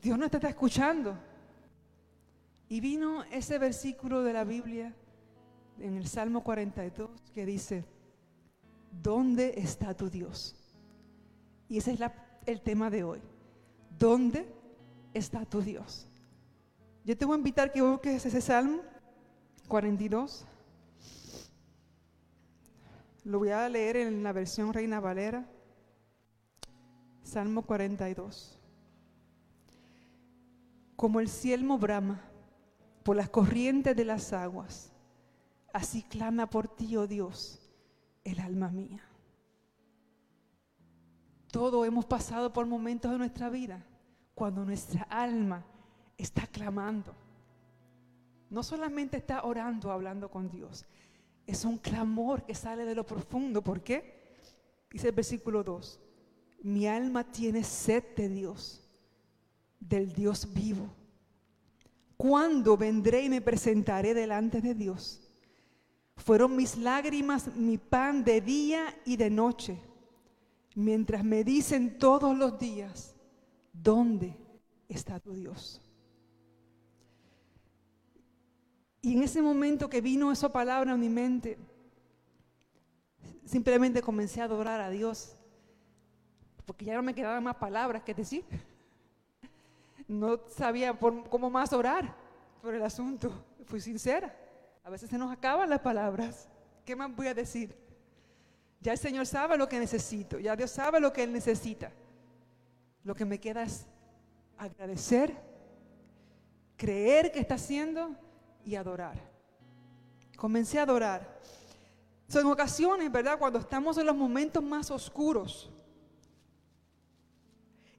Dios 0.00 0.18
no 0.18 0.28
te 0.28 0.36
está 0.36 0.48
escuchando. 0.48 1.18
Y 2.68 2.80
vino 2.80 3.24
ese 3.24 3.58
versículo 3.58 4.22
de 4.22 4.32
la 4.32 4.44
Biblia 4.44 4.94
en 5.80 5.96
el 5.96 6.06
Salmo 6.06 6.42
42 6.42 7.10
que 7.32 7.46
dice, 7.46 7.84
¿dónde 9.02 9.54
está 9.56 9.94
tu 9.94 10.10
Dios? 10.10 10.54
Y 11.68 11.78
ese 11.78 11.92
es 11.92 12.00
el 12.46 12.60
tema 12.60 12.90
de 12.90 13.04
hoy. 13.04 13.20
¿Dónde 13.98 14.46
está 15.14 15.44
tu 15.44 15.60
Dios? 15.60 16.06
Yo 17.04 17.16
te 17.16 17.24
voy 17.24 17.34
a 17.34 17.38
invitar 17.38 17.72
que 17.72 17.82
busques 17.82 18.26
ese 18.26 18.40
Salmo 18.40 18.82
42. 19.68 20.44
Lo 23.24 23.38
voy 23.38 23.50
a 23.50 23.68
leer 23.68 23.96
en 23.96 24.22
la 24.22 24.32
versión 24.32 24.72
Reina 24.72 25.00
Valera. 25.00 25.46
Salmo 27.22 27.62
42. 27.62 28.58
Como 30.94 31.20
el 31.20 31.28
cielo 31.28 31.76
brama 31.76 32.22
por 33.02 33.16
las 33.16 33.28
corrientes 33.28 33.94
de 33.94 34.04
las 34.04 34.32
aguas, 34.32 34.92
así 35.72 36.02
clama 36.02 36.48
por 36.48 36.68
ti, 36.68 36.96
oh 36.96 37.06
Dios, 37.06 37.65
el 38.26 38.40
alma 38.40 38.68
mía. 38.68 39.02
Todos 41.50 41.86
hemos 41.86 42.04
pasado 42.04 42.52
por 42.52 42.66
momentos 42.66 43.10
de 43.10 43.18
nuestra 43.18 43.48
vida 43.48 43.86
cuando 44.34 44.64
nuestra 44.64 45.02
alma 45.04 45.64
está 46.18 46.46
clamando. 46.46 47.14
No 48.50 48.62
solamente 48.62 49.16
está 49.16 49.44
orando, 49.44 49.90
hablando 49.90 50.28
con 50.28 50.50
Dios, 50.50 50.84
es 51.46 51.64
un 51.64 51.78
clamor 51.78 52.44
que 52.44 52.54
sale 52.54 52.84
de 52.84 52.94
lo 52.94 53.06
profundo. 53.06 53.62
¿Por 53.62 53.82
qué? 53.82 54.36
Dice 54.90 55.08
el 55.08 55.14
versículo 55.14 55.62
2, 55.62 56.00
mi 56.62 56.86
alma 56.86 57.30
tiene 57.30 57.62
sed 57.62 58.02
de 58.16 58.28
Dios, 58.28 58.82
del 59.78 60.12
Dios 60.12 60.52
vivo. 60.52 60.88
¿Cuándo 62.16 62.76
vendré 62.76 63.22
y 63.22 63.28
me 63.28 63.40
presentaré 63.40 64.14
delante 64.14 64.60
de 64.60 64.74
Dios? 64.74 65.25
Fueron 66.16 66.56
mis 66.56 66.76
lágrimas 66.76 67.54
mi 67.54 67.78
pan 67.78 68.24
de 68.24 68.40
día 68.40 68.86
y 69.04 69.16
de 69.16 69.30
noche, 69.30 69.78
mientras 70.74 71.22
me 71.22 71.44
dicen 71.44 71.98
todos 71.98 72.36
los 72.36 72.58
días, 72.58 73.14
¿dónde 73.72 74.36
está 74.88 75.20
tu 75.20 75.34
Dios? 75.34 75.80
Y 79.02 79.12
en 79.16 79.22
ese 79.22 79.40
momento 79.40 79.88
que 79.88 80.00
vino 80.00 80.32
esa 80.32 80.52
palabra 80.52 80.92
a 80.92 80.96
mi 80.96 81.08
mente, 81.08 81.58
simplemente 83.44 84.02
comencé 84.02 84.40
a 84.40 84.44
adorar 84.44 84.80
a 84.80 84.90
Dios, 84.90 85.36
porque 86.64 86.86
ya 86.86 86.94
no 86.96 87.02
me 87.02 87.14
quedaban 87.14 87.44
más 87.44 87.56
palabras 87.56 88.02
que 88.02 88.14
decir. 88.14 88.44
No 90.08 90.38
sabía 90.48 90.96
por- 90.96 91.28
cómo 91.28 91.50
más 91.50 91.72
orar 91.72 92.14
por 92.62 92.72
el 92.72 92.82
asunto, 92.84 93.32
fui 93.64 93.80
sincera. 93.80 94.32
A 94.86 94.90
veces 94.90 95.10
se 95.10 95.18
nos 95.18 95.32
acaban 95.32 95.68
las 95.68 95.80
palabras. 95.80 96.48
¿Qué 96.84 96.94
más 96.94 97.14
voy 97.14 97.26
a 97.26 97.34
decir? 97.34 97.76
Ya 98.80 98.92
el 98.92 98.98
Señor 98.98 99.26
sabe 99.26 99.58
lo 99.58 99.68
que 99.68 99.80
necesito, 99.80 100.38
ya 100.38 100.54
Dios 100.54 100.70
sabe 100.70 101.00
lo 101.00 101.12
que 101.12 101.24
Él 101.24 101.32
necesita. 101.32 101.90
Lo 103.02 103.16
que 103.16 103.24
me 103.24 103.40
queda 103.40 103.64
es 103.64 103.84
agradecer, 104.56 105.36
creer 106.76 107.32
que 107.32 107.40
está 107.40 107.56
haciendo 107.56 108.14
y 108.64 108.76
adorar. 108.76 109.18
Comencé 110.36 110.78
a 110.78 110.82
adorar. 110.82 111.36
Son 112.28 112.42
en 112.42 112.52
ocasiones, 112.52 113.10
¿verdad? 113.10 113.40
Cuando 113.40 113.58
estamos 113.58 113.98
en 113.98 114.06
los 114.06 114.14
momentos 114.14 114.62
más 114.62 114.92
oscuros 114.92 115.68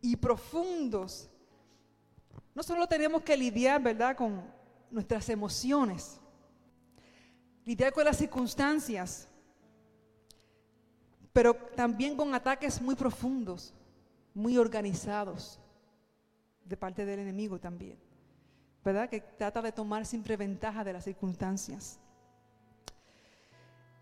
y 0.02 0.16
profundos, 0.16 1.30
no 2.56 2.64
solo 2.64 2.88
tenemos 2.88 3.24
que 3.24 3.36
lidiar, 3.36 3.84
¿verdad?, 3.84 4.16
con 4.16 4.42
nuestras 4.90 5.28
emociones, 5.28 6.22
lidiar 7.68 7.92
con 7.92 8.06
las 8.06 8.16
circunstancias, 8.16 9.28
pero 11.34 11.54
también 11.54 12.16
con 12.16 12.34
ataques 12.34 12.82
muy 12.82 12.96
profundos, 12.96 13.74
muy 14.34 14.58
organizados, 14.58 15.60
de 16.64 16.78
parte 16.78 17.06
del 17.06 17.20
enemigo 17.20 17.60
también, 17.60 18.00
¿verdad? 18.86 19.10
Que 19.10 19.20
trata 19.20 19.62
de 19.62 19.74
tomar 19.74 20.06
siempre 20.06 20.38
ventaja 20.38 20.86
de 20.86 20.94
las 20.94 21.04
circunstancias. 21.04 22.00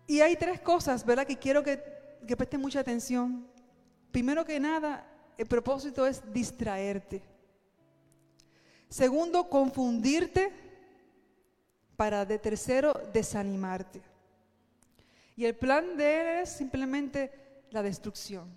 Y 0.06 0.20
hay 0.20 0.36
tres 0.36 0.60
cosas, 0.60 1.04
¿verdad? 1.04 1.26
Que 1.26 1.36
quiero 1.36 1.64
que, 1.64 1.82
que 2.24 2.36
presten 2.36 2.60
mucha 2.60 2.78
atención. 2.78 3.48
Primero 4.12 4.44
que 4.44 4.60
nada, 4.60 5.04
el 5.36 5.46
propósito 5.46 6.06
es 6.06 6.22
distraerte. 6.32 7.20
Segundo, 8.88 9.50
confundirte. 9.50 10.65
Para 11.96 12.24
de 12.24 12.38
tercero, 12.38 12.92
desanimarte. 13.12 14.02
Y 15.36 15.44
el 15.44 15.54
plan 15.54 15.96
de 15.96 16.20
él 16.20 16.42
es 16.42 16.50
simplemente 16.50 17.30
la 17.70 17.82
destrucción. 17.82 18.48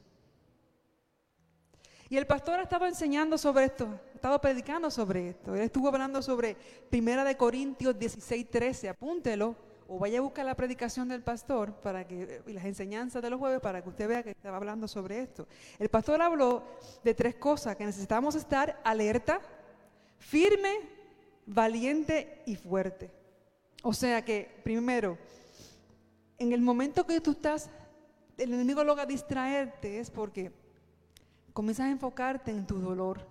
Y 2.10 2.18
el 2.18 2.26
pastor 2.26 2.60
ha 2.60 2.64
estado 2.64 2.88
enseñando 2.88 3.38
sobre 3.38 3.66
esto, 3.66 3.86
ha 3.86 4.16
estado 4.16 4.42
predicando 4.42 4.90
sobre 4.90 5.30
esto. 5.30 5.54
Él 5.54 5.62
estuvo 5.62 5.90
hablando 5.90 6.22
sobre 6.22 6.58
Primera 6.90 7.24
de 7.24 7.38
Corintios 7.38 7.98
16, 8.00 8.50
13. 8.50 8.90
Apúntelo 8.90 9.56
o 9.88 10.00
vaya 10.00 10.20
a 10.20 10.22
buscar 10.22 10.46
la 10.46 10.56
predicación 10.56 11.08
del 11.08 11.22
pastor 11.22 11.74
para 11.74 12.08
que, 12.08 12.42
y 12.48 12.54
las 12.54 12.66
enseñanzas 12.66 13.22
de 13.22 13.30
los 13.30 13.40
jueves 13.40 13.60
para 13.60 13.84
que 13.84 13.90
usted 13.90 14.08
vea 14.08 14.24
que 14.24 14.32
estaba 14.32 14.58
hablando 14.58 14.88
sobre 14.88 15.20
esto. 15.22 15.48
El 15.78 15.90
pastor 15.90 16.22
habló 16.22 16.64
de 17.04 17.14
tres 17.14 17.36
cosas, 17.36 17.76
que 17.76 17.86
necesitamos 17.86 18.36
estar 18.36 18.80
alerta, 18.84 19.40
firme, 20.18 20.80
valiente 21.46 22.42
y 22.46 22.56
fuerte. 22.56 23.19
O 23.84 23.94
sea 23.94 24.24
que, 24.24 24.60
primero, 24.64 25.18
en 26.38 26.52
el 26.54 26.62
momento 26.62 27.06
que 27.06 27.22
tú 27.22 27.32
estás, 27.32 27.70
el 28.38 28.54
enemigo 28.54 28.84
logra 28.84 29.06
distraerte 29.06 30.00
es 30.00 30.10
porque 30.10 30.52
comienzas 31.54 31.88
a 31.88 31.92
enfocarte 31.92 32.52
en 32.52 32.66
tu 32.66 32.80
dolor, 32.80 33.26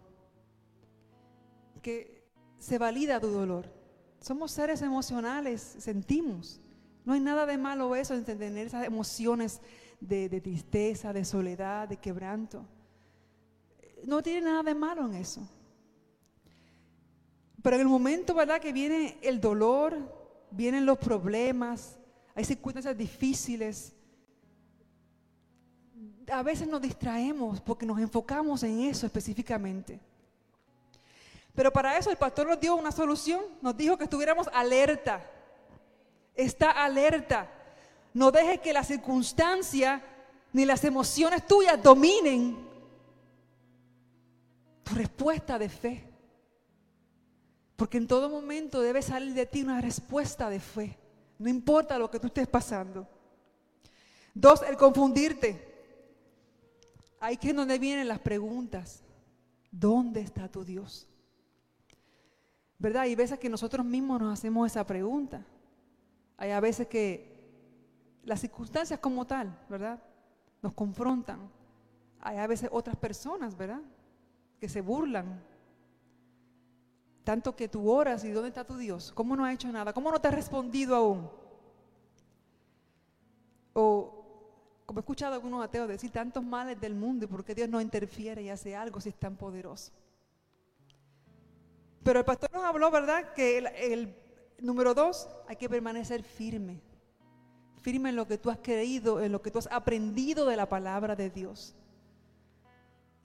que 1.82 2.28
se 2.58 2.78
valida 2.78 3.20
tu 3.20 3.28
dolor. 3.28 3.72
Somos 4.20 4.52
seres 4.52 4.82
emocionales, 4.82 5.62
sentimos. 5.78 6.60
No 7.04 7.12
hay 7.12 7.20
nada 7.20 7.46
de 7.46 7.56
malo 7.56 7.94
eso 7.94 8.14
en 8.14 8.24
tener 8.24 8.66
esas 8.66 8.84
emociones 8.84 9.60
de, 10.00 10.28
de 10.28 10.40
tristeza, 10.40 11.12
de 11.12 11.24
soledad, 11.24 11.88
de 11.88 11.96
quebranto. 11.96 12.66
No 14.04 14.22
tiene 14.22 14.42
nada 14.42 14.62
de 14.62 14.74
malo 14.74 15.06
en 15.06 15.14
eso. 15.14 15.48
Pero 17.62 17.76
en 17.76 17.82
el 17.82 17.88
momento, 17.88 18.34
¿verdad? 18.34 18.60
Que 18.60 18.72
viene 18.72 19.18
el 19.22 19.40
dolor, 19.40 20.17
vienen 20.50 20.86
los 20.86 20.98
problemas, 20.98 21.98
hay 22.34 22.44
circunstancias 22.44 22.96
difíciles. 22.96 23.94
A 26.30 26.42
veces 26.42 26.68
nos 26.68 26.80
distraemos 26.80 27.60
porque 27.60 27.86
nos 27.86 27.98
enfocamos 27.98 28.62
en 28.62 28.80
eso 28.80 29.06
específicamente. 29.06 30.00
Pero 31.54 31.72
para 31.72 31.98
eso 31.98 32.10
el 32.10 32.16
pastor 32.16 32.46
nos 32.46 32.60
dio 32.60 32.76
una 32.76 32.92
solución, 32.92 33.42
nos 33.60 33.76
dijo 33.76 33.98
que 33.98 34.04
estuviéramos 34.04 34.48
alerta. 34.52 35.28
Está 36.34 36.70
alerta. 36.70 37.50
No 38.14 38.30
dejes 38.30 38.60
que 38.60 38.72
la 38.72 38.84
circunstancia 38.84 40.02
ni 40.52 40.64
las 40.64 40.84
emociones 40.84 41.46
tuyas 41.46 41.82
dominen 41.82 42.56
tu 44.84 44.94
respuesta 44.94 45.58
de 45.58 45.68
fe. 45.68 46.07
Porque 47.78 47.96
en 47.96 48.08
todo 48.08 48.28
momento 48.28 48.80
debe 48.80 49.00
salir 49.02 49.34
de 49.34 49.46
ti 49.46 49.62
una 49.62 49.80
respuesta 49.80 50.50
de 50.50 50.58
fe. 50.58 50.98
No 51.38 51.48
importa 51.48 51.96
lo 51.96 52.10
que 52.10 52.18
tú 52.18 52.26
estés 52.26 52.48
pasando. 52.48 53.06
Dos, 54.34 54.62
el 54.62 54.76
confundirte. 54.76 55.64
Ahí 57.20 57.36
que 57.36 57.50
es 57.50 57.54
donde 57.54 57.78
vienen 57.78 58.08
las 58.08 58.18
preguntas. 58.18 59.04
¿Dónde 59.70 60.20
está 60.22 60.48
tu 60.48 60.64
Dios? 60.64 61.06
¿Verdad? 62.80 63.02
Hay 63.02 63.14
veces 63.14 63.38
que 63.38 63.48
nosotros 63.48 63.86
mismos 63.86 64.20
nos 64.20 64.36
hacemos 64.36 64.66
esa 64.66 64.84
pregunta. 64.84 65.46
Hay 66.36 66.50
a 66.50 66.58
veces 66.58 66.88
que 66.88 67.38
las 68.24 68.40
circunstancias 68.40 68.98
como 68.98 69.24
tal, 69.24 69.56
¿verdad? 69.68 70.02
Nos 70.62 70.72
confrontan. 70.72 71.48
Hay 72.22 72.38
a 72.38 72.46
veces 72.48 72.70
otras 72.72 72.96
personas, 72.96 73.56
¿verdad? 73.56 73.82
Que 74.58 74.68
se 74.68 74.80
burlan. 74.80 75.40
Tanto 77.28 77.54
que 77.54 77.68
tú 77.68 77.90
oras 77.90 78.24
y 78.24 78.30
¿dónde 78.30 78.48
está 78.48 78.64
tu 78.64 78.78
Dios? 78.78 79.12
¿Cómo 79.14 79.36
no 79.36 79.44
ha 79.44 79.52
hecho 79.52 79.70
nada? 79.70 79.92
¿Cómo 79.92 80.10
no 80.10 80.18
te 80.18 80.28
ha 80.28 80.30
respondido 80.30 80.96
aún? 80.96 81.28
O 83.74 84.24
como 84.86 84.98
he 84.98 85.02
escuchado 85.02 85.34
algunos 85.34 85.62
ateos 85.62 85.88
decir 85.88 86.10
tantos 86.10 86.42
males 86.42 86.80
del 86.80 86.94
mundo 86.94 87.26
y 87.26 87.28
por 87.28 87.44
qué 87.44 87.54
Dios 87.54 87.68
no 87.68 87.82
interfiere 87.82 88.40
y 88.40 88.48
hace 88.48 88.74
algo 88.74 88.98
si 88.98 89.10
es 89.10 89.14
tan 89.14 89.36
poderoso. 89.36 89.92
Pero 92.02 92.20
el 92.20 92.24
pastor 92.24 92.50
nos 92.50 92.64
habló, 92.64 92.90
¿verdad? 92.90 93.34
Que 93.34 93.58
el, 93.58 93.66
el 93.66 94.16
número 94.60 94.94
dos, 94.94 95.28
hay 95.48 95.56
que 95.56 95.68
permanecer 95.68 96.22
firme. 96.22 96.80
Firme 97.82 98.08
en 98.08 98.16
lo 98.16 98.26
que 98.26 98.38
tú 98.38 98.48
has 98.48 98.58
creído, 98.62 99.20
en 99.20 99.32
lo 99.32 99.42
que 99.42 99.50
tú 99.50 99.58
has 99.58 99.68
aprendido 99.70 100.46
de 100.46 100.56
la 100.56 100.66
palabra 100.66 101.14
de 101.14 101.28
Dios. 101.28 101.76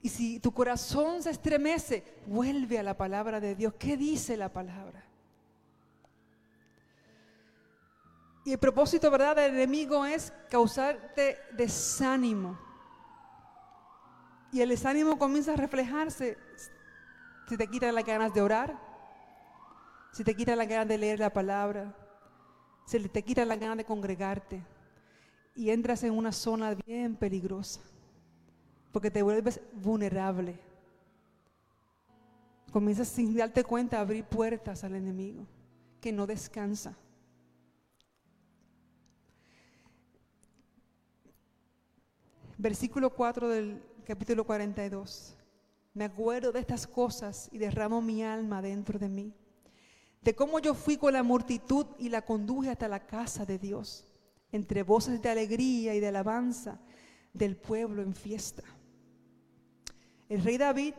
Y 0.04 0.10
si 0.10 0.38
tu 0.38 0.52
corazón 0.52 1.22
se 1.22 1.30
estremece, 1.30 2.04
vuelve 2.26 2.78
a 2.78 2.82
la 2.82 2.94
palabra 2.94 3.40
de 3.40 3.54
Dios. 3.54 3.72
¿Qué 3.78 3.96
dice 3.96 4.36
la 4.36 4.50
palabra? 4.52 5.02
Y 8.44 8.52
el 8.52 8.58
propósito, 8.58 9.10
¿verdad?, 9.10 9.34
del 9.34 9.54
enemigo 9.54 10.04
es 10.04 10.30
causarte 10.50 11.38
desánimo. 11.56 12.58
Y 14.52 14.60
el 14.60 14.68
desánimo 14.68 15.18
comienza 15.18 15.54
a 15.54 15.56
reflejarse 15.56 16.36
si 17.48 17.56
te 17.56 17.66
quitan 17.66 17.94
las 17.94 18.04
ganas 18.04 18.34
de 18.34 18.42
orar, 18.42 18.78
si 20.12 20.22
te 20.22 20.36
quitan 20.36 20.58
las 20.58 20.68
ganas 20.68 20.86
de 20.86 20.98
leer 20.98 21.18
la 21.18 21.32
palabra, 21.32 21.96
si 22.84 23.00
te 23.08 23.22
quitan 23.22 23.48
las 23.48 23.58
ganas 23.58 23.78
de 23.78 23.86
congregarte 23.86 24.62
y 25.54 25.70
entras 25.70 26.04
en 26.04 26.12
una 26.12 26.30
zona 26.30 26.74
bien 26.74 27.16
peligrosa, 27.16 27.80
porque 28.94 29.10
te 29.10 29.22
vuelves 29.22 29.60
vulnerable. 29.72 30.56
Comienzas 32.70 33.08
sin 33.08 33.34
darte 33.36 33.64
cuenta 33.64 33.98
a 33.98 34.02
abrir 34.02 34.22
puertas 34.24 34.84
al 34.84 34.94
enemigo 34.94 35.48
que 36.00 36.12
no 36.12 36.28
descansa. 36.28 36.96
Versículo 42.56 43.10
4 43.10 43.48
del 43.48 43.82
capítulo 44.04 44.46
42. 44.46 45.36
Me 45.92 46.04
acuerdo 46.04 46.52
de 46.52 46.60
estas 46.60 46.86
cosas 46.86 47.48
y 47.50 47.58
derramo 47.58 48.00
mi 48.00 48.22
alma 48.22 48.62
dentro 48.62 48.96
de 48.96 49.08
mí. 49.08 49.34
De 50.22 50.36
cómo 50.36 50.60
yo 50.60 50.72
fui 50.72 50.96
con 50.98 51.14
la 51.14 51.24
multitud 51.24 51.86
y 51.98 52.10
la 52.10 52.22
conduje 52.22 52.70
hasta 52.70 52.86
la 52.86 53.04
casa 53.04 53.44
de 53.44 53.58
Dios, 53.58 54.06
entre 54.52 54.84
voces 54.84 55.20
de 55.20 55.30
alegría 55.30 55.96
y 55.96 55.98
de 55.98 56.06
alabanza 56.06 56.78
del 57.32 57.56
pueblo 57.56 58.00
en 58.00 58.14
fiesta. 58.14 58.62
El 60.34 60.42
rey 60.42 60.58
David 60.58 60.94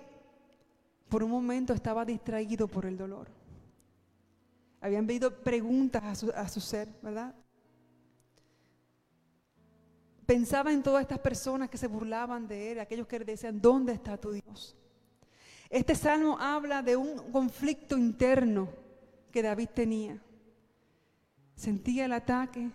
por 1.10 1.24
un 1.24 1.32
momento 1.32 1.74
estaba 1.74 2.06
distraído 2.06 2.68
por 2.68 2.86
el 2.86 2.98
dolor. 2.98 3.28
Habían 4.80 5.06
venido 5.06 5.32
preguntas 5.44 6.04
a 6.04 6.16
su, 6.16 6.32
a 6.32 6.48
su 6.48 6.62
ser, 6.62 6.88
¿verdad? 7.02 7.36
pensaba 10.26 10.72
en 10.72 10.82
todas 10.82 11.02
estas 11.02 11.20
personas 11.20 11.70
que 11.70 11.78
se 11.78 11.88
burlaban 11.88 12.48
de 12.48 12.72
él, 12.72 12.80
aquellos 12.80 13.08
que 13.08 13.20
le 13.20 13.26
decían, 13.26 13.62
¿dónde 13.62 13.94
está 13.94 14.18
tu 14.18 14.32
Dios? 14.32 14.76
Este 15.70 15.96
salmo 15.96 16.38
habla 16.40 16.82
de 16.82 16.96
un 16.96 17.32
conflicto 17.32 17.98
interno 17.98 18.70
que 19.32 19.42
David 19.42 19.70
tenía. 19.74 20.18
Sentía 21.56 22.06
el 22.06 22.14
ataque, 22.14 22.70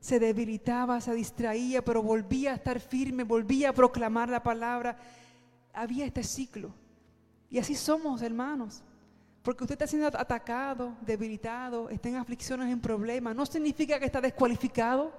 se 0.00 0.18
debilitaba, 0.18 1.00
se 1.00 1.14
distraía, 1.14 1.84
pero 1.84 2.02
volvía 2.02 2.52
a 2.52 2.56
estar 2.56 2.78
firme, 2.78 3.24
volvía 3.24 3.70
a 3.70 3.72
proclamar 3.72 4.28
la 4.28 4.42
palabra. 4.42 4.98
Había 5.74 6.06
este 6.06 6.22
ciclo. 6.22 6.72
Y 7.50 7.58
así 7.58 7.74
somos, 7.74 8.22
hermanos. 8.22 8.82
Porque 9.44 9.64
usted 9.64 9.74
está 9.74 9.86
siendo 9.86 10.08
atacado, 10.08 10.96
debilitado, 11.02 11.90
está 11.90 12.08
en 12.08 12.16
aflicciones, 12.16 12.72
en 12.72 12.80
problemas, 12.80 13.36
no 13.36 13.44
significa 13.44 13.98
que 13.98 14.06
está 14.06 14.22
descualificado 14.22 15.12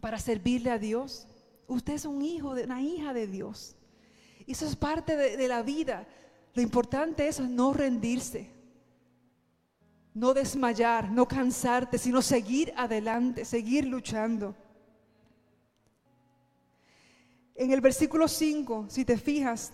para 0.00 0.18
servirle 0.18 0.70
a 0.72 0.78
Dios. 0.78 1.28
Usted 1.68 1.92
es 1.92 2.04
un 2.04 2.20
hijo, 2.20 2.52
de, 2.52 2.64
una 2.64 2.82
hija 2.82 3.14
de 3.14 3.28
Dios. 3.28 3.76
Y 4.44 4.52
eso 4.52 4.66
es 4.66 4.74
parte 4.74 5.16
de, 5.16 5.36
de 5.36 5.46
la 5.46 5.62
vida. 5.62 6.04
Lo 6.52 6.62
importante 6.62 7.28
es 7.28 7.38
no 7.38 7.72
rendirse, 7.72 8.50
no 10.12 10.34
desmayar, 10.34 11.12
no 11.12 11.28
cansarte, 11.28 11.96
sino 11.96 12.22
seguir 12.22 12.72
adelante, 12.76 13.44
seguir 13.44 13.86
luchando. 13.86 14.56
En 17.54 17.70
el 17.70 17.80
versículo 17.80 18.26
5, 18.26 18.86
si 18.88 19.04
te 19.04 19.16
fijas, 19.16 19.72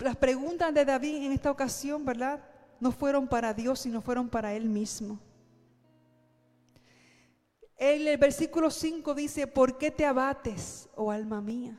las 0.00 0.16
preguntas 0.16 0.72
de 0.72 0.84
David 0.84 1.26
en 1.26 1.32
esta 1.32 1.50
ocasión, 1.50 2.04
¿verdad? 2.04 2.42
No 2.80 2.92
fueron 2.92 3.28
para 3.28 3.52
Dios, 3.52 3.80
sino 3.80 4.00
fueron 4.00 4.28
para 4.28 4.54
él 4.54 4.68
mismo. 4.68 5.18
En 7.76 8.06
el 8.06 8.16
versículo 8.16 8.70
5 8.70 9.14
dice, 9.14 9.46
¿por 9.46 9.76
qué 9.76 9.90
te 9.90 10.06
abates, 10.06 10.88
oh 10.94 11.10
alma 11.10 11.40
mía? 11.40 11.76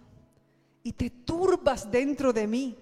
Y 0.84 0.92
te 0.92 1.10
turbas 1.10 1.90
dentro 1.90 2.32
de 2.34 2.46
mí. 2.46 2.78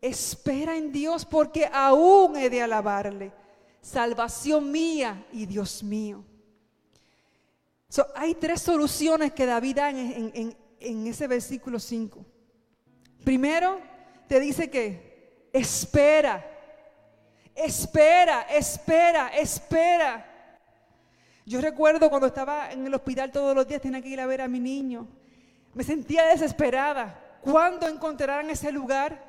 Espera 0.00 0.76
en 0.76 0.90
Dios 0.90 1.24
porque 1.24 1.68
aún 1.70 2.36
he 2.36 2.48
de 2.48 2.62
alabarle. 2.62 3.32
Salvación 3.80 4.70
mía 4.70 5.26
y 5.32 5.46
Dios 5.46 5.82
mío. 5.82 6.24
So, 7.88 8.06
hay 8.14 8.34
tres 8.34 8.60
soluciones 8.60 9.32
que 9.32 9.46
David 9.46 9.76
da 9.76 9.90
en, 9.90 10.32
en- 10.80 11.06
ese 11.06 11.26
versículo 11.26 11.78
5. 11.80 12.24
Primero, 13.24 13.80
te 14.28 14.38
dice 14.38 14.70
que 14.70 15.48
espera, 15.52 16.44
espera, 17.54 18.42
espera, 18.42 19.28
espera. 19.28 20.24
Yo 21.46 21.60
recuerdo 21.60 22.10
cuando 22.10 22.26
estaba 22.28 22.70
en 22.70 22.86
el 22.86 22.94
hospital 22.94 23.32
todos 23.32 23.56
los 23.56 23.66
días, 23.66 23.80
tenía 23.80 24.02
que 24.02 24.08
ir 24.08 24.20
a 24.20 24.26
ver 24.26 24.42
a 24.42 24.48
mi 24.48 24.60
niño. 24.60 25.08
Me 25.74 25.82
sentía 25.82 26.26
desesperada. 26.26 27.18
¿Cuándo 27.40 27.88
encontrarán 27.88 28.50
ese 28.50 28.70
lugar 28.70 29.24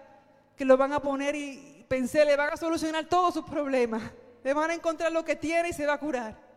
que 0.57 0.65
lo 0.65 0.75
van 0.75 0.91
a 0.93 0.99
poner 1.01 1.33
y 1.35 1.85
pensé, 1.87 2.25
le 2.25 2.35
van 2.35 2.53
a 2.53 2.57
solucionar 2.57 3.05
todos 3.05 3.33
sus 3.33 3.45
problemas? 3.45 4.03
Le 4.43 4.53
van 4.53 4.69
a 4.69 4.73
encontrar 4.73 5.11
lo 5.11 5.23
que 5.23 5.35
tiene 5.37 5.69
y 5.69 5.73
se 5.73 5.85
va 5.85 5.93
a 5.93 5.99
curar. 5.99 6.48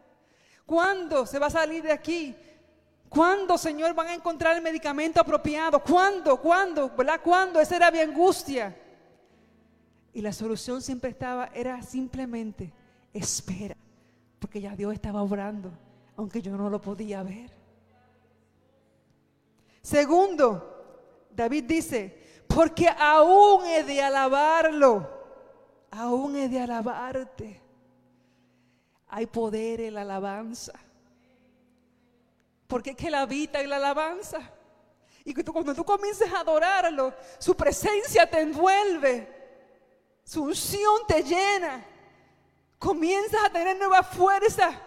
¿Cuándo 0.72 1.26
se 1.26 1.38
va 1.38 1.48
a 1.48 1.50
salir 1.50 1.82
de 1.82 1.92
aquí? 1.92 2.34
¿Cuándo, 3.10 3.58
Señor, 3.58 3.92
van 3.92 4.06
a 4.06 4.14
encontrar 4.14 4.56
el 4.56 4.62
medicamento 4.62 5.20
apropiado? 5.20 5.78
¿Cuándo? 5.80 6.40
¿Cuándo? 6.40 6.88
¿Verdad? 6.96 7.20
¿Cuándo? 7.22 7.60
Esa 7.60 7.76
era 7.76 7.90
mi 7.90 7.98
angustia. 7.98 8.74
Y 10.14 10.22
la 10.22 10.32
solución 10.32 10.80
siempre 10.80 11.10
estaba, 11.10 11.50
era 11.52 11.82
simplemente 11.82 12.72
espera, 13.12 13.76
porque 14.38 14.62
ya 14.62 14.74
Dios 14.74 14.94
estaba 14.94 15.20
obrando, 15.20 15.70
aunque 16.16 16.40
yo 16.40 16.56
no 16.56 16.70
lo 16.70 16.80
podía 16.80 17.22
ver. 17.22 17.50
Segundo, 19.82 21.26
David 21.36 21.64
dice, 21.64 22.44
porque 22.46 22.88
aún 22.88 23.66
he 23.66 23.84
de 23.84 24.02
alabarlo, 24.02 25.06
aún 25.90 26.34
he 26.34 26.48
de 26.48 26.60
alabarte. 26.60 27.61
Hay 29.14 29.26
poder 29.26 29.82
en 29.82 29.92
la 29.92 30.00
alabanza. 30.00 30.72
Porque 32.66 32.90
es 32.90 32.96
que 32.96 33.08
Él 33.08 33.14
habita 33.14 33.60
en 33.60 33.68
la 33.68 33.76
alabanza. 33.76 34.38
Y 35.22 35.34
cuando 35.34 35.74
tú 35.74 35.84
comiences 35.84 36.32
a 36.32 36.40
adorarlo, 36.40 37.12
su 37.38 37.54
presencia 37.54 38.28
te 38.28 38.40
envuelve, 38.40 39.28
su 40.24 40.44
unción 40.44 41.02
te 41.06 41.22
llena. 41.22 41.84
Comienzas 42.78 43.44
a 43.44 43.50
tener 43.52 43.76
nueva 43.78 44.02
fuerza, 44.02 44.80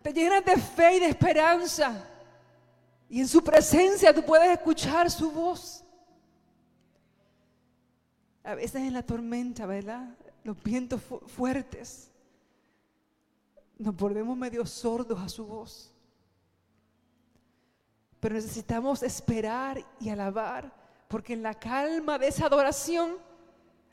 te 0.00 0.12
llenas 0.12 0.44
de 0.44 0.56
fe 0.58 0.96
y 0.96 1.00
de 1.00 1.06
esperanza. 1.08 2.08
Y 3.08 3.20
en 3.20 3.26
su 3.26 3.42
presencia 3.42 4.14
tú 4.14 4.22
puedes 4.24 4.48
escuchar 4.52 5.10
su 5.10 5.32
voz. 5.32 5.82
A 8.44 8.54
veces 8.54 8.76
en 8.76 8.92
la 8.92 9.02
tormenta, 9.02 9.66
¿verdad? 9.66 10.08
Los 10.44 10.62
vientos 10.62 11.02
fu- 11.02 11.18
fuertes. 11.26 12.12
Nos 13.78 13.94
volvemos 13.94 14.36
medio 14.36 14.64
sordos 14.64 15.20
a 15.20 15.28
su 15.28 15.44
voz. 15.46 15.92
Pero 18.20 18.34
necesitamos 18.34 19.02
esperar 19.02 19.84
y 20.00 20.08
alabar, 20.08 20.72
porque 21.08 21.34
en 21.34 21.42
la 21.42 21.54
calma 21.54 22.18
de 22.18 22.28
esa 22.28 22.46
adoración, 22.46 23.16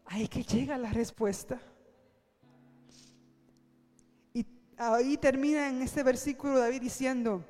ahí 0.06 0.28
que 0.28 0.44
llega 0.44 0.78
la 0.78 0.92
respuesta. 0.92 1.62
Y 4.34 4.46
ahí 4.78 5.18
termina 5.18 5.68
en 5.68 5.82
este 5.82 6.04
versículo 6.04 6.60
David 6.60 6.82
diciendo 6.82 7.44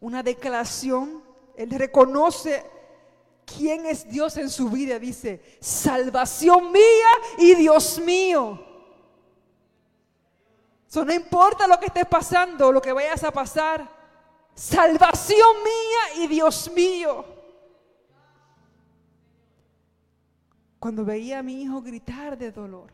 una 0.00 0.22
declaración, 0.22 1.22
él 1.56 1.70
reconoce 1.70 2.64
quién 3.44 3.86
es 3.86 4.08
Dios 4.08 4.36
en 4.36 4.50
su 4.50 4.68
vida, 4.68 4.98
dice, 4.98 5.40
salvación 5.60 6.72
mía 6.72 7.08
y 7.38 7.54
Dios 7.54 8.00
mío. 8.00 8.71
So, 10.92 11.06
no 11.06 11.14
importa 11.14 11.66
lo 11.66 11.80
que 11.80 11.86
estés 11.86 12.04
pasando, 12.04 12.70
lo 12.70 12.82
que 12.82 12.92
vayas 12.92 13.24
a 13.24 13.30
pasar, 13.30 13.88
salvación 14.54 15.56
mía 15.64 16.22
y 16.22 16.28
Dios 16.28 16.70
mío. 16.70 17.24
Cuando 20.78 21.02
veía 21.02 21.38
a 21.38 21.42
mi 21.42 21.62
hijo 21.62 21.80
gritar 21.80 22.36
de 22.36 22.52
dolor, 22.52 22.92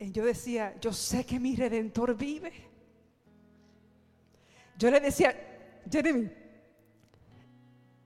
y 0.00 0.10
yo 0.10 0.24
decía, 0.24 0.74
yo 0.80 0.92
sé 0.92 1.24
que 1.24 1.38
mi 1.38 1.54
redentor 1.54 2.16
vive. 2.16 2.52
Yo 4.76 4.90
le 4.90 4.98
decía, 4.98 5.82
Jeremy, 5.88 6.32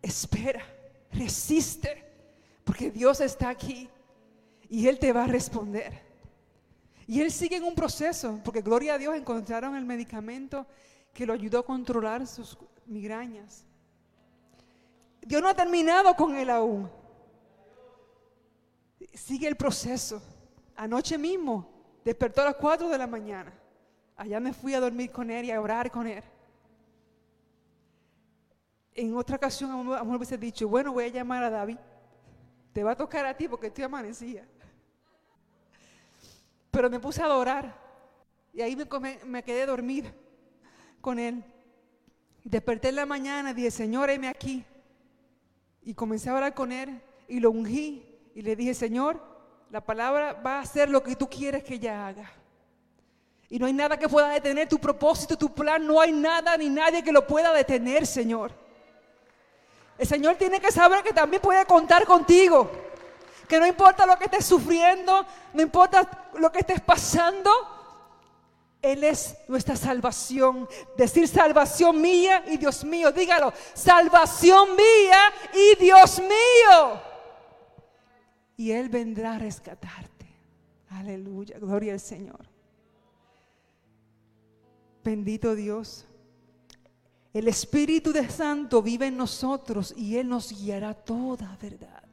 espera, 0.02 0.66
resiste, 1.12 2.04
porque 2.62 2.90
Dios 2.90 3.22
está 3.22 3.48
aquí 3.48 3.88
y 4.68 4.86
Él 4.86 4.98
te 4.98 5.14
va 5.14 5.24
a 5.24 5.28
responder. 5.28 6.07
Y 7.08 7.22
él 7.22 7.32
sigue 7.32 7.56
en 7.56 7.64
un 7.64 7.74
proceso, 7.74 8.38
porque 8.44 8.60
gloria 8.60 8.94
a 8.94 8.98
Dios 8.98 9.16
encontraron 9.16 9.74
el 9.74 9.86
medicamento 9.86 10.66
que 11.14 11.24
lo 11.24 11.32
ayudó 11.32 11.60
a 11.60 11.64
controlar 11.64 12.26
sus 12.26 12.58
migrañas. 12.84 13.64
Dios 15.22 15.40
no 15.40 15.48
ha 15.48 15.54
terminado 15.54 16.14
con 16.14 16.36
él 16.36 16.50
aún. 16.50 16.90
Sigue 19.14 19.48
el 19.48 19.56
proceso. 19.56 20.22
Anoche 20.76 21.16
mismo 21.16 21.66
despertó 22.04 22.42
a 22.42 22.44
las 22.44 22.56
4 22.56 22.90
de 22.90 22.98
la 22.98 23.06
mañana. 23.06 23.54
Allá 24.14 24.38
me 24.38 24.52
fui 24.52 24.74
a 24.74 24.80
dormir 24.80 25.10
con 25.10 25.30
él 25.30 25.46
y 25.46 25.50
a 25.50 25.62
orar 25.62 25.90
con 25.90 26.06
él. 26.06 26.22
En 28.92 29.16
otra 29.16 29.36
ocasión, 29.36 29.70
a 29.70 29.76
lo 29.76 30.04
mejor 30.04 30.16
hubiese 30.16 30.36
dicho, 30.36 30.68
bueno, 30.68 30.92
voy 30.92 31.04
a 31.04 31.08
llamar 31.08 31.42
a 31.42 31.48
David. 31.48 31.78
Te 32.74 32.84
va 32.84 32.90
a 32.90 32.96
tocar 32.96 33.24
a 33.24 33.34
ti 33.34 33.48
porque 33.48 33.68
estoy 33.68 33.84
amanecía. 33.84 34.46
Pero 36.78 36.90
me 36.90 37.00
puse 37.00 37.20
a 37.20 37.24
adorar 37.24 37.74
y 38.52 38.62
ahí 38.62 38.76
me, 38.76 39.18
me 39.24 39.42
quedé 39.42 39.66
dormida 39.66 40.12
con 41.00 41.18
él. 41.18 41.42
Desperté 42.44 42.90
en 42.90 42.94
la 42.94 43.04
mañana 43.04 43.52
dije, 43.52 43.72
Señor, 43.72 44.10
heme 44.10 44.28
aquí. 44.28 44.64
Y 45.82 45.92
comencé 45.94 46.30
a 46.30 46.34
orar 46.34 46.54
con 46.54 46.70
él 46.70 47.02
y 47.26 47.40
lo 47.40 47.50
ungí 47.50 48.16
y 48.32 48.42
le 48.42 48.54
dije, 48.54 48.74
Señor, 48.74 49.20
la 49.70 49.80
palabra 49.80 50.34
va 50.34 50.58
a 50.58 50.60
hacer 50.60 50.88
lo 50.88 51.02
que 51.02 51.16
tú 51.16 51.28
quieres 51.28 51.64
que 51.64 51.74
ella 51.74 52.06
haga. 52.06 52.30
Y 53.48 53.58
no 53.58 53.66
hay 53.66 53.72
nada 53.72 53.98
que 53.98 54.08
pueda 54.08 54.28
detener 54.28 54.68
tu 54.68 54.78
propósito, 54.78 55.36
tu 55.36 55.52
plan. 55.52 55.84
No 55.84 56.00
hay 56.00 56.12
nada 56.12 56.56
ni 56.56 56.68
nadie 56.68 57.02
que 57.02 57.10
lo 57.10 57.26
pueda 57.26 57.52
detener, 57.52 58.06
Señor. 58.06 58.52
El 59.98 60.06
Señor 60.06 60.36
tiene 60.36 60.60
que 60.60 60.70
saber 60.70 61.02
que 61.02 61.12
también 61.12 61.42
puede 61.42 61.66
contar 61.66 62.06
contigo. 62.06 62.70
Que 63.48 63.58
no 63.58 63.66
importa 63.66 64.04
lo 64.04 64.18
que 64.18 64.24
estés 64.26 64.44
sufriendo, 64.44 65.24
no 65.54 65.62
importa 65.62 66.30
lo 66.34 66.52
que 66.52 66.58
estés 66.60 66.80
pasando, 66.80 67.50
Él 68.82 69.02
es 69.04 69.36
nuestra 69.48 69.74
salvación. 69.74 70.68
Decir 70.96 71.26
salvación 71.26 72.00
mía 72.00 72.44
y 72.46 72.58
Dios 72.58 72.84
mío, 72.84 73.10
dígalo, 73.10 73.52
salvación 73.74 74.76
mía 74.76 75.32
y 75.54 75.82
Dios 75.82 76.20
mío. 76.20 77.00
Y 78.56 78.72
Él 78.72 78.88
vendrá 78.88 79.36
a 79.36 79.38
rescatarte. 79.38 80.26
Aleluya, 80.90 81.58
gloria 81.58 81.94
al 81.94 82.00
Señor. 82.00 82.46
Bendito 85.04 85.54
Dios. 85.54 86.06
El 87.32 87.48
Espíritu 87.48 88.12
de 88.12 88.28
Santo 88.28 88.82
vive 88.82 89.06
en 89.06 89.16
nosotros 89.16 89.94
y 89.96 90.16
Él 90.16 90.28
nos 90.28 90.52
guiará 90.52 90.92
toda 90.92 91.56
verdad. 91.60 92.07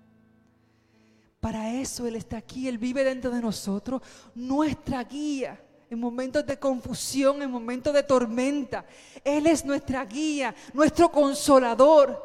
Para 1.46 1.72
eso 1.72 2.08
Él 2.08 2.16
está 2.16 2.38
aquí, 2.38 2.68
Él 2.68 2.80
vive 2.80 3.04
dentro 3.04 3.30
de 3.30 3.40
nosotros, 3.40 4.02
nuestra 4.34 5.04
guía 5.04 5.64
en 5.92 6.00
momentos 6.00 6.44
de 6.44 6.58
confusión, 6.58 7.40
en 7.44 7.52
momentos 7.52 7.94
de 7.94 8.02
tormenta. 8.02 8.84
Él 9.24 9.46
es 9.46 9.64
nuestra 9.64 10.04
guía, 10.06 10.56
nuestro 10.74 11.12
consolador. 11.12 12.20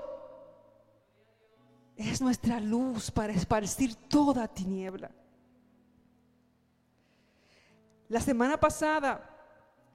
Es 1.97 2.23
nuestra 2.23 2.59
luz 2.61 3.11
para 3.11 3.35
esparcir 3.35 3.95
toda 3.95 4.49
tiniebla. 4.49 5.11
La 8.09 8.23
semana 8.23 8.59
pasada 8.59 9.37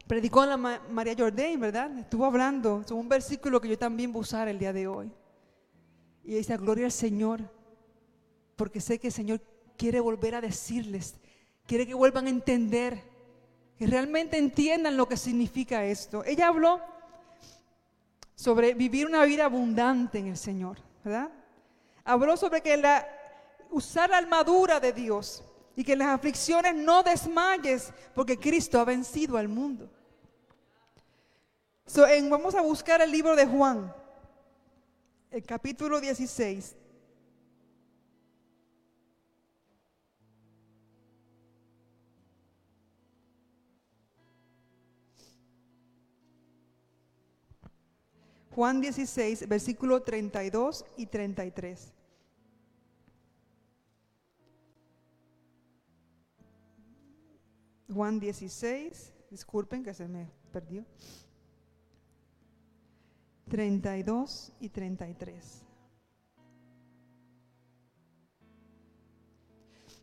predicó 0.05 0.45
la 0.45 0.55
Ma- 0.55 0.81
María 0.91 1.15
Jordan, 1.17 1.59
¿verdad? 1.59 1.97
Estuvo 1.97 2.25
hablando 2.25 2.83
sobre 2.83 3.01
un 3.01 3.09
versículo 3.09 3.59
que 3.59 3.69
yo 3.69 3.77
también 3.79 4.13
voy 4.13 4.19
a 4.19 4.21
usar 4.21 4.47
el 4.49 4.59
día 4.59 4.71
de 4.71 4.87
hoy. 4.87 5.11
Y 6.23 6.35
dice, 6.35 6.55
gloria 6.57 6.85
al 6.85 6.91
Señor, 6.91 7.54
porque 8.55 8.81
sé 8.81 8.99
que 8.99 9.07
el 9.07 9.13
Señor 9.13 9.41
quiere 9.77 9.99
volver 9.99 10.35
a 10.35 10.41
decirles, 10.41 11.15
quiere 11.65 11.85
que 11.85 11.93
vuelvan 11.93 12.27
a 12.27 12.29
entender, 12.29 13.01
que 13.77 13.87
realmente 13.87 14.37
entiendan 14.37 14.95
lo 14.97 15.07
que 15.07 15.17
significa 15.17 15.83
esto. 15.85 16.23
Ella 16.23 16.47
habló 16.47 16.79
sobre 18.35 18.73
vivir 18.73 19.05
una 19.07 19.23
vida 19.25 19.45
abundante 19.45 20.19
en 20.19 20.27
el 20.27 20.37
Señor, 20.37 20.77
¿verdad? 21.03 21.29
Habló 22.03 22.37
sobre 22.37 22.61
que 22.61 22.77
la, 22.77 23.07
usar 23.71 24.09
la 24.09 24.17
armadura 24.17 24.79
de 24.79 24.93
Dios 24.93 25.43
y 25.75 25.83
que 25.83 25.93
en 25.93 25.99
las 25.99 26.09
aflicciones 26.09 26.73
no 26.75 27.03
desmayes, 27.03 27.91
porque 28.13 28.37
Cristo 28.39 28.79
ha 28.79 28.85
vencido 28.85 29.37
al 29.37 29.47
mundo. 29.49 29.89
So, 31.85 32.07
en- 32.07 32.29
vamos 32.29 32.55
a 32.55 32.61
buscar 32.61 33.01
el 33.01 33.11
libro 33.11 33.35
de 33.35 33.45
Juan, 33.45 33.93
el 35.31 35.43
capítulo 35.43 35.99
16. 35.99 36.75
Juan 48.55 48.79
16, 48.79 49.49
versículo 49.49 50.01
32 50.01 50.85
y 50.95 51.07
33. 51.07 51.93
Juan 57.93 58.17
16, 58.17 59.13
disculpen 59.29 59.83
que 59.83 59.93
se 59.93 60.07
me 60.07 60.31
perdió. 60.53 60.85
32 63.49 64.53
y 64.61 64.69
33. 64.69 65.65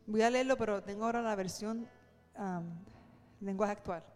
Voy 0.06 0.20
a 0.20 0.28
leerlo, 0.28 0.58
pero 0.58 0.82
tengo 0.82 1.06
ahora 1.06 1.22
la 1.22 1.34
versión 1.36 1.88
am, 2.34 2.84
lenguaje 3.40 3.72
actual. 3.72 4.11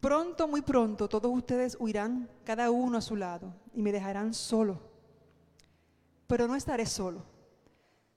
Pronto, 0.00 0.48
muy 0.48 0.62
pronto, 0.62 1.08
todos 1.08 1.30
ustedes 1.30 1.76
huirán, 1.78 2.28
cada 2.44 2.70
uno 2.70 2.96
a 2.96 3.02
su 3.02 3.16
lado, 3.16 3.54
y 3.74 3.82
me 3.82 3.92
dejarán 3.92 4.32
solo. 4.32 4.80
Pero 6.26 6.48
no 6.48 6.56
estaré 6.56 6.86
solo, 6.86 7.22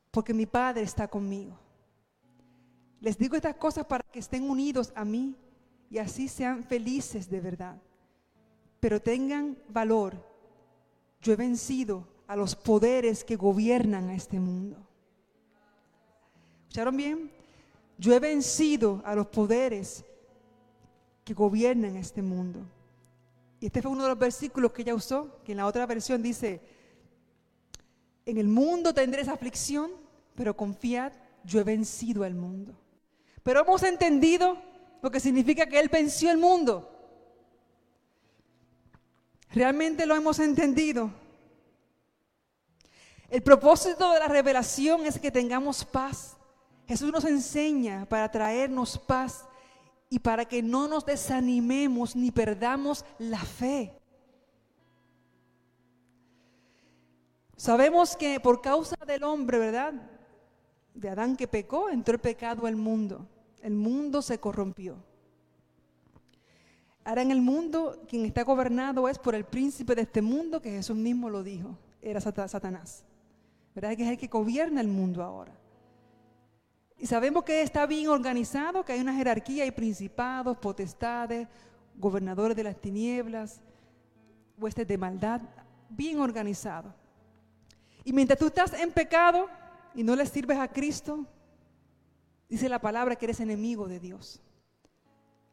porque 0.09 0.33
mi 0.33 0.45
Padre 0.45 0.83
está 0.83 1.09
conmigo. 1.09 1.59
Les 3.01 3.17
digo 3.17 3.35
estas 3.35 3.55
cosas 3.55 3.85
para 3.85 4.03
que 4.09 4.19
estén 4.19 4.49
unidos 4.49 4.93
a 4.95 5.03
mí 5.03 5.35
y 5.89 5.97
así 5.97 6.29
sean 6.29 6.63
felices 6.63 7.29
de 7.29 7.41
verdad. 7.41 7.75
Pero 8.79 9.01
tengan 9.01 9.57
valor. 9.67 10.15
Yo 11.21 11.33
he 11.33 11.35
vencido 11.35 12.07
a 12.27 12.37
los 12.37 12.55
poderes 12.55 13.25
que 13.25 13.35
gobiernan 13.35 14.07
a 14.09 14.15
este 14.15 14.39
mundo. 14.39 14.77
¿Escucharon 16.61 16.95
bien? 16.95 17.31
Yo 17.97 18.13
he 18.13 18.19
vencido 18.19 19.01
a 19.03 19.15
los 19.15 19.27
poderes 19.27 20.05
que 21.23 21.33
gobiernan 21.33 21.95
este 21.95 22.21
mundo. 22.21 22.59
Y 23.59 23.67
este 23.67 23.81
fue 23.81 23.91
uno 23.91 24.03
de 24.03 24.09
los 24.09 24.19
versículos 24.19 24.73
que 24.73 24.81
ella 24.81 24.95
usó, 24.95 25.41
que 25.43 25.53
en 25.53 25.59
la 25.59 25.67
otra 25.67 25.85
versión 25.85 26.21
dice, 26.21 26.61
en 28.25 28.37
el 28.37 28.47
mundo 28.47 28.93
tendréis 28.93 29.27
aflicción, 29.27 29.91
pero 30.35 30.55
confiad, 30.55 31.13
yo 31.43 31.59
he 31.59 31.63
vencido 31.63 32.23
al 32.23 32.35
mundo. 32.35 32.73
Pero 33.41 33.61
hemos 33.61 33.83
entendido 33.83 34.57
lo 35.01 35.11
que 35.11 35.19
significa 35.19 35.65
que 35.65 35.79
Él 35.79 35.89
venció 35.89 36.31
el 36.31 36.37
mundo. 36.37 36.89
Realmente 39.51 40.05
lo 40.05 40.15
hemos 40.15 40.39
entendido. 40.39 41.11
El 43.29 43.43
propósito 43.43 44.11
de 44.11 44.19
la 44.19 44.27
revelación 44.27 45.05
es 45.05 45.19
que 45.19 45.31
tengamos 45.31 45.83
paz. 45.83 46.37
Jesús 46.87 47.11
nos 47.11 47.25
enseña 47.25 48.05
para 48.05 48.29
traernos 48.29 48.97
paz 48.97 49.45
y 50.13 50.19
para 50.19 50.45
que 50.45 50.61
no 50.61 50.87
nos 50.87 51.07
desanimemos 51.07 52.15
ni 52.15 52.29
perdamos 52.29 53.03
la 53.17 53.39
fe. 53.39 53.99
Sabemos 57.57 58.15
que 58.15 58.39
por 58.39 58.61
causa 58.61 58.95
del 59.07 59.23
hombre, 59.23 59.57
¿verdad? 59.57 59.91
De 60.93 61.09
Adán 61.09 61.35
que 61.35 61.47
pecó, 61.47 61.89
entró 61.89 62.13
el 62.13 62.21
pecado 62.21 62.67
al 62.67 62.75
mundo. 62.75 63.27
El 63.63 63.73
mundo 63.73 64.21
se 64.21 64.37
corrompió. 64.39 64.97
Ahora 67.03 67.23
en 67.23 67.31
el 67.31 67.41
mundo 67.41 68.03
quien 68.07 68.23
está 68.25 68.43
gobernado 68.43 69.09
es 69.09 69.17
por 69.17 69.33
el 69.33 69.45
príncipe 69.45 69.95
de 69.95 70.03
este 70.03 70.21
mundo, 70.21 70.61
que 70.61 70.69
Jesús 70.69 70.95
mismo 70.95 71.27
lo 71.27 71.41
dijo, 71.41 71.75
era 72.03 72.21
Sata- 72.21 72.47
Satanás. 72.47 73.03
¿Verdad? 73.73 73.97
Que 73.97 74.03
es 74.03 74.09
el 74.11 74.17
que 74.19 74.27
gobierna 74.27 74.79
el 74.79 74.89
mundo 74.89 75.23
ahora. 75.23 75.57
Y 77.03 77.07
sabemos 77.07 77.43
que 77.43 77.61
está 77.61 77.85
bien 77.85 78.07
organizado, 78.07 78.85
que 78.85 78.93
hay 78.93 79.01
una 79.01 79.13
jerarquía, 79.13 79.65
hay 79.65 79.71
principados, 79.71 80.57
potestades, 80.57 81.49
gobernadores 81.97 82.55
de 82.55 82.63
las 82.63 82.79
tinieblas, 82.79 83.59
huestes 84.57 84.87
de 84.87 84.97
maldad, 84.97 85.41
bien 85.89 86.21
organizado. 86.21 86.95
Y 88.05 88.13
mientras 88.13 88.39
tú 88.39 88.47
estás 88.47 88.71
en 88.71 88.89
pecado 88.89 89.49
y 89.93 90.01
no 90.01 90.15
le 90.15 90.25
sirves 90.25 90.57
a 90.57 90.69
Cristo, 90.69 91.25
dice 92.47 92.69
la 92.69 92.79
palabra 92.79 93.17
que 93.17 93.25
eres 93.25 93.41
enemigo 93.41 93.89
de 93.89 93.99
Dios. 93.99 94.41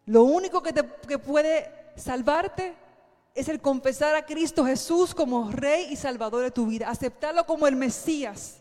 Lo 0.06 0.22
único 0.22 0.62
que, 0.62 0.72
te, 0.72 0.89
que 1.09 1.18
puede 1.18 1.68
salvarte 1.97 2.77
es 3.35 3.48
el 3.48 3.60
confesar 3.60 4.14
a 4.14 4.24
Cristo 4.24 4.64
Jesús 4.64 5.16
como 5.16 5.51
Rey 5.51 5.89
y 5.90 5.97
Salvador 5.97 6.44
de 6.44 6.52
tu 6.52 6.66
vida, 6.66 6.89
aceptarlo 6.89 7.44
como 7.44 7.66
el 7.66 7.74
Mesías. 7.74 8.60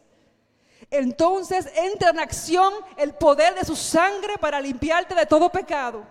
Entonces 0.91 1.69
entra 1.75 2.09
en 2.09 2.19
acción 2.19 2.73
el 2.97 3.13
poder 3.13 3.53
de 3.55 3.65
su 3.65 3.75
sangre 3.75 4.37
para 4.39 4.59
limpiarte 4.59 5.13
de 5.13 5.25
todo 5.25 5.51
pecado. 5.51 6.03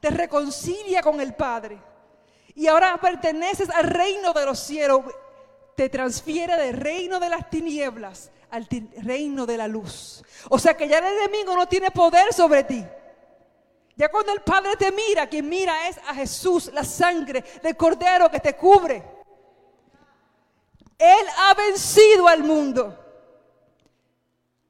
Te 0.00 0.10
reconcilia 0.10 1.02
con 1.02 1.20
el 1.20 1.34
Padre. 1.34 1.78
Y 2.54 2.66
ahora 2.66 2.96
perteneces 2.98 3.68
al 3.70 3.84
reino 3.84 4.32
de 4.32 4.46
los 4.46 4.58
cielos. 4.60 5.02
Te 5.76 5.88
transfiere 5.88 6.56
del 6.56 6.76
reino 6.76 7.18
de 7.20 7.28
las 7.28 7.50
tinieblas 7.50 8.30
al 8.50 8.68
reino 9.02 9.46
de 9.46 9.56
la 9.56 9.66
luz. 9.66 10.22
O 10.48 10.58
sea 10.58 10.76
que 10.76 10.86
ya 10.86 10.98
el 10.98 11.18
enemigo 11.18 11.56
no 11.56 11.66
tiene 11.66 11.90
poder 11.90 12.32
sobre 12.32 12.62
ti. 12.62 12.84
Ya 13.96 14.08
cuando 14.08 14.32
el 14.32 14.40
Padre 14.42 14.76
te 14.76 14.92
mira, 14.92 15.28
quien 15.28 15.48
mira 15.48 15.88
es 15.88 15.98
a 15.98 16.14
Jesús, 16.14 16.70
la 16.72 16.84
sangre 16.84 17.44
del 17.62 17.76
Cordero 17.76 18.30
que 18.30 18.40
te 18.40 18.54
cubre. 18.54 19.02
Él 20.98 21.26
ha 21.36 21.54
vencido 21.54 22.28
al 22.28 22.44
mundo. 22.44 23.03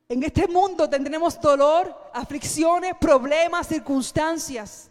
En 0.08 0.22
este 0.22 0.46
mundo 0.46 0.88
tendremos 0.88 1.40
dolor, 1.40 1.94
aflicciones, 2.12 2.94
problemas, 3.00 3.66
circunstancias. 3.66 4.90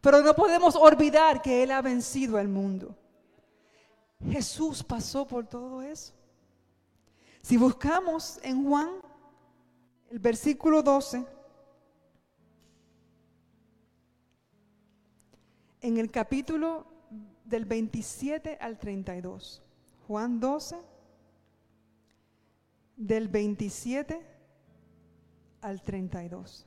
Pero 0.00 0.20
no 0.22 0.34
podemos 0.34 0.74
olvidar 0.76 1.40
que 1.40 1.62
Él 1.62 1.70
ha 1.70 1.80
vencido 1.80 2.36
al 2.36 2.48
mundo. 2.48 2.94
Jesús 4.30 4.82
pasó 4.82 5.26
por 5.26 5.46
todo 5.46 5.82
eso. 5.82 6.12
Si 7.42 7.56
buscamos 7.56 8.40
en 8.42 8.64
Juan, 8.64 8.90
el 10.10 10.18
versículo 10.18 10.82
12, 10.82 11.24
en 15.82 15.98
el 15.98 16.10
capítulo 16.10 16.86
del 17.44 17.66
27 17.66 18.56
al 18.60 18.78
32. 18.78 19.62
Juan 20.08 20.40
12, 20.40 20.76
del 22.96 23.28
27 23.28 24.20
al 25.60 25.82
32. 25.82 26.66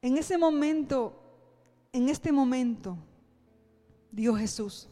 En 0.00 0.16
ese 0.16 0.38
momento, 0.38 1.20
en 1.92 2.08
este 2.08 2.30
momento, 2.30 2.96
dijo 4.12 4.36
Jesús, 4.36 4.88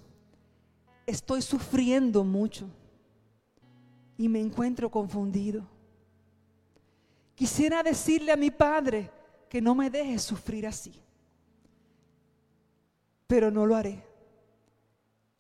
estoy 1.07 1.43
sufriendo 1.43 2.25
mucho 2.25 2.69
y 4.19 4.29
me 4.29 4.41
encuentro 4.41 4.91
confundido. 4.91 5.67
Quisiera 7.35 7.83
decirle 7.83 8.33
a 8.33 8.37
mi 8.37 8.51
Padre, 8.51 9.11
que 9.49 9.61
no 9.61 9.75
me 9.75 9.91
dejes 9.91 10.23
sufrir 10.23 10.67
así. 10.67 10.93
Pero 13.27 13.51
no 13.51 13.67
lo 13.67 13.77
haré. 13.77 14.03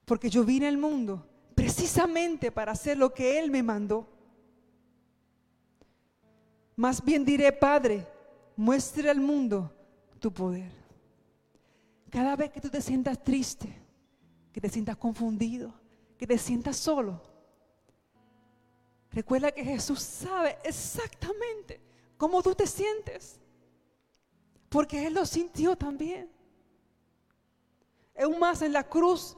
Porque 0.04 0.30
yo 0.30 0.44
vine 0.44 0.68
al 0.68 0.78
mundo 0.78 1.26
precisamente 1.56 2.52
para 2.52 2.72
hacer 2.72 2.98
lo 2.98 3.12
que 3.12 3.38
Él 3.40 3.50
me 3.50 3.62
mandó. 3.62 4.06
Más 6.76 7.02
bien 7.02 7.24
diré, 7.24 7.50
Padre, 7.50 8.06
muestre 8.54 9.08
al 9.08 9.18
mundo 9.18 9.74
tu 10.20 10.30
poder. 10.30 10.70
Cada 12.10 12.36
vez 12.36 12.50
que 12.50 12.60
tú 12.60 12.68
te 12.68 12.82
sientas 12.82 13.24
triste, 13.24 13.74
que 14.52 14.60
te 14.60 14.68
sientas 14.68 14.98
confundido, 14.98 15.72
que 16.18 16.26
te 16.26 16.36
sientas 16.36 16.76
solo, 16.76 17.22
recuerda 19.10 19.50
que 19.50 19.64
Jesús 19.64 20.00
sabe 20.00 20.58
exactamente 20.62 21.80
cómo 22.18 22.42
tú 22.42 22.54
te 22.54 22.66
sientes, 22.66 23.40
porque 24.68 25.06
Él 25.06 25.14
lo 25.14 25.24
sintió 25.24 25.74
también. 25.74 26.30
Aún 28.18 28.38
más 28.38 28.60
en 28.60 28.74
la 28.74 28.86
cruz 28.86 29.36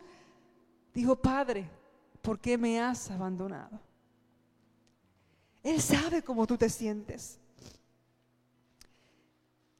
dijo, 0.92 1.14
Padre, 1.14 1.77
¿por 2.22 2.38
qué 2.38 2.58
me 2.58 2.80
has 2.80 3.10
abandonado? 3.10 3.80
Él 5.62 5.80
sabe 5.80 6.22
cómo 6.22 6.46
tú 6.46 6.56
te 6.56 6.68
sientes. 6.68 7.38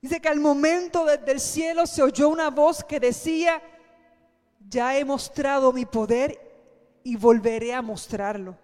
Dice 0.00 0.20
que 0.20 0.28
al 0.28 0.38
momento 0.38 1.04
desde 1.04 1.32
el 1.32 1.40
cielo 1.40 1.86
se 1.86 2.02
oyó 2.02 2.28
una 2.28 2.50
voz 2.50 2.84
que 2.84 3.00
decía, 3.00 3.62
ya 4.68 4.96
he 4.96 5.04
mostrado 5.04 5.72
mi 5.72 5.86
poder 5.86 6.38
y 7.02 7.16
volveré 7.16 7.74
a 7.74 7.82
mostrarlo. 7.82 8.56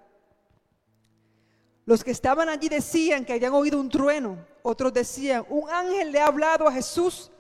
Los 1.87 2.05
que 2.05 2.13
estaban 2.13 2.49
allí 2.49 2.69
decían 2.69 3.25
que 3.25 3.35
habían 3.35 3.53
oído 3.53 3.81
un 3.81 3.89
trueno, 3.89 4.39
otros 4.63 4.93
decían, 4.93 5.45
un 5.49 5.69
ángel 5.69 6.13
le 6.13 6.21
ha 6.21 6.27
hablado 6.27 6.67
a 6.67 6.73
Jesús, 6.73 7.31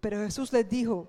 pero 0.00 0.18
Jesús 0.18 0.52
les 0.52 0.68
dijo, 0.68 1.08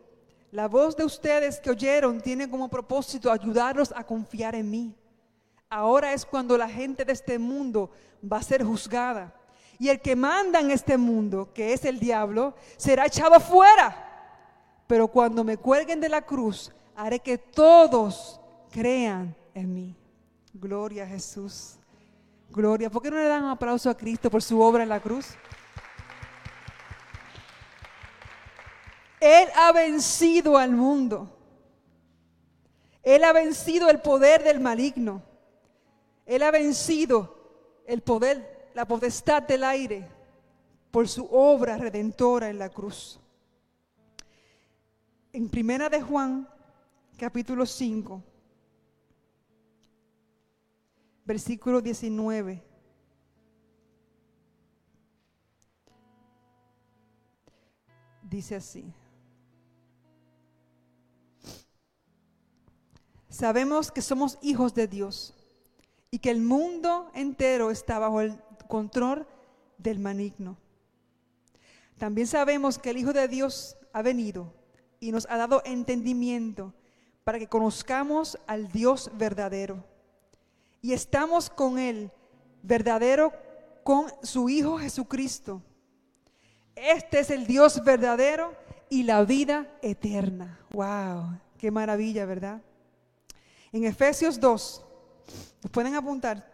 la 0.52 0.68
voz 0.68 0.96
de 0.96 1.04
ustedes 1.04 1.60
que 1.60 1.70
oyeron 1.70 2.22
tiene 2.22 2.50
como 2.50 2.70
propósito 2.70 3.32
ayudarlos 3.32 3.94
a 3.96 4.04
confiar 4.04 4.56
en 4.56 4.70
mí. 4.70 4.96
Ahora 5.70 6.14
es 6.14 6.26
cuando 6.26 6.58
la 6.58 6.68
gente 6.68 7.06
de 7.06 7.14
este 7.14 7.38
mundo 7.38 7.92
va 8.22 8.38
a 8.38 8.44
ser 8.44 8.64
juzgada. 8.64 9.34
Y 9.78 9.90
el 9.90 10.02
que 10.02 10.16
manda 10.16 10.60
en 10.60 10.72
este 10.72 10.98
mundo, 10.98 11.52
que 11.54 11.74
es 11.74 11.86
el 11.86 12.00
diablo, 12.00 12.56
será 12.78 13.06
echado 13.06 13.40
fuera. 13.40 14.06
Pero 14.88 15.08
cuando 15.08 15.44
me 15.44 15.58
cuelguen 15.58 16.02
de 16.02 16.10
la 16.10 16.24
cruz, 16.24 16.72
haré 16.96 17.20
que 17.20 17.38
todos 17.38 18.42
crean 18.72 19.36
en 19.54 19.74
mí. 19.74 19.96
Gloria 20.54 21.04
a 21.04 21.08
Jesús. 21.08 21.78
Gloria. 22.50 22.90
¿Por 22.90 23.04
qué 23.04 23.12
no 23.12 23.18
le 23.18 23.28
dan 23.28 23.44
un 23.44 23.52
aplauso 23.52 23.90
a 23.90 23.96
Cristo 23.96 24.32
por 24.32 24.42
su 24.42 24.60
obra 24.60 24.82
en 24.84 24.90
la 24.90 25.00
cruz? 25.00 25.28
Él 29.20 29.50
ha 29.56 29.72
vencido 29.72 30.58
al 30.58 30.72
mundo. 30.72 31.36
Él 33.04 33.24
ha 33.24 33.34
vencido 33.34 33.90
el 33.90 34.00
poder 34.02 34.44
del 34.44 34.60
maligno. 34.60 35.24
Él 36.26 36.44
ha 36.44 36.52
vencido 36.52 37.84
el 37.86 38.02
poder, 38.02 38.70
la 38.74 38.86
potestad 38.86 39.44
del 39.44 39.64
aire 39.64 40.08
por 40.92 41.08
su 41.08 41.26
obra 41.26 41.78
redentora 41.78 42.50
en 42.50 42.60
la 42.60 42.70
cruz. 42.70 43.20
En 45.34 45.50
Primera 45.50 45.90
de 45.90 46.02
Juan, 46.02 46.48
capítulo 47.18 47.66
5, 47.66 48.24
versículo 51.26 51.82
19. 51.82 52.64
Dice 58.24 58.56
así. 58.56 58.94
Sabemos 63.40 63.90
que 63.90 64.02
somos 64.02 64.38
hijos 64.42 64.74
de 64.74 64.86
Dios 64.86 65.34
y 66.12 66.20
que 66.20 66.30
el 66.30 66.42
mundo 66.42 67.10
entero 67.14 67.72
está 67.72 67.98
bajo 67.98 68.20
el 68.20 68.38
control 68.68 69.26
del 69.78 69.98
maligno. 69.98 70.58
También 71.98 72.28
sabemos 72.28 72.78
que 72.78 72.90
el 72.90 72.98
Hijo 72.98 73.14
de 73.14 73.30
Dios 73.30 73.78
ha 73.94 74.02
venido 74.02 74.54
y 75.00 75.14
nos 75.14 75.26
ha 75.30 75.38
dado 75.38 75.62
entendimiento 75.64 76.74
para 77.24 77.40
que 77.40 77.48
conozcamos 77.48 78.38
al 78.46 78.74
Dios 78.74 79.10
verdadero. 79.14 79.86
Y 80.82 80.92
estamos 80.92 81.50
con 81.50 81.80
Él, 81.80 82.12
verdadero, 82.62 83.32
con 83.86 84.08
su 84.22 84.50
Hijo 84.50 84.80
Jesucristo. 84.80 85.62
Este 86.76 87.20
es 87.20 87.30
el 87.30 87.48
Dios 87.48 87.86
verdadero 87.86 88.54
y 88.90 89.04
la 89.04 89.24
vida 89.24 89.66
eterna. 89.82 90.60
¡Wow! 90.72 91.40
¡Qué 91.58 91.72
maravilla, 91.72 92.26
¿verdad? 92.26 92.62
En 93.72 93.84
Efesios 93.84 94.40
2, 94.40 94.86
¿los 95.62 95.72
pueden 95.72 95.96
apuntar? 95.96 96.46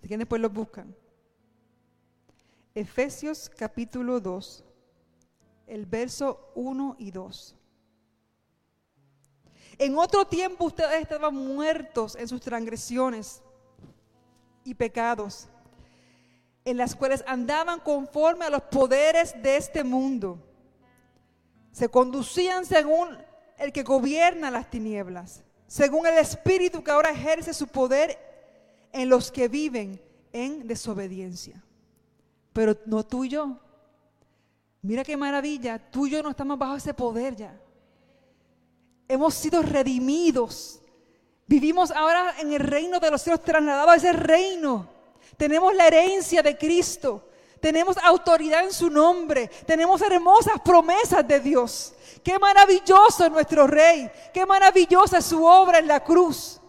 Si 0.00 0.08
quieren 0.08 0.20
después 0.20 0.40
los 0.40 0.52
buscan. 0.52 0.94
Efesios 2.74 3.48
capítulo 3.48 4.20
2, 4.20 4.64
el 5.66 5.86
verso 5.86 6.52
1 6.54 6.96
y 6.98 7.10
2. 7.10 7.56
En 9.78 9.98
otro 9.98 10.26
tiempo 10.26 10.66
ustedes 10.66 11.02
estaban 11.02 11.34
muertos 11.34 12.14
en 12.14 12.28
sus 12.28 12.40
transgresiones 12.40 13.42
y 14.62 14.74
pecados, 14.74 15.48
en 16.64 16.76
las 16.76 16.94
cuales 16.94 17.24
andaban 17.26 17.80
conforme 17.80 18.44
a 18.44 18.50
los 18.50 18.62
poderes 18.62 19.34
de 19.42 19.56
este 19.56 19.82
mundo. 19.82 20.38
Se 21.72 21.88
conducían 21.88 22.64
según 22.64 23.18
el 23.58 23.72
que 23.72 23.82
gobierna 23.82 24.50
las 24.50 24.70
tinieblas 24.70 25.45
según 25.66 26.06
el 26.06 26.18
Espíritu 26.18 26.82
que 26.82 26.90
ahora 26.90 27.10
ejerce 27.10 27.52
su 27.52 27.66
poder 27.66 28.18
en 28.92 29.08
los 29.08 29.30
que 29.30 29.48
viven 29.48 30.00
en 30.32 30.66
desobediencia. 30.66 31.62
Pero 32.52 32.76
no 32.86 33.04
tú 33.04 33.24
y 33.24 33.30
yo. 33.30 33.58
Mira 34.82 35.02
qué 35.04 35.16
maravilla, 35.16 35.78
tú 35.90 36.06
y 36.06 36.10
yo 36.10 36.22
no 36.22 36.30
estamos 36.30 36.58
bajo 36.58 36.76
ese 36.76 36.94
poder 36.94 37.34
ya. 37.34 37.60
Hemos 39.08 39.34
sido 39.34 39.62
redimidos. 39.62 40.80
Vivimos 41.46 41.90
ahora 41.90 42.34
en 42.40 42.52
el 42.52 42.60
reino 42.60 42.98
de 43.00 43.10
los 43.10 43.22
cielos, 43.22 43.42
trasladados 43.42 43.92
a 43.92 43.96
ese 43.96 44.12
reino. 44.12 44.88
Tenemos 45.36 45.74
la 45.74 45.88
herencia 45.88 46.42
de 46.42 46.56
Cristo. 46.56 47.28
Tenemos 47.60 47.96
autoridad 47.98 48.64
en 48.64 48.72
su 48.72 48.88
nombre. 48.88 49.48
Tenemos 49.66 50.00
hermosas 50.02 50.60
promesas 50.64 51.26
de 51.26 51.40
Dios. 51.40 51.95
Qué 52.26 52.40
maravilloso 52.40 53.24
es 53.24 53.30
nuestro 53.30 53.68
Rey. 53.68 54.10
Qué 54.34 54.44
maravillosa 54.44 55.18
es 55.18 55.26
su 55.26 55.44
obra 55.44 55.78
en 55.78 55.86
la 55.86 56.02
cruz. 56.02 56.60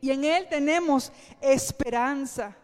Y 0.00 0.10
en 0.10 0.24
Él 0.24 0.46
tenemos 0.48 1.12
esperanza. 1.38 2.56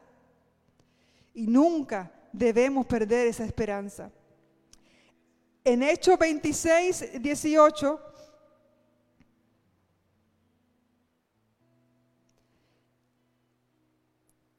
Y 1.35 1.47
nunca 1.47 2.11
debemos 2.33 2.87
perder 2.87 3.27
esa 3.27 3.45
esperanza. 3.45 4.11
En 5.63 5.83
Hechos 5.83 6.19
26, 6.19 7.21
18. 7.21 8.01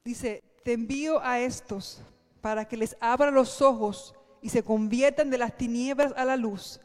Dice, 0.03 0.43
te 0.63 0.73
envío 0.73 1.19
a 1.23 1.39
estos 1.39 2.03
para 2.39 2.65
que 2.65 2.77
les 2.77 2.95
abra 2.99 3.31
los 3.31 3.63
ojos 3.63 4.13
y 4.43 4.49
se 4.49 4.61
conviertan 4.61 5.31
de 5.31 5.39
las 5.39 5.57
tinieblas 5.57 6.13
a 6.15 6.23
la 6.23 6.37
luz 6.37 6.79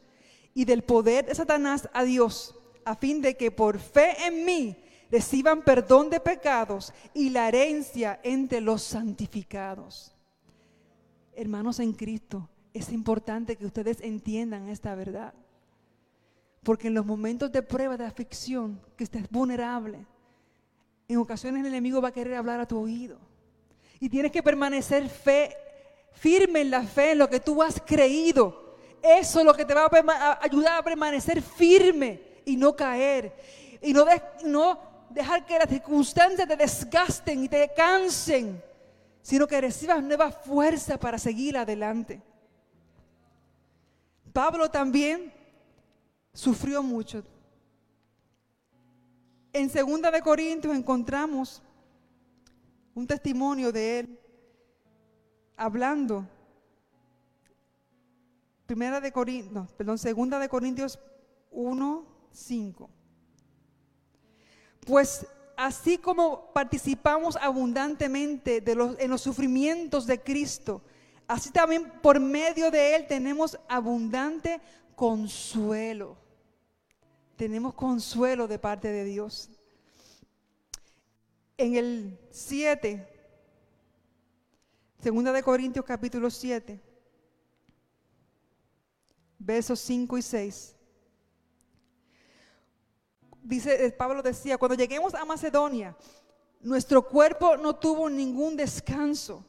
y 0.55 0.65
del 0.65 0.83
poder 0.83 1.27
de 1.27 1.35
Satanás 1.35 1.89
a 1.93 2.05
Dios, 2.05 2.55
a 2.85 2.97
fin 2.97 3.23
de 3.23 3.37
que 3.37 3.51
por 3.51 3.79
fe 3.79 4.27
en 4.27 4.45
mí 4.45 4.77
reciban 5.11 5.63
perdón 5.63 6.11
de 6.11 6.21
pecados 6.21 6.93
y 7.15 7.31
la 7.31 7.49
herencia 7.49 8.21
entre 8.23 8.61
los 8.61 8.83
santificados. 8.83 10.15
Hermanos 11.35 11.81
en 11.81 11.93
Cristo, 11.93 12.49
es 12.75 12.91
importante 12.93 13.57
que 13.57 13.67
ustedes 13.67 14.01
entiendan 14.01 14.69
esta 14.69 14.95
verdad. 14.95 15.35
Porque 16.63 16.89
en 16.89 16.95
los 16.95 17.05
momentos 17.05 17.51
de 17.51 17.63
prueba, 17.63 17.97
de 17.97 18.07
aflicción, 18.07 18.81
que 18.97 19.05
estés 19.05 19.29
vulnerable, 19.29 20.07
en 21.09 21.19
ocasiones 21.19 21.61
el 21.61 21.67
enemigo 21.67 22.01
va 22.01 22.09
a 22.09 22.13
querer 22.13 22.35
hablar 22.35 22.61
a 22.61 22.69
tu 22.69 22.79
oído 22.79 23.19
y 24.01 24.09
tienes 24.09 24.33
que 24.33 24.43
permanecer 24.43 25.09
fe, 25.09 25.55
firme 26.13 26.63
en 26.63 26.71
la 26.71 26.83
fe, 26.83 27.13
en 27.13 27.19
lo 27.19 27.29
que 27.29 27.41
tú 27.41 27.63
has 27.63 27.81
creído. 27.81 28.62
Eso 29.03 29.41
es 29.41 29.45
lo 29.45 29.55
que 29.55 29.65
te 29.65 29.75
va 29.75 29.91
a, 29.91 30.39
ayudar 30.43 30.79
a 30.79 30.83
permanecer 30.83 31.43
firme 31.43 32.23
y 32.45 32.57
no 32.57 32.75
caer. 32.75 33.33
Y 33.83 33.93
no, 33.93 34.07
no 34.45 34.79
dejar 35.11 35.45
que 35.45 35.59
las 35.59 35.69
circunstancias 35.69 36.47
te 36.47 36.57
desgasten 36.57 37.45
y 37.45 37.49
te 37.49 37.73
cansen, 37.77 38.63
sino 39.21 39.47
que 39.47 39.61
recibas 39.61 40.03
nueva 40.03 40.31
fuerza 40.31 40.97
para 40.99 41.19
seguir 41.19 41.57
adelante. 41.57 42.23
Pablo 44.33 44.71
también 44.71 45.33
sufrió 46.33 46.83
mucho. 46.83 47.25
En 49.53 49.69
segunda 49.69 50.11
de 50.11 50.23
Corintios 50.23 50.75
encontramos 50.75 51.61
un 52.95 53.07
testimonio 53.07 53.73
de 53.73 53.99
él 53.99 54.21
hablando 55.57 56.27
primera 58.73 59.03
de 59.03 59.13
Corintios, 59.13 59.53
no, 59.53 59.67
perdón, 59.77 59.99
segunda 59.99 60.39
de 60.39 60.49
Corintios 60.49 60.99
1, 61.51 62.07
5. 62.33 62.89
Pues 64.87 65.27
así 65.59 65.99
como 65.99 66.51
participamos 66.55 67.37
abundantemente 67.37 68.63
de 68.63 68.75
los, 68.75 68.99
en 68.99 69.11
los 69.11 69.21
sufrimientos 69.21 70.07
de 70.07 70.23
Cristo, 70.23 70.81
así 71.29 71.51
también 71.51 71.93
por 72.01 72.19
medio 72.19 72.71
de 72.71 72.95
Él 72.97 73.07
tenemos 73.07 73.59
abundante 73.69 74.59
consuelo. 74.97 76.17
Tenemos 77.37 77.75
consuelo 77.75 78.49
de 78.49 78.59
parte 78.59 78.89
de 78.89 79.05
Dios. 79.05 79.51
En 81.59 81.77
el 81.77 82.19
7, 82.31 83.07
segunda 84.99 85.31
de 85.31 85.43
Corintios 85.43 85.85
capítulo 85.85 86.31
7, 86.31 86.81
versos 89.45 89.81
5 89.81 90.19
y 90.19 90.23
6 90.23 90.77
dice, 93.43 93.85
eh, 93.85 93.91
Pablo 93.91 94.23
decía, 94.23 94.59
cuando 94.59 94.77
lleguemos 94.77 95.15
a 95.15 95.25
Macedonia, 95.25 95.97
nuestro 96.61 97.03
cuerpo 97.07 97.57
no 97.57 97.75
tuvo 97.75 98.09
ningún 98.09 98.57
descanso, 98.57 99.45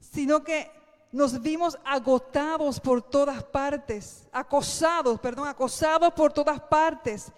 sino 0.00 0.42
que 0.42 0.70
nos 1.12 1.40
vimos 1.40 1.78
agotados 1.84 2.80
por 2.80 3.02
todas 3.02 3.44
partes, 3.44 4.26
acosados, 4.32 5.20
perdón, 5.20 5.48
acosados 5.48 6.12
por 6.14 6.32
todas 6.32 6.60
partes, 6.60 7.32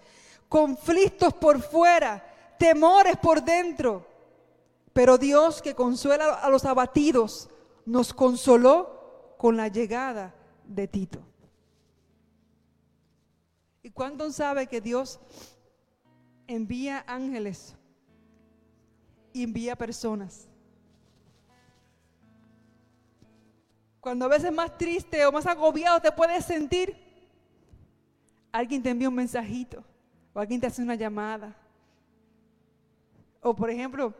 conflictos 0.47 1.33
por 1.33 1.61
fuera, 1.61 2.25
temores 2.57 3.17
por 3.17 3.43
dentro. 3.43 4.07
Pero 4.93 5.17
Dios 5.17 5.61
que 5.61 5.75
consuela 5.75 6.35
a 6.35 6.49
los 6.49 6.65
abatidos, 6.65 7.49
nos 7.85 8.13
consoló 8.13 9.35
con 9.37 9.55
la 9.55 9.67
llegada 9.67 10.33
de 10.65 10.87
Tito. 10.87 11.28
¿Y 13.81 13.91
cuánto 13.91 14.31
sabe 14.31 14.67
que 14.67 14.81
Dios 14.81 15.19
envía 16.49 17.03
ángeles 17.07 17.75
y 19.33 19.43
envía 19.43 19.75
personas. 19.75 20.49
Cuando 23.99 24.25
a 24.25 24.29
veces 24.29 24.51
más 24.51 24.75
triste 24.77 25.25
o 25.25 25.31
más 25.31 25.45
agobiado 25.45 25.99
te 25.99 26.11
puedes 26.11 26.45
sentir, 26.45 26.95
alguien 28.51 28.81
te 28.81 28.89
envía 28.89 29.09
un 29.09 29.15
mensajito 29.15 29.83
o 30.33 30.39
alguien 30.39 30.59
te 30.59 30.67
hace 30.67 30.81
una 30.81 30.95
llamada. 30.95 31.55
O 33.41 33.55
por 33.55 33.69
ejemplo, 33.69 34.13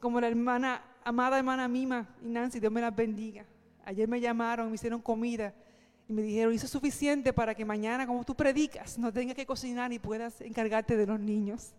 como 0.00 0.20
la 0.20 0.28
hermana, 0.28 0.82
amada 1.02 1.38
hermana 1.38 1.66
Mima 1.66 2.14
y 2.22 2.28
Nancy, 2.28 2.60
Dios 2.60 2.72
me 2.72 2.82
las 2.82 2.94
bendiga. 2.94 3.46
Ayer 3.86 4.06
me 4.06 4.20
llamaron, 4.20 4.68
me 4.68 4.74
hicieron 4.74 5.00
comida 5.00 5.54
y 6.10 6.12
me 6.12 6.22
dijeron, 6.22 6.52
eso 6.52 6.66
es 6.66 6.72
suficiente 6.72 7.32
para 7.32 7.54
que 7.54 7.64
mañana, 7.64 8.04
como 8.04 8.24
tú 8.24 8.34
predicas, 8.34 8.98
no 8.98 9.12
tengas 9.12 9.36
que 9.36 9.46
cocinar 9.46 9.92
y 9.92 10.00
puedas 10.00 10.40
encargarte 10.40 10.96
de 10.96 11.06
los 11.06 11.20
niños. 11.20 11.72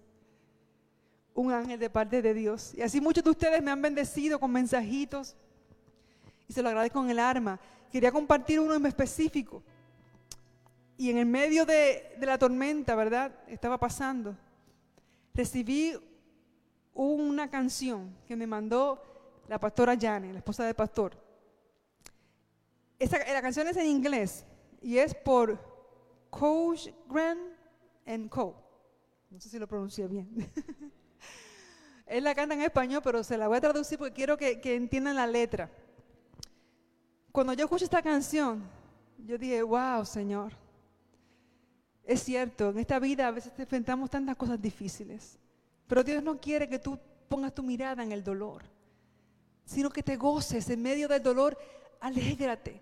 Un 1.34 1.52
ángel 1.52 1.78
de 1.78 1.90
parte 1.90 2.22
de 2.22 2.34
Dios. 2.34 2.74
Y 2.74 2.82
así 2.82 3.02
muchos 3.02 3.26
de 3.26 3.30
ustedes 3.30 3.62
me 3.62 3.72
han 3.72 3.82
bendecido 3.82 4.40
con 4.40 4.50
mensajitos 4.50 5.36
y 6.48 6.54
se 6.54 6.62
lo 6.62 6.70
agradezco 6.70 7.00
con 7.00 7.10
el 7.10 7.20
arma. 7.20 7.60
Quería 7.92 8.10
compartir 8.10 8.62
uno 8.62 8.74
en 8.74 8.86
específico. 8.86 9.62
Y 10.98 11.10
en 11.10 11.18
el 11.18 11.26
medio 11.26 11.66
de, 11.66 12.16
de 12.18 12.26
la 12.26 12.38
tormenta, 12.38 12.96
¿verdad? 12.96 13.34
Estaba 13.50 13.78
pasando. 13.78 14.38
Recibí 15.34 15.94
una 16.94 17.50
canción 17.50 18.16
que 18.26 18.38
me 18.38 18.48
mandó 18.48 19.04
la 19.50 19.60
pastora 19.60 19.98
Jane, 20.00 20.32
la 20.32 20.40
esposa 20.40 20.64
del 20.64 20.76
pastor 20.76 21.31
la 23.10 23.42
canción 23.42 23.68
es 23.68 23.78
en 23.78 23.88
inglés 23.88 24.46
y 24.82 24.98
es 24.98 25.16
por 25.16 25.60
Coach 26.30 26.90
Grant 27.10 27.40
and 28.06 28.30
Co. 28.30 28.56
No 29.30 29.40
sé 29.40 29.50
si 29.50 29.58
lo 29.58 29.68
pronuncié 29.68 30.08
bien. 30.08 30.30
Él 32.06 32.24
la 32.26 32.36
canta 32.36 32.56
en 32.56 32.62
español, 32.62 33.02
pero 33.04 33.24
se 33.24 33.38
la 33.38 33.48
voy 33.48 33.58
a 33.58 33.62
traducir 33.62 33.98
porque 33.98 34.14
quiero 34.14 34.38
que, 34.38 34.60
que 34.60 34.76
entiendan 34.76 35.16
la 35.16 35.26
letra. 35.26 35.72
Cuando 37.32 37.54
yo 37.54 37.64
escucho 37.64 37.86
esta 37.86 38.02
canción, 38.02 38.62
yo 39.26 39.38
dije, 39.38 39.64
wow, 39.64 40.06
Señor. 40.06 40.52
Es 42.04 42.24
cierto, 42.24 42.72
en 42.72 42.80
esta 42.80 43.00
vida 43.00 43.28
a 43.28 43.32
veces 43.32 43.54
enfrentamos 43.58 44.10
tantas 44.10 44.36
cosas 44.36 44.62
difíciles, 44.62 45.40
pero 45.88 46.04
Dios 46.04 46.22
no 46.22 46.42
quiere 46.42 46.68
que 46.68 46.80
tú 46.80 47.00
pongas 47.30 47.54
tu 47.54 47.64
mirada 47.64 48.04
en 48.04 48.12
el 48.12 48.24
dolor, 48.24 48.64
sino 49.64 49.90
que 49.90 50.04
te 50.04 50.18
goces 50.18 50.70
en 50.70 50.82
medio 50.82 51.08
del 51.08 51.24
dolor, 51.24 51.58
alégrate, 52.02 52.82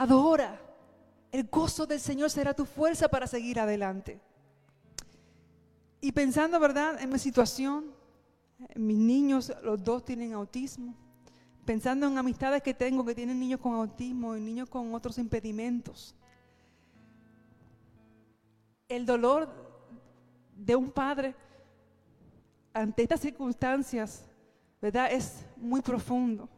adora. 0.00 0.58
El 1.30 1.46
gozo 1.48 1.86
del 1.86 2.00
Señor 2.00 2.30
será 2.30 2.54
tu 2.54 2.64
fuerza 2.64 3.06
para 3.06 3.26
seguir 3.26 3.60
adelante. 3.60 4.18
Y 6.00 6.10
pensando, 6.12 6.58
¿verdad?, 6.58 7.00
en 7.02 7.10
mi 7.10 7.18
situación, 7.18 7.92
mis 8.74 8.96
niños, 8.96 9.52
los 9.62 9.84
dos 9.84 10.02
tienen 10.02 10.32
autismo. 10.32 10.94
Pensando 11.66 12.06
en 12.06 12.16
amistades 12.16 12.62
que 12.62 12.72
tengo 12.72 13.04
que 13.04 13.14
tienen 13.14 13.38
niños 13.38 13.60
con 13.60 13.74
autismo 13.74 14.34
y 14.34 14.40
niños 14.40 14.70
con 14.70 14.94
otros 14.94 15.18
impedimentos. 15.18 16.14
El 18.88 19.04
dolor 19.04 19.50
de 20.56 20.74
un 20.74 20.90
padre 20.90 21.34
ante 22.72 23.02
estas 23.02 23.20
circunstancias, 23.20 24.24
¿verdad?, 24.80 25.12
es 25.12 25.44
muy 25.58 25.82
profundo. 25.82 26.48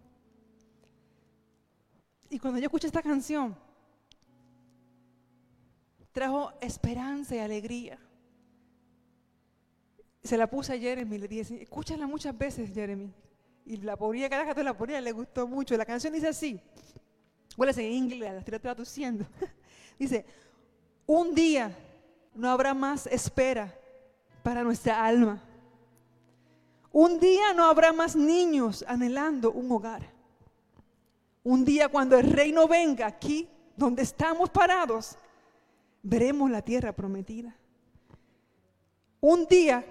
Y 2.32 2.38
cuando 2.38 2.58
yo 2.58 2.64
escuché 2.64 2.86
esta 2.86 3.02
canción, 3.02 3.54
trajo 6.12 6.50
esperanza 6.62 7.36
y 7.36 7.40
alegría. 7.40 7.98
Se 10.24 10.38
la 10.38 10.46
puse 10.46 10.72
a 10.72 10.78
Jeremy, 10.78 11.18
le 11.18 11.28
dije, 11.28 11.62
escúchala 11.62 12.06
muchas 12.06 12.36
veces, 12.38 12.72
Jeremy. 12.72 13.12
Y 13.66 13.76
la 13.76 13.98
ponía, 13.98 14.30
cada 14.30 14.44
rato 14.44 14.62
la 14.62 14.74
ponía, 14.74 14.98
le 15.02 15.12
gustó 15.12 15.46
mucho. 15.46 15.76
La 15.76 15.84
canción 15.84 16.14
dice 16.14 16.28
así, 16.28 16.58
bueno, 17.54 17.70
en 17.76 17.92
inglés, 17.92 18.32
la 18.32 18.38
estoy 18.38 18.58
traduciendo. 18.58 19.26
dice, 19.98 20.24
un 21.04 21.34
día 21.34 21.76
no 22.34 22.48
habrá 22.48 22.72
más 22.72 23.06
espera 23.08 23.78
para 24.42 24.62
nuestra 24.62 25.04
alma. 25.04 25.38
Un 26.92 27.20
día 27.20 27.52
no 27.52 27.66
habrá 27.66 27.92
más 27.92 28.16
niños 28.16 28.82
anhelando 28.88 29.52
un 29.52 29.70
hogar. 29.70 30.21
Un 31.44 31.64
día 31.64 31.88
cuando 31.88 32.18
el 32.18 32.30
reino 32.30 32.68
venga 32.68 33.06
aquí, 33.06 33.48
donde 33.76 34.02
estamos 34.02 34.50
parados, 34.50 35.16
veremos 36.02 36.50
la 36.50 36.62
tierra 36.62 36.92
prometida. 36.92 37.56
Un 39.20 39.46
día 39.46 39.84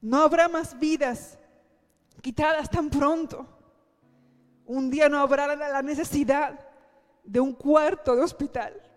no 0.00 0.22
habrá 0.22 0.48
más 0.48 0.78
vidas 0.78 1.38
quitadas 2.20 2.70
tan 2.70 2.90
pronto. 2.90 3.46
Un 4.66 4.90
día 4.90 5.08
no 5.08 5.18
habrá 5.18 5.54
la 5.54 5.82
necesidad 5.82 6.58
de 7.24 7.40
un 7.40 7.54
cuarto 7.54 8.14
de 8.14 8.22
hospital. 8.22 8.87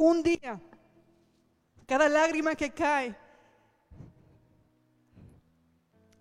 Un 0.00 0.22
día, 0.22 0.58
cada 1.86 2.08
lágrima 2.08 2.54
que 2.54 2.70
cae, 2.70 3.14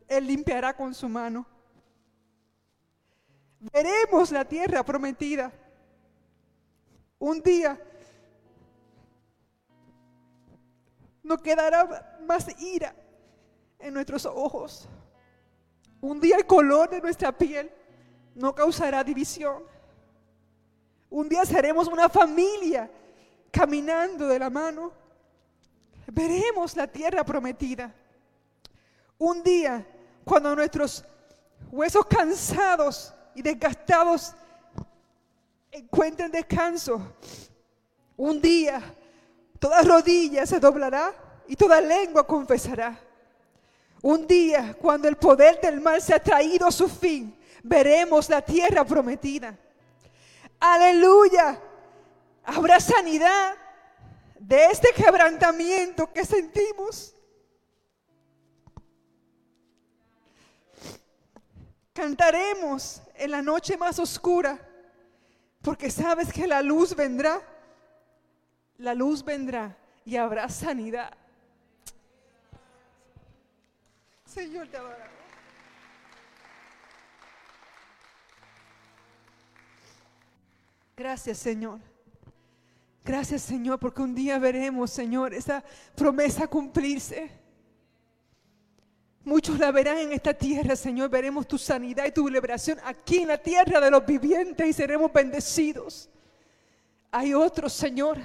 Él 0.05 0.27
limpiará 0.27 0.75
con 0.75 0.93
su 0.93 1.07
mano. 1.07 1.45
Veremos 3.71 4.33
la 4.33 4.43
tierra 4.43 4.83
prometida. 4.83 5.49
Un 7.19 7.41
día 7.41 7.81
no 11.23 11.37
quedará 11.37 12.19
más 12.27 12.49
ira 12.59 12.93
en 13.79 13.93
nuestros 13.93 14.25
ojos. 14.25 14.89
Un 16.01 16.19
día 16.19 16.35
el 16.35 16.45
color 16.45 16.89
de 16.89 16.99
nuestra 16.99 17.31
piel 17.31 17.71
no 18.35 18.53
causará 18.53 19.05
división. 19.05 19.63
Un 21.09 21.29
día 21.29 21.45
seremos 21.45 21.87
una 21.87 22.09
familia 22.09 22.91
caminando 23.51 24.27
de 24.27 24.39
la 24.39 24.49
mano, 24.49 24.91
veremos 26.07 26.75
la 26.75 26.87
tierra 26.87 27.23
prometida. 27.23 27.93
Un 29.17 29.43
día, 29.43 29.85
cuando 30.23 30.55
nuestros 30.55 31.03
huesos 31.71 32.05
cansados 32.05 33.13
y 33.35 33.41
desgastados 33.41 34.33
encuentren 35.71 36.31
descanso, 36.31 37.15
un 38.17 38.41
día 38.41 38.81
toda 39.59 39.81
rodilla 39.81 40.45
se 40.45 40.59
doblará 40.59 41.13
y 41.47 41.55
toda 41.55 41.81
lengua 41.81 42.25
confesará. 42.25 42.99
Un 44.01 44.25
día, 44.25 44.75
cuando 44.79 45.07
el 45.09 45.17
poder 45.17 45.59
del 45.59 45.81
mal 45.81 46.01
se 46.01 46.13
ha 46.13 46.23
traído 46.23 46.67
a 46.67 46.71
su 46.71 46.87
fin, 46.87 47.37
veremos 47.63 48.29
la 48.29 48.41
tierra 48.41 48.85
prometida. 48.85 49.57
Aleluya. 50.59 51.59
Habrá 52.55 52.79
sanidad, 52.79 53.55
de 54.39 54.65
este 54.65 54.91
quebrantamiento 54.95 56.11
que 56.11 56.25
sentimos. 56.25 57.15
Cantaremos 61.93 63.03
en 63.13 63.31
la 63.31 63.43
noche 63.43 63.77
más 63.77 63.99
oscura, 63.99 64.57
porque 65.61 65.91
sabes 65.91 66.33
que 66.33 66.47
la 66.47 66.63
luz 66.63 66.95
vendrá, 66.95 67.39
la 68.77 68.95
luz 68.95 69.23
vendrá 69.23 69.77
y 70.03 70.15
habrá 70.15 70.49
sanidad. 70.49 71.13
Señor, 74.25 74.67
te 74.69 74.77
adoramos. 74.77 75.07
Gracias, 80.97 81.37
Señor. 81.37 81.88
Gracias, 83.09 83.41
Señor, 83.41 83.79
porque 83.79 84.03
un 84.03 84.13
día 84.13 84.37
veremos, 84.37 84.91
Señor, 84.91 85.33
esa 85.33 85.63
promesa 85.95 86.45
cumplirse. 86.45 87.31
Muchos 89.23 89.57
la 89.57 89.71
verán 89.71 89.97
en 89.97 90.11
esta 90.11 90.31
tierra, 90.31 90.75
Señor. 90.75 91.09
Veremos 91.09 91.47
tu 91.47 91.57
sanidad 91.57 92.05
y 92.05 92.11
tu 92.11 92.29
liberación 92.29 92.77
aquí 92.85 93.17
en 93.17 93.29
la 93.29 93.39
tierra 93.39 93.81
de 93.81 93.89
los 93.89 94.05
vivientes 94.05 94.67
y 94.67 94.73
seremos 94.73 95.11
bendecidos. 95.11 96.07
Hay 97.09 97.33
otros, 97.33 97.73
Señor, 97.73 98.19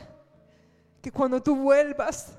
que 1.01 1.11
cuando 1.11 1.43
tú 1.43 1.56
vuelvas, 1.56 2.36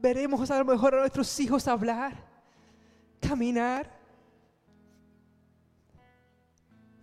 veremos 0.00 0.48
a 0.52 0.58
lo 0.60 0.64
mejor 0.64 0.94
a 0.94 1.00
nuestros 1.00 1.40
hijos 1.40 1.66
hablar, 1.66 2.14
caminar. 3.20 3.99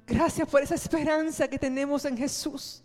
Gracias 0.07 0.47
por 0.47 0.61
esa 0.61 0.75
esperanza 0.75 1.49
que 1.49 1.59
tenemos 1.59 2.05
en 2.05 2.15
Jesús. 2.15 2.81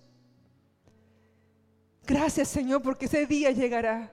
Gracias 2.05 2.49
Señor 2.49 2.82
porque 2.82 3.07
ese 3.07 3.24
día 3.27 3.53
llegará. 3.53 4.12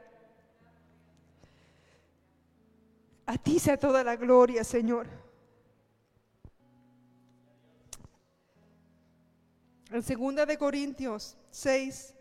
A 3.26 3.38
ti 3.38 3.60
sea 3.60 3.78
toda 3.78 4.04
la 4.04 4.16
gloria, 4.16 4.64
Señor. 4.64 5.08
En 9.92 10.04
segunda 10.04 10.46
de 10.46 10.58
Corintios 10.58 11.36
6, 11.50 12.14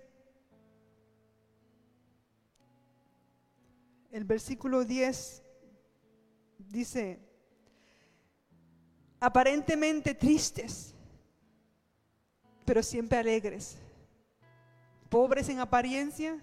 el 4.11 4.25
versículo 4.25 4.85
10 4.85 5.43
dice, 6.59 7.28
aparentemente 9.21 10.15
tristes, 10.15 10.95
pero 12.65 12.83
siempre 12.83 13.19
alegres, 13.19 13.77
pobres 15.09 15.49
en 15.49 15.61
apariencia, 15.61 16.37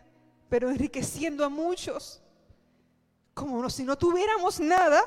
pero 0.49 0.69
enriqueciendo 0.69 1.45
a 1.45 1.49
muchos, 1.49 2.21
como 3.33 3.69
si 3.69 3.83
no 3.83 3.97
tuviéramos 3.97 4.59
nada, 4.59 5.01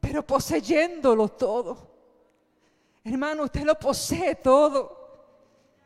pero 0.00 0.24
poseyéndolo 0.24 1.28
todo. 1.28 1.90
Hermano, 3.02 3.44
usted 3.44 3.62
lo 3.62 3.78
posee 3.78 4.34
todo. 4.36 5.02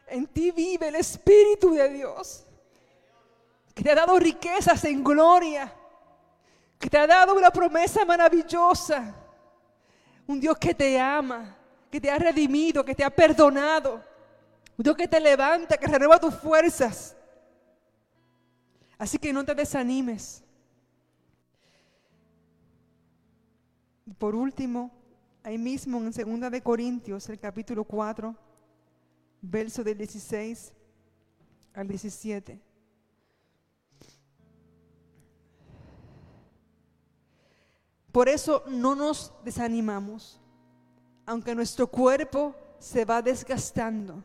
En 0.07 0.27
ti 0.27 0.51
vive 0.51 0.89
el 0.89 0.97
Espíritu 0.97 1.73
de 1.73 1.89
Dios, 1.89 2.45
que 3.75 3.83
te 3.83 3.91
ha 3.91 3.95
dado 3.95 4.19
riquezas 4.19 4.85
en 4.85 5.05
gloria, 5.05 5.73
que 6.79 6.89
te 6.89 6.97
ha 6.97 7.07
dado 7.07 7.35
una 7.35 7.51
promesa 7.51 8.05
maravillosa 8.05 9.15
un 10.29 10.39
Dios 10.39 10.59
que 10.59 10.75
te 10.75 11.01
ama, 11.01 11.57
que 11.91 12.01
te 12.01 12.11
ha 12.11 12.19
redimido, 12.19 12.85
que 12.85 12.95
te 12.95 13.03
ha 13.03 13.11
perdonado. 13.11 14.05
Un 14.77 14.83
Dios 14.85 14.95
que 14.95 15.09
te 15.09 15.19
levanta, 15.19 15.79
que 15.79 15.87
renueva 15.87 16.21
tus 16.21 16.35
fuerzas. 16.35 17.17
Así 18.99 19.19
que 19.19 19.33
no 19.33 19.45
te 19.45 19.55
desanimes. 19.55 20.45
Y 24.05 24.13
por 24.13 24.35
último, 24.35 24.91
ahí 25.43 25.57
mismo 25.57 25.99
en 25.99 26.11
2 26.13 26.51
de 26.51 26.63
Corintios, 26.63 27.27
el 27.31 27.41
capítulo 27.41 27.85
4, 27.85 28.37
verso 29.41 29.83
del 29.83 29.97
16 29.97 30.75
al 31.73 31.89
17. 31.89 32.68
Por 38.13 38.29
eso 38.29 38.65
no 38.67 38.95
nos 38.95 39.33
desanimamos, 39.45 40.41
aunque 41.27 41.55
nuestro 41.55 41.87
cuerpo 41.87 42.55
se 42.79 43.05
va 43.05 43.21
desgastando, 43.21 44.23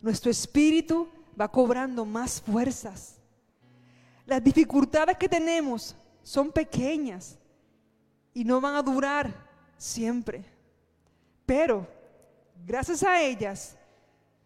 nuestro 0.00 0.30
espíritu 0.30 1.08
va 1.38 1.50
cobrando 1.50 2.04
más 2.04 2.40
fuerzas. 2.40 3.16
Las 4.24 4.42
dificultades 4.42 5.16
que 5.16 5.28
tenemos 5.28 5.96
son 6.22 6.52
pequeñas 6.52 7.38
y 8.34 8.44
no 8.44 8.60
van 8.60 8.76
a 8.76 8.82
durar 8.82 9.32
siempre. 9.76 10.44
Pero 11.46 11.88
gracias 12.66 13.02
a 13.02 13.20
ellas, 13.20 13.76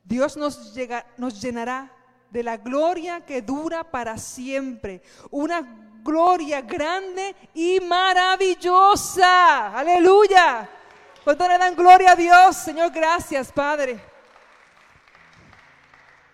Dios 0.04 0.36
nos, 0.36 0.74
nos 1.16 1.40
llenará 1.42 1.92
de 2.30 2.42
la 2.42 2.56
gloria 2.56 3.24
que 3.24 3.42
dura 3.42 3.90
para 3.90 4.16
siempre. 4.16 5.02
Una 5.30 5.91
gloria 6.02 6.60
grande 6.60 7.34
y 7.54 7.80
maravillosa. 7.80 9.76
Aleluya. 9.78 10.68
¿Cuánto 11.24 11.46
le 11.48 11.58
dan 11.58 11.74
gloria 11.74 12.12
a 12.12 12.16
Dios? 12.16 12.56
Señor, 12.56 12.90
gracias, 12.90 13.52
Padre. 13.52 14.02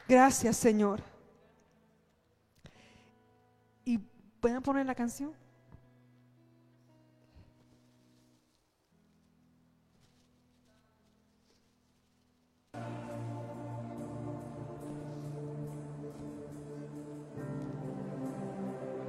Gracias, 0.09 0.57
Señor. 0.57 1.03
¿Y 3.85 3.99
pueden 4.41 4.63
poner 4.63 4.87
la 4.87 4.95
canción? 4.95 5.35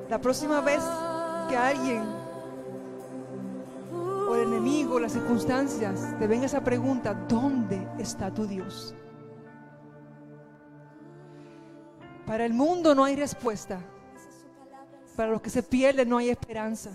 La 0.10 0.19
próxima 0.19 0.60
vez 0.61 0.81
que 1.48 1.56
alguien 1.56 2.03
o 4.27 4.36
el 4.36 4.48
enemigo, 4.48 4.99
las 4.99 5.14
circunstancias, 5.14 6.18
te 6.18 6.26
venga 6.26 6.48
esa 6.48 6.64
pregunta, 6.64 7.14
¿dónde 7.14 7.88
está 7.99 8.34
tu 8.34 8.48
Dios? 8.48 8.95
Para 12.26 12.45
el 12.45 12.53
mundo 12.53 12.95
no 12.95 13.03
hay 13.03 13.15
respuesta. 13.15 13.81
Para 15.15 15.31
los 15.31 15.41
que 15.41 15.52
se 15.52 15.61
pierden 15.61 16.10
no 16.10 16.18
hay 16.18 16.30
esperanza. 16.30 16.91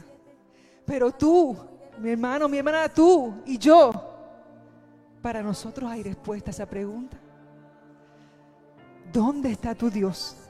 Pero 0.84 1.12
tú, 1.12 1.56
mi 1.98 2.10
hermano, 2.10 2.48
mi 2.48 2.58
hermana, 2.58 2.88
tú 2.88 3.34
y 3.46 3.58
yo, 3.58 3.92
para 5.22 5.40
nosotros 5.40 5.88
hay 5.88 6.02
respuesta 6.02 6.50
a 6.50 6.52
esa 6.52 6.66
pregunta. 6.66 7.16
¿Dónde 9.12 9.52
está 9.52 9.74
tu 9.74 9.88
Dios? 9.88 10.43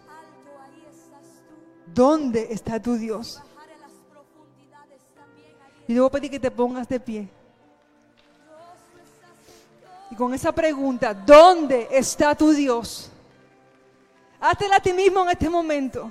¿Dónde 1.86 2.48
está 2.50 2.80
tu 2.80 2.94
Dios? 2.94 3.42
Y 5.86 5.94
debo 5.94 6.10
pedir 6.10 6.30
que 6.30 6.40
te 6.40 6.50
pongas 6.50 6.88
de 6.88 6.98
pie. 6.98 7.28
Y 10.10 10.14
con 10.14 10.32
esa 10.32 10.52
pregunta, 10.52 11.12
¿dónde 11.12 11.88
está 11.90 12.34
tu 12.34 12.50
Dios? 12.50 13.10
Háztela 14.40 14.76
a 14.76 14.80
ti 14.80 14.92
mismo 14.92 15.22
en 15.22 15.30
este 15.30 15.48
momento. 15.48 16.10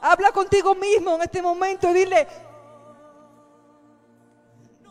Habla 0.00 0.32
contigo 0.32 0.74
mismo 0.74 1.14
en 1.14 1.22
este 1.22 1.42
momento 1.42 1.90
y 1.90 1.94
dile, 1.94 2.26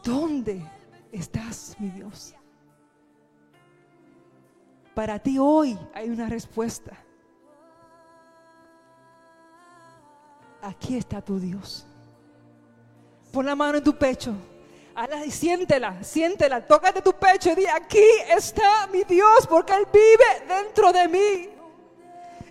¿dónde 0.04 0.64
estás, 1.12 1.76
mi 1.80 1.90
Dios? 1.90 2.36
Para 4.94 5.18
ti 5.20 5.38
hoy 5.40 5.78
hay 5.94 6.10
una 6.10 6.28
respuesta. 6.28 6.98
Aquí 10.62 10.98
está 10.98 11.22
tu 11.22 11.40
Dios. 11.40 11.86
Pon 13.32 13.46
la 13.46 13.56
mano 13.56 13.78
en 13.78 13.84
tu 13.84 13.96
pecho. 13.98 14.34
y 15.26 15.32
siéntela, 15.32 16.04
siéntela, 16.04 16.66
tócate 16.66 17.02
tu 17.02 17.14
pecho 17.14 17.52
y 17.52 17.56
di, 17.56 17.66
aquí 17.68 18.04
está 18.30 18.88
mi 18.88 19.04
Dios 19.04 19.48
porque 19.48 19.74
Él 19.74 19.88
vive 19.92 20.46
dentro 20.48 20.92
de 20.92 21.08
mí. 21.08 21.50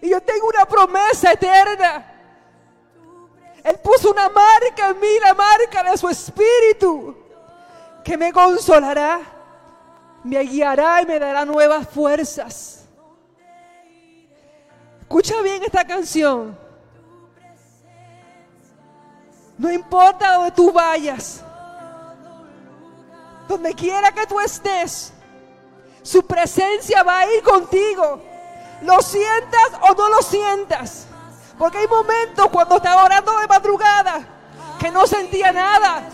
Y 0.01 0.10
yo 0.10 0.20
tengo 0.20 0.48
una 0.48 0.64
promesa 0.64 1.32
eterna. 1.32 2.14
Él 3.64 3.78
puso 3.82 4.12
una 4.12 4.28
marca 4.28 4.90
en 4.90 5.01
mí, 5.01 5.18
la 5.20 5.35
marca 5.35 5.82
de 5.90 5.98
su 5.98 6.09
espíritu, 6.09 7.16
que 8.05 8.16
me 8.16 8.32
consolará, 8.32 9.20
me 10.22 10.40
guiará 10.40 11.02
y 11.02 11.06
me 11.06 11.18
dará 11.18 11.44
nuevas 11.44 11.89
fuerzas. 11.89 12.86
Escucha 15.01 15.40
bien 15.43 15.62
esta 15.64 15.85
canción. 15.85 16.68
No 19.59 19.72
importa 19.72 20.35
donde 20.35 20.52
tú 20.52 20.72
vayas, 20.72 21.43
donde 23.48 23.74
quiera 23.74 24.12
que 24.12 24.26
tú 24.26 24.39
estés, 24.39 25.12
su 26.02 26.24
presencia 26.24 27.02
va 27.02 27.18
a 27.18 27.35
ir 27.35 27.43
contigo 27.43 28.22
Lo 28.82 29.02
sientas 29.02 29.72
o 29.90 29.94
no 29.94 30.09
lo 30.09 30.22
sientas. 30.22 31.06
Porque 31.59 31.78
hay 31.78 31.89
momentos 31.89 32.47
cuando 32.52 32.76
estaba 32.76 33.02
orando 33.02 33.36
de 33.40 33.48
madrugada 33.48 34.24
que 34.78 34.93
no 34.93 35.05
sentía 35.09 35.51
nada. 35.51 36.05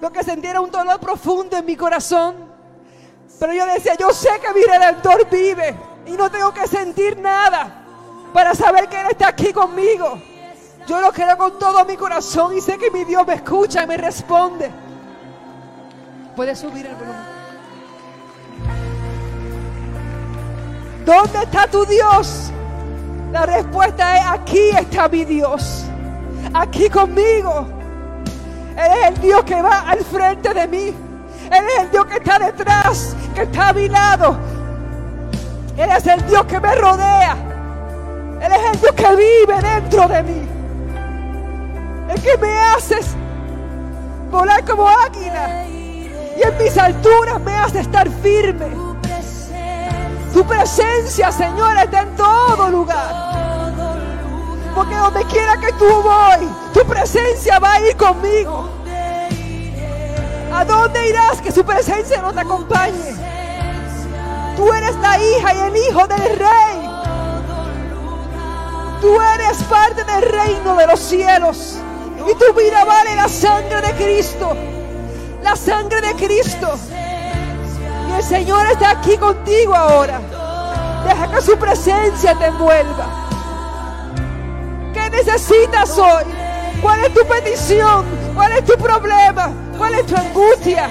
Lo 0.00 0.10
que 0.10 0.24
sentía 0.24 0.50
era 0.50 0.60
un 0.60 0.72
dolor 0.72 0.98
profundo 0.98 1.56
en 1.56 1.64
mi 1.64 1.76
corazón. 1.76 2.34
Pero 3.38 3.52
yo 3.52 3.64
decía, 3.66 3.94
yo 3.94 4.10
sé 4.10 4.30
que 4.40 4.52
mi 4.52 4.62
redentor 4.64 5.30
vive 5.30 5.76
y 6.06 6.12
no 6.12 6.28
tengo 6.28 6.52
que 6.52 6.66
sentir 6.66 7.16
nada 7.16 7.84
para 8.34 8.54
saber 8.54 8.88
que 8.88 9.00
Él 9.00 9.06
está 9.10 9.28
aquí 9.28 9.52
conmigo. 9.52 10.20
Yo 10.86 11.00
lo 11.00 11.12
creo 11.12 11.36
con 11.36 11.58
todo 11.58 11.84
mi 11.84 11.96
corazón 11.96 12.56
y 12.56 12.60
sé 12.60 12.76
que 12.76 12.90
mi 12.90 13.04
Dios 13.04 13.26
me 13.26 13.34
escucha 13.34 13.84
y 13.84 13.86
me 13.86 13.96
responde. 13.96 14.70
Puedes 16.34 16.58
subir 16.58 16.86
el 16.86 16.94
volumen. 16.94 17.32
¿Dónde 21.04 21.42
está 21.42 21.66
tu 21.66 21.84
Dios? 21.84 22.50
La 23.32 23.46
respuesta 23.46 24.18
es, 24.18 24.40
aquí 24.40 24.70
está 24.70 25.08
mi 25.08 25.24
Dios. 25.24 25.84
Aquí 26.54 26.88
conmigo. 26.88 27.66
Él 28.76 28.92
es 29.00 29.08
el 29.08 29.20
Dios 29.20 29.44
que 29.44 29.60
va 29.60 29.80
al 29.80 30.04
frente 30.04 30.52
de 30.52 30.66
mí. 30.68 30.94
Él 31.50 31.64
es 31.76 31.82
el 31.82 31.90
Dios 31.90 32.06
que 32.06 32.16
está 32.16 32.38
detrás, 32.38 33.16
que 33.34 33.42
está 33.42 33.68
a 33.68 33.72
mi 33.72 33.88
lado. 33.88 34.36
Él 35.76 35.90
es 35.90 36.06
el 36.06 36.26
Dios 36.26 36.44
que 36.46 36.60
me 36.60 36.74
rodea. 36.74 37.36
Él 38.40 38.52
es 38.52 38.74
el 38.74 38.80
Dios 38.80 38.92
que 38.92 39.16
vive 39.16 39.60
dentro 39.62 40.08
de 40.08 40.22
mí. 40.22 40.48
El 42.12 42.20
que 42.20 42.36
me 42.36 42.58
hace 42.58 42.98
volar 44.30 44.62
como 44.66 44.86
águila. 44.86 45.64
Y 45.66 46.42
en 46.42 46.58
mis 46.58 46.76
alturas 46.76 47.40
me 47.40 47.54
hace 47.56 47.80
estar 47.80 48.08
firme. 48.22 48.66
Tu 50.32 50.44
presencia, 50.44 51.32
Señor, 51.32 51.76
está 51.78 52.02
en 52.02 52.16
todo 52.16 52.68
lugar. 52.68 53.32
Porque 54.74 54.94
donde 54.94 55.24
quiera 55.24 55.56
que 55.58 55.72
tú 55.72 55.86
voy, 56.02 56.48
tu 56.74 56.84
presencia 56.84 57.58
va 57.58 57.74
a 57.74 57.80
ir 57.80 57.96
conmigo. 57.96 58.68
¿A 60.52 60.64
dónde 60.66 61.08
irás 61.08 61.40
que 61.40 61.50
su 61.50 61.64
presencia 61.64 62.20
no 62.20 62.32
te 62.32 62.40
acompañe? 62.40 63.14
Tú 64.56 64.70
eres 64.70 64.94
la 64.96 65.18
hija 65.18 65.54
y 65.54 65.58
el 65.60 65.76
hijo 65.76 66.06
del 66.06 66.38
rey. 66.38 66.90
Tú 69.00 69.18
eres 69.34 69.62
parte 69.64 70.04
del 70.04 70.22
reino 70.22 70.76
de 70.76 70.86
los 70.86 71.00
cielos. 71.00 71.78
Y 72.26 72.34
tu 72.34 72.52
vida 72.54 72.84
vale 72.84 73.16
la 73.16 73.28
sangre 73.28 73.80
de 73.80 73.92
Cristo. 73.94 74.56
La 75.42 75.56
sangre 75.56 76.00
de 76.00 76.14
Cristo. 76.14 76.78
Y 78.08 78.12
el 78.14 78.22
Señor 78.22 78.66
está 78.66 78.90
aquí 78.90 79.16
contigo 79.16 79.74
ahora. 79.74 80.20
Deja 81.04 81.28
que 81.32 81.42
su 81.42 81.56
presencia 81.56 82.34
te 82.36 82.46
envuelva. 82.46 83.06
¿Qué 84.92 85.10
necesitas 85.10 85.98
hoy? 85.98 86.24
¿Cuál 86.80 87.00
es 87.04 87.14
tu 87.14 87.26
petición? 87.26 88.06
¿Cuál 88.34 88.52
es 88.52 88.64
tu 88.64 88.76
problema? 88.76 89.52
¿Cuál 89.76 89.94
es 89.94 90.06
tu 90.06 90.16
angustia? 90.16 90.88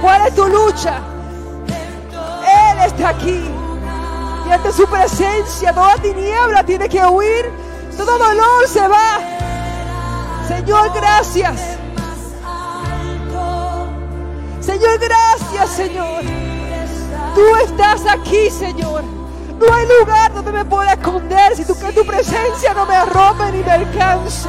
¿Cuál 0.00 0.26
es 0.26 0.34
tu 0.34 0.46
lucha? 0.46 1.00
Él 1.68 2.78
está 2.86 3.10
aquí. 3.10 3.44
Y 4.46 4.50
ante 4.50 4.72
su 4.72 4.86
presencia 4.86 5.72
toda 5.72 5.96
tiniebla 5.96 6.64
tiene 6.64 6.88
que 6.88 7.04
huir. 7.04 7.50
Todo 7.96 8.18
dolor 8.18 8.66
se 8.66 8.86
va. 8.88 9.41
Señor, 10.48 10.92
gracias. 10.94 11.60
Señor, 14.60 14.98
gracias, 14.98 15.70
Señor. 15.70 16.22
Tú 17.34 17.56
estás 17.64 18.02
aquí, 18.06 18.50
Señor. 18.50 19.02
No 19.58 19.74
hay 19.74 19.86
lugar 20.00 20.34
donde 20.34 20.52
me 20.52 20.64
pueda 20.64 20.92
esconder 20.92 21.56
si 21.56 21.64
tu, 21.64 21.78
que 21.78 21.92
tu 21.92 22.04
presencia 22.04 22.74
no 22.74 22.86
me 22.86 22.96
arrope 22.96 23.52
ni 23.52 23.62
me 23.62 23.70
alcance. 23.70 24.48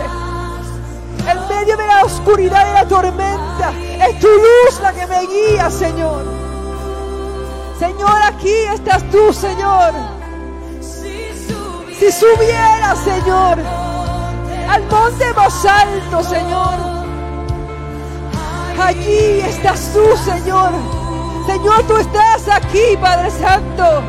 En 1.28 1.48
medio 1.48 1.78
de 1.78 1.88
la 1.88 2.04
oscuridad 2.04 2.70
y 2.70 2.74
la 2.74 2.88
tormenta, 2.88 3.72
es 4.08 4.20
tu 4.20 4.28
luz 4.28 4.80
la 4.82 4.92
que 4.92 5.08
me 5.08 5.22
guía, 5.28 5.70
Señor. 5.70 6.26
Señor, 7.80 8.22
aquí 8.24 8.54
estás 8.74 9.04
tú, 9.10 9.32
Señor. 9.32 9.94
Si 10.82 12.12
subiera, 12.12 12.96
Señor, 12.96 13.60
al 14.70 14.84
monte 14.84 15.34
más 15.34 15.66
alto, 15.66 16.24
Señor. 16.24 16.94
Allí 18.80 19.42
estás 19.42 19.92
tú, 19.94 20.18
Señor. 20.24 20.72
Señor, 21.48 21.84
tú 21.88 21.98
estás 21.98 22.48
aquí, 22.48 22.98
Padre 23.00 23.30
Santo. 23.32 24.02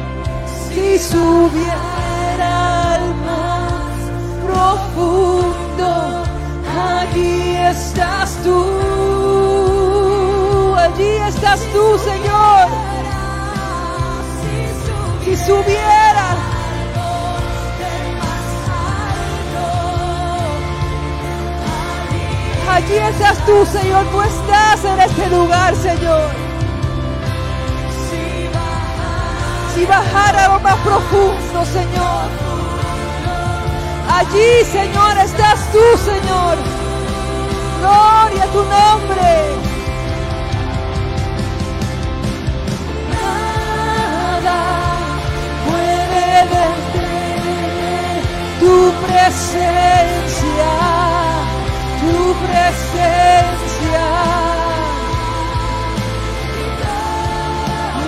Si 0.68 0.98
subiera 0.98 2.94
al 2.94 3.14
más 3.26 3.98
profundo, 4.47 6.24
allí 6.93 7.56
estás 7.56 8.36
tú. 8.43 8.64
Allí 10.76 11.10
estás 11.28 11.60
tú, 11.72 11.98
Señor. 11.98 12.68
Si 15.24 15.36
subiera 15.36 16.14
Allí 22.74 22.96
estás 22.96 23.38
tú, 23.46 23.64
Señor. 23.66 24.05
Tú 24.10 24.20
estás 24.20 24.84
en 24.84 24.98
este 24.98 25.30
lugar, 25.30 25.76
Señor. 25.76 26.28
Si 29.72 29.84
bajara 29.86 30.48
lo 30.48 30.59
más 30.59 30.74
profundo, 30.78 31.64
Señor. 31.66 32.28
Allí, 34.10 34.64
Señor, 34.72 35.18
estás 35.18 35.70
tú, 35.70 35.78
Señor. 35.98 36.56
Gloria 37.78 38.42
a 38.42 38.46
tu 38.48 38.62
nombre. 38.64 39.30
Nada 43.12 44.59
puede 45.68 46.34
detener 46.56 48.22
tu 48.59 48.74
presencia 49.06 50.72
presencia. 52.47 54.05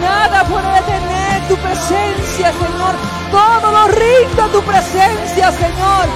Nada 0.01 0.45
puede 0.45 0.69
detener 0.81 1.49
tu 1.49 1.57
presencia, 1.57 2.53
Señor. 2.53 2.95
Todo 3.31 3.71
lo 3.73 3.89
rindo 3.89 4.43
a 4.45 4.49
tu 4.49 4.63
presencia, 4.63 5.53
Señor. 5.53 6.07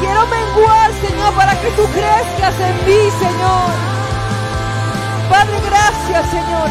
Quiero 0.00 0.26
menguar, 0.26 0.90
Señor, 1.00 1.32
para 1.34 1.52
que 1.60 1.70
tú 1.72 1.84
crezcas 1.92 2.54
en 2.60 2.76
mí, 2.86 3.10
Señor. 3.18 3.70
Padre, 5.30 5.60
gracias, 5.66 6.30
Señor. 6.30 6.68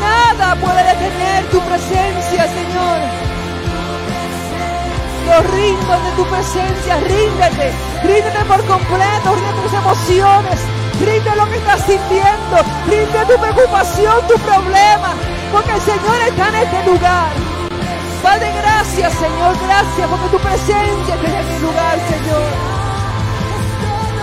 Nada 0.00 0.56
puede 0.56 0.82
detener 0.84 1.44
tu 1.50 1.60
presencia, 1.60 2.44
Señor. 2.48 3.29
Lo 5.30 5.42
rindo 5.42 5.92
de 6.00 6.10
tu 6.16 6.24
presencia, 6.26 6.96
ríndete, 6.96 7.72
ríndete 8.02 8.44
por 8.48 8.64
completo, 8.66 9.32
rinde 9.32 9.62
tus 9.62 9.72
emociones, 9.72 10.60
rinde 10.98 11.36
lo 11.36 11.48
que 11.48 11.56
estás 11.56 11.86
sintiendo, 11.86 12.56
rinde 12.88 13.26
tu 13.28 13.40
preocupación, 13.40 14.26
tu 14.26 14.34
problema, 14.40 15.14
porque 15.52 15.70
el 15.70 15.80
Señor 15.82 16.20
está 16.26 16.48
en 16.48 16.54
este 16.56 16.84
lugar. 16.84 17.30
Padre, 18.24 18.52
gracias, 18.60 19.12
Señor, 19.12 19.54
gracias, 19.68 20.08
porque 20.10 20.28
tu 20.30 20.38
presencia 20.40 21.14
está 21.14 21.28
en 21.28 21.36
este 21.36 21.60
lugar, 21.60 21.98
Señor. 22.10 22.42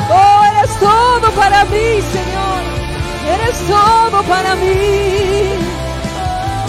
Oh, 0.10 0.44
eres 0.52 0.80
todo 0.80 1.32
para 1.32 1.64
mí, 1.66 2.02
Señor. 2.12 2.64
Eres 3.34 3.58
todo 3.66 4.24
para 4.24 4.56
mí. 4.56 5.56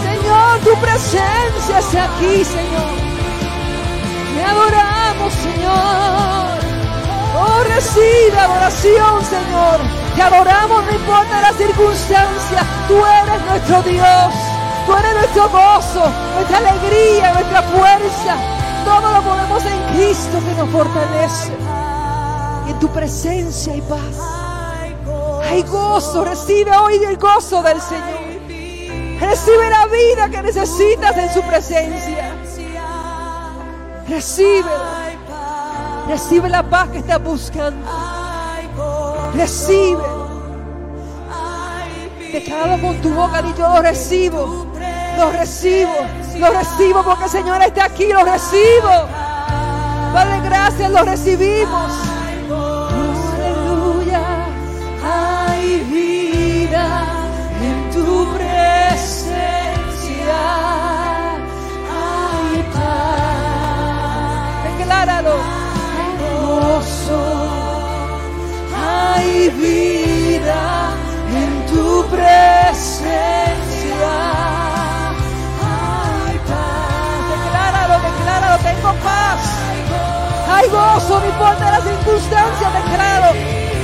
Señor, 0.04 0.58
tu 0.62 0.80
presencia 0.80 1.78
está 1.80 2.04
aquí, 2.04 2.44
Señor. 2.44 3.07
Te 4.38 4.44
adoramos, 4.44 5.34
Señor. 5.34 6.58
Oh, 7.36 7.64
recibe 7.64 8.38
adoración, 8.38 9.24
Señor. 9.24 9.80
Te 10.14 10.22
adoramos, 10.22 10.84
no 10.84 10.92
importa 10.92 11.40
la 11.40 11.52
circunstancia. 11.54 12.60
Tú 12.86 12.94
eres 13.04 13.44
nuestro 13.48 13.82
Dios. 13.82 14.34
Tú 14.86 14.94
eres 14.94 15.14
nuestro 15.14 15.48
gozo, 15.50 16.04
nuestra 16.36 16.58
alegría, 16.58 17.32
nuestra 17.32 17.62
fuerza. 17.62 18.36
Todo 18.84 19.12
lo 19.12 19.22
podemos 19.22 19.64
en 19.64 19.96
Cristo 19.96 20.38
que 20.38 20.54
nos 20.54 20.70
fortalece. 20.70 21.52
Y 22.68 22.70
en 22.70 22.78
tu 22.78 22.88
presencia 22.90 23.72
hay 23.72 23.80
paz. 23.80 24.22
Hay 25.50 25.62
gozo. 25.64 26.24
Recibe 26.24 26.76
hoy 26.76 27.02
el 27.02 27.16
gozo 27.16 27.60
del 27.64 27.80
Señor. 27.80 28.20
Recibe 29.20 29.68
la 29.68 29.86
vida 29.86 30.30
que 30.30 30.42
necesitas 30.42 31.16
en 31.16 31.34
su 31.34 31.42
presencia. 31.42 32.47
Recibe. 34.08 34.70
Recibe 36.08 36.48
la 36.48 36.62
paz 36.62 36.88
que 36.88 36.98
estás 36.98 37.22
buscando. 37.22 37.86
Recibe. 39.34 40.02
Decláralo 42.32 42.82
con 42.82 42.96
tu 43.02 43.10
boca 43.10 43.40
y 43.40 43.58
yo 43.58 43.68
lo 43.68 43.82
recibo. 43.82 44.66
Lo 45.16 45.30
recibo. 45.32 45.94
Lo 46.38 46.50
recibo 46.50 47.02
porque 47.02 47.24
el 47.24 47.30
Señor 47.30 47.62
está 47.62 47.84
aquí, 47.86 48.06
lo 48.06 48.24
recibo. 48.24 49.08
Padre, 50.12 50.40
gracias, 50.44 50.90
lo 50.90 51.02
recibimos. 51.02 51.92
Aleluya. 53.34 54.22
Hay 55.04 55.80
vida 55.90 57.04
en 57.62 57.90
tu 57.90 58.26
presencia. 58.34 58.57
Hay 69.18 69.48
vida 69.50 70.94
en 71.34 71.66
tu 71.66 72.06
presencia. 72.06 73.58
Hay 75.66 76.38
paz. 76.46 77.18
Decláralo, 77.34 77.94
decláralo. 78.08 78.58
Tengo 78.62 78.90
paz. 79.02 79.40
Hay 80.48 80.68
gozo, 80.68 81.18
no 81.18 81.26
importa 81.26 81.64
la 81.68 81.80
circunstancia, 81.80 82.70
declaro. 82.70 83.30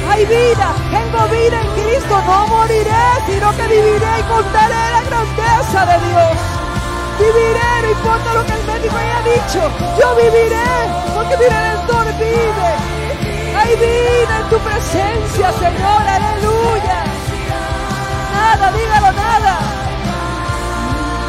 Hay 0.09 0.25
vida, 0.25 0.69
tengo 0.93 1.27
vida 1.27 1.61
en 1.63 1.69
Cristo, 1.83 2.23
no 2.27 2.47
moriré, 2.47 3.07
sino 3.27 3.57
que 3.57 3.67
viviré 3.67 4.13
y 4.21 4.23
contaré 4.31 4.85
la 4.97 5.03
grandeza 5.03 5.87
de 5.87 5.97
Dios. 6.07 6.37
Viviré, 7.19 7.71
no 7.83 7.91
importa 7.91 8.35
lo 8.35 8.47
que 8.47 8.53
el 8.53 8.65
médico 8.67 8.97
haya 8.97 9.21
dicho, 9.23 9.61
yo 9.99 10.15
viviré, 10.15 10.71
porque 11.15 11.37
mi 11.39 11.45
redentor 11.45 12.07
vive. 12.19 12.94
Hay 13.65 13.77
vida 13.77 14.41
en 14.41 14.49
tu 14.51 14.59
presencia, 14.59 15.53
Señor, 15.53 16.03
aleluya. 16.17 16.99
Nada, 18.35 18.73
dígalo, 18.73 19.13
nada. 19.13 19.59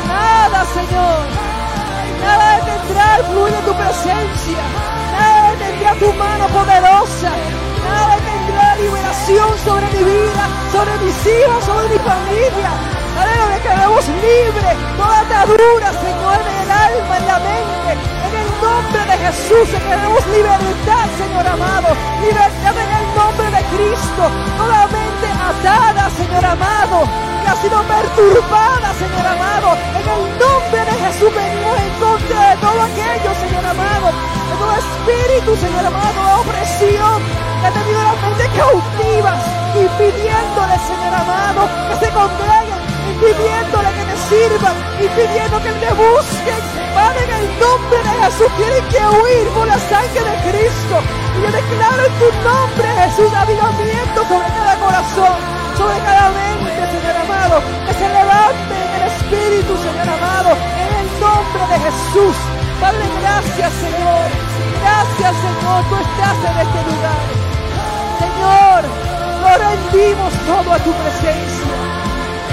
Nada, 0.06 0.66
Señor. 0.74 1.24
Nada 2.22 2.58
detendrá 2.58 3.16
el 3.18 3.24
fluir 3.26 3.54
de 3.54 3.62
tu 3.62 3.74
presencia. 3.74 4.62
Nada 5.14 5.52
detendrá 5.52 5.94
tu 5.96 6.12
mano 6.14 6.48
poderosa. 6.48 7.32
Nada 7.88 8.16
detendrá 8.16 8.76
liberación 8.84 9.50
sobre 9.64 9.86
mi 9.94 10.04
vida, 10.04 10.44
sobre 10.74 10.94
mis 11.06 11.18
hijos, 11.26 11.64
sobre 11.64 11.88
mi 11.88 12.00
familia. 12.00 12.72
Aleluya, 13.16 13.64
quedamos 13.64 14.08
libres. 14.10 14.76
Toda 14.98 15.20
atadura, 15.22 15.88
Señor, 16.04 16.40
en 16.52 16.58
el 16.64 16.72
alma, 16.72 17.18
en 17.18 17.28
la 17.28 17.40
mente. 17.40 18.15
Nombre 18.62 19.06
de 19.06 19.18
Jesús, 19.18 19.68
queremos 19.70 20.26
libertad, 20.28 21.06
Señor 21.18 21.48
amado. 21.48 21.90
Libertad 22.22 22.76
en 22.78 22.92
el 22.92 23.06
nombre 23.16 23.48
de 23.52 23.62
Cristo. 23.76 24.24
Toda 24.58 24.88
mente 24.88 25.28
atada, 25.28 26.10
Señor 26.12 26.46
amado. 26.46 27.04
Que 27.42 27.48
ha 27.50 27.56
sido 27.62 27.84
perturbada, 27.84 28.94
Señor 28.96 29.26
amado. 29.28 29.70
En 30.00 30.06
el 30.08 30.24
nombre 30.40 30.82
de 30.86 30.96
Jesús 31.04 31.32
venimos 31.36 31.76
en 31.80 31.92
contra 32.00 32.50
de 32.50 32.56
todo 32.58 32.80
aquello, 32.82 33.32
Señor 33.44 33.66
amado. 33.66 34.08
De 34.12 34.54
todo 34.56 34.74
espíritu, 34.80 35.56
Señor 35.60 35.86
amado, 35.86 36.20
de 36.24 36.34
opresión. 36.42 37.20
Que 37.62 37.68
ha 37.68 37.72
tenido 37.72 38.02
la 38.04 38.16
mente 38.24 38.46
cautivas. 38.56 39.40
Impidiéndole, 39.76 40.76
Señor 40.88 41.14
amado, 41.14 41.62
que 41.90 42.06
se 42.06 42.12
congreguen 42.14 42.86
impidiéndole 43.06 43.90
que 43.94 44.04
te 44.06 44.18
sirvan, 44.30 44.76
impidiendo 45.00 45.62
que 45.62 45.72
te 45.72 45.94
busquen. 45.94 46.75
Padre, 46.96 47.24
en 47.28 47.34
el 47.36 47.48
nombre 47.60 48.00
de 48.00 48.14
Jesús 48.24 48.50
tienen 48.56 48.84
que 48.88 49.02
huir 49.04 49.46
por 49.54 49.68
la 49.68 49.78
sangre 49.92 50.24
de 50.24 50.36
Cristo. 50.48 50.96
Y 51.36 51.42
yo 51.44 51.50
declaro 51.52 52.02
en 52.08 52.14
tu 52.16 52.30
nombre, 52.48 52.88
Jesús, 53.04 53.32
avivamiento 53.36 54.20
sobre 54.24 54.48
cada 54.56 54.76
corazón, 54.80 55.36
sobre 55.76 55.98
cada 56.00 56.32
mente, 56.32 56.72
Señor 56.96 57.16
amado. 57.20 57.56
Que 57.86 57.94
se 57.94 58.08
levante 58.08 58.76
en 58.80 58.92
el 58.96 59.04
Espíritu, 59.12 59.72
Señor 59.76 60.08
amado, 60.08 60.52
en 60.56 60.92
el 60.96 61.08
nombre 61.20 61.64
de 61.70 61.78
Jesús. 61.86 62.36
Padre, 62.80 63.06
gracias, 63.20 63.72
Señor. 63.84 64.28
Gracias, 64.80 65.34
Señor, 65.44 65.80
tú 65.90 65.96
estás 66.00 66.38
en 66.48 66.56
este 66.64 66.80
lugar. 66.90 67.26
Señor, 68.24 68.80
lo 69.44 69.52
rendimos 69.68 70.32
todo 70.48 70.74
a 70.74 70.80
tu 70.80 70.92
presencia. 70.92 71.76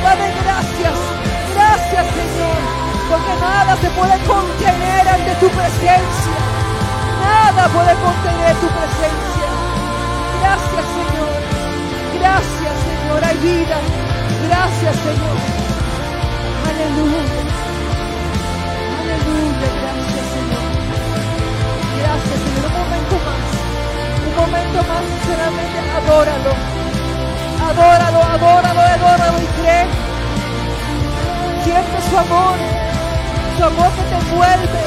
Padre, 0.03 0.35
gracias, 0.43 0.99
gracias 1.55 2.07
Señor, 2.19 2.59
porque 3.13 3.35
nada 3.43 3.77
se 3.77 3.91
puede 3.91 4.17
contener 4.25 5.07
ante 5.07 5.33
tu 5.35 5.49
presencia. 5.51 6.37
Nada 7.21 7.69
puede 7.69 7.93
contener 8.01 8.55
tu 8.57 8.69
presencia. 8.73 9.49
Gracias 10.41 10.85
Señor, 10.97 11.33
gracias 12.19 12.75
Señor, 12.89 13.21
hay 13.23 13.37
vida. 13.37 13.77
Gracias 14.49 14.97
Señor. 14.97 15.37
Aleluya. 16.73 17.23
Aleluya, 19.01 19.69
gracias 19.83 20.25
Señor. 20.33 20.67
Gracias 22.01 22.39
Señor. 22.45 22.65
Un 22.65 22.77
momento 22.81 23.17
más, 23.29 23.45
un 24.25 24.35
momento 24.41 24.79
más, 24.89 25.03
sinceramente, 25.13 25.79
adóralo. 26.01 26.53
Adóralo, 27.69 28.21
adóralo, 28.35 28.81
adóralo 28.81 29.39
y 29.39 29.49
cree. 29.61 29.87
Siente 31.63 31.99
su 32.11 32.19
amor, 32.19 32.57
su 33.57 33.65
amor 33.65 33.91
que 33.93 34.03
te 34.03 34.15
envuelve. 34.15 34.83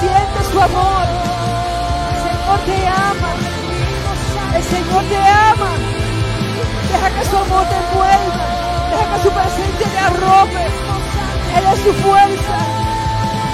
Siente 0.00 0.40
su 0.50 0.60
amor. 0.60 1.06
El 2.10 2.22
Señor 2.24 2.58
te 2.66 2.86
ama. 2.88 3.30
El 4.56 4.62
Señor 4.64 5.04
te 5.04 5.18
ama. 5.18 5.70
Deja 6.90 7.10
que 7.10 7.24
su 7.26 7.36
amor 7.36 7.64
te 7.66 7.76
envuelva. 7.76 8.44
Deja 8.90 9.14
que 9.14 9.22
su 9.22 9.30
presencia 9.30 9.86
te 9.92 9.98
arrope. 9.98 10.64
Él 11.56 11.64
es 11.72 11.80
su 11.80 11.92
fuerza. 12.02 12.58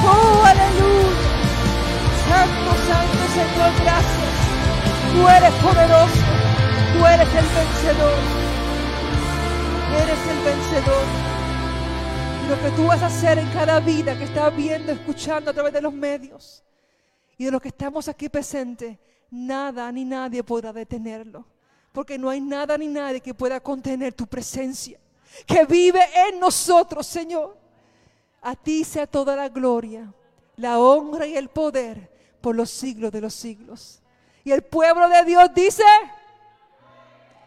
Oh, 0.04 0.44
aleluya. 0.44 1.30
Santo, 2.28 2.70
santo 2.88 3.22
Señor, 3.34 3.72
gracias. 3.82 4.32
Tú 5.12 5.28
eres 5.28 5.54
poderoso. 5.62 6.22
Tú 6.92 7.06
eres 7.06 7.28
el 7.28 7.46
vencedor. 7.56 8.20
Eres 10.02 10.20
el 10.30 10.38
vencedor. 10.44 11.29
Lo 12.50 12.60
que 12.60 12.70
tú 12.72 12.88
vas 12.88 13.00
a 13.00 13.06
hacer 13.06 13.38
en 13.38 13.48
cada 13.52 13.78
vida 13.78 14.18
que 14.18 14.24
estás 14.24 14.54
viendo, 14.56 14.90
escuchando 14.90 15.52
a 15.52 15.54
través 15.54 15.72
de 15.72 15.80
los 15.80 15.92
medios 15.92 16.64
y 17.38 17.44
de 17.44 17.50
los 17.52 17.62
que 17.62 17.68
estamos 17.68 18.08
aquí 18.08 18.28
presentes, 18.28 18.98
nada 19.30 19.92
ni 19.92 20.04
nadie 20.04 20.42
podrá 20.42 20.72
detenerlo. 20.72 21.46
Porque 21.92 22.18
no 22.18 22.28
hay 22.28 22.40
nada 22.40 22.76
ni 22.76 22.88
nadie 22.88 23.20
que 23.20 23.34
pueda 23.34 23.60
contener 23.60 24.14
tu 24.14 24.26
presencia, 24.26 24.98
que 25.46 25.64
vive 25.64 26.00
en 26.28 26.40
nosotros, 26.40 27.06
Señor. 27.06 27.56
A 28.42 28.56
ti 28.56 28.82
sea 28.82 29.06
toda 29.06 29.36
la 29.36 29.48
gloria, 29.48 30.12
la 30.56 30.80
honra 30.80 31.28
y 31.28 31.36
el 31.36 31.50
poder 31.50 32.10
por 32.40 32.56
los 32.56 32.68
siglos 32.68 33.12
de 33.12 33.20
los 33.20 33.32
siglos. 33.32 34.02
Y 34.42 34.50
el 34.50 34.62
pueblo 34.62 35.08
de 35.08 35.24
Dios 35.24 35.54
dice, 35.54 35.84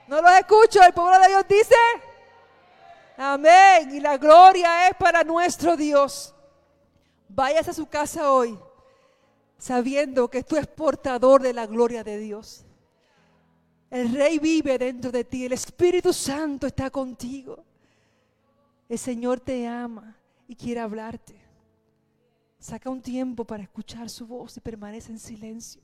no 0.07 0.21
los 0.21 0.31
escucho, 0.31 0.81
el 0.81 0.93
pueblo 0.93 1.19
de 1.19 1.27
Dios 1.27 1.45
dice, 1.49 1.75
amén. 3.17 3.93
Y 3.95 3.99
la 3.99 4.17
gloria 4.17 4.87
es 4.87 4.95
para 4.95 5.23
nuestro 5.23 5.75
Dios. 5.75 6.33
Vayas 7.27 7.67
a 7.67 7.73
su 7.73 7.85
casa 7.87 8.31
hoy 8.31 8.57
sabiendo 9.63 10.29
que 10.29 10.43
tú 10.43 10.57
es 10.57 10.67
portador 10.67 11.41
de 11.41 11.53
la 11.53 11.65
gloria 11.65 12.03
de 12.03 12.17
Dios. 12.17 12.65
El 13.89 14.13
Rey 14.13 14.37
vive 14.37 14.77
dentro 14.77 15.09
de 15.09 15.23
ti, 15.23 15.45
el 15.45 15.53
Espíritu 15.53 16.11
Santo 16.11 16.67
está 16.67 16.89
contigo. 16.89 17.63
El 18.89 18.99
Señor 18.99 19.39
te 19.39 19.65
ama 19.65 20.17
y 20.49 20.55
quiere 20.55 20.81
hablarte. 20.81 21.39
Saca 22.59 22.89
un 22.89 23.01
tiempo 23.01 23.45
para 23.45 23.63
escuchar 23.63 24.09
su 24.09 24.27
voz 24.27 24.57
y 24.57 24.59
permanece 24.59 25.13
en 25.13 25.19
silencio. 25.19 25.81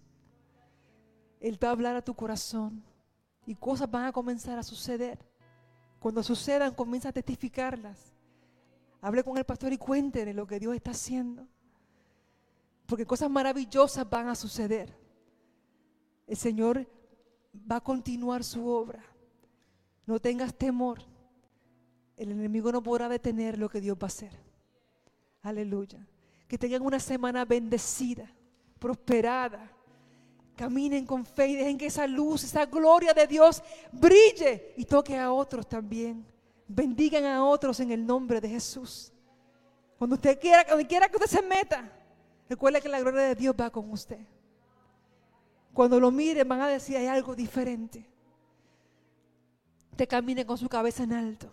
Él 1.40 1.58
va 1.64 1.70
a 1.70 1.72
hablar 1.72 1.96
a 1.96 2.02
tu 2.02 2.14
corazón 2.14 2.84
y 3.46 3.56
cosas 3.56 3.90
van 3.90 4.08
a 4.08 4.12
comenzar 4.12 4.60
a 4.60 4.64
suceder. 4.64 5.20
Cuando 6.00 6.24
sucedan, 6.24 6.74
comienza 6.74 7.10
a 7.10 7.14
testificarlas. 7.14 8.14
Hable 9.02 9.24
con 9.24 9.38
el 9.38 9.46
pastor 9.46 9.74
y 9.74 9.78
cuéntele 9.78 10.34
lo 10.34 10.48
que 10.48 10.60
Dios 10.60 10.76
está 10.76 10.92
haciendo. 10.92 11.48
Porque 12.86 13.06
cosas 13.06 13.30
maravillosas 13.30 14.10
van 14.10 14.30
a 14.30 14.36
suceder. 14.36 14.98
El 16.26 16.38
Señor 16.38 16.88
va 17.70 17.78
a 17.78 17.82
continuar 17.82 18.44
su 18.44 18.68
obra. 18.68 19.04
No 20.06 20.20
tengas 20.20 20.54
temor. 20.56 21.00
El 22.18 22.32
enemigo 22.32 22.72
no 22.72 22.82
podrá 22.82 23.08
detener 23.08 23.58
lo 23.58 23.70
que 23.70 23.80
Dios 23.80 23.98
va 23.98 24.06
a 24.06 24.08
hacer. 24.08 24.32
Aleluya. 25.42 26.06
Que 26.48 26.58
tengan 26.58 26.82
una 26.82 27.00
semana 27.00 27.46
bendecida, 27.46 28.30
prosperada. 28.80 29.72
Caminen 30.60 31.06
con 31.06 31.26
fe 31.26 31.48
y 31.48 31.56
dejen 31.56 31.78
que 31.78 31.86
esa 31.86 32.06
luz, 32.06 32.44
esa 32.44 32.66
gloria 32.66 33.14
de 33.14 33.26
Dios 33.26 33.64
brille 33.94 34.74
y 34.76 34.84
toque 34.84 35.18
a 35.18 35.32
otros 35.32 35.66
también. 35.66 36.26
Bendigan 36.68 37.24
a 37.24 37.46
otros 37.46 37.80
en 37.80 37.94
el 37.94 38.06
nombre 38.06 38.42
de 38.42 38.50
Jesús. 38.50 39.14
Cuando 39.98 40.18
usted 40.18 40.38
quiera, 40.38 40.66
donde 40.66 40.86
quiera 40.86 41.08
que 41.08 41.16
usted 41.16 41.30
se 41.30 41.42
meta, 41.42 41.90
recuerde 42.50 42.82
que 42.82 42.90
la 42.90 43.00
gloria 43.00 43.22
de 43.22 43.36
Dios 43.36 43.56
va 43.58 43.70
con 43.70 43.90
usted. 43.90 44.20
Cuando 45.74 45.98
lo 45.98 46.12
miren 46.12 46.46
van 46.46 46.60
a 46.60 46.68
decir 46.68 46.98
hay 46.98 47.08
algo 47.08 47.34
diferente. 47.34 48.06
Usted 49.92 50.10
camine 50.10 50.46
con 50.46 50.58
su 50.58 50.68
cabeza 50.68 51.04
en 51.04 51.14
alto. 51.14 51.50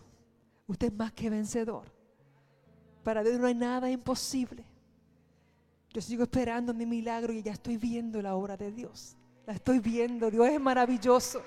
Usted 0.67 0.89
es 0.89 0.93
más 0.93 1.13
que 1.13 1.31
vencedor. 1.31 1.85
Para 3.05 3.23
Dios 3.23 3.39
no 3.39 3.47
hay 3.47 3.55
nada 3.55 3.89
imposible. 3.89 4.65
Yo 5.97 6.03
sigo 6.03 6.25
esperando 6.25 6.75
mi 6.75 6.85
milagro 6.85 7.33
y 7.33 7.43
ya 7.43 7.53
estoy 7.53 7.79
viendo 7.79 8.21
la 8.21 8.35
obra 8.35 8.55
de 8.55 8.71
Dios. 8.71 9.17
La 9.47 9.55
estoy 9.55 9.79
viendo. 9.79 10.31
Dios 10.31 10.47
es 10.47 10.61
maravilloso. 10.61 11.43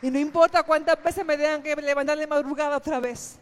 Y 0.00 0.10
no 0.10 0.18
importa 0.18 0.62
cuántas 0.62 1.04
veces 1.04 1.22
me 1.22 1.36
tengan 1.36 1.62
que 1.62 1.76
levantar 1.76 2.16
de 2.16 2.26
madrugada 2.26 2.78
otra 2.78 2.98
vez. 2.98 3.38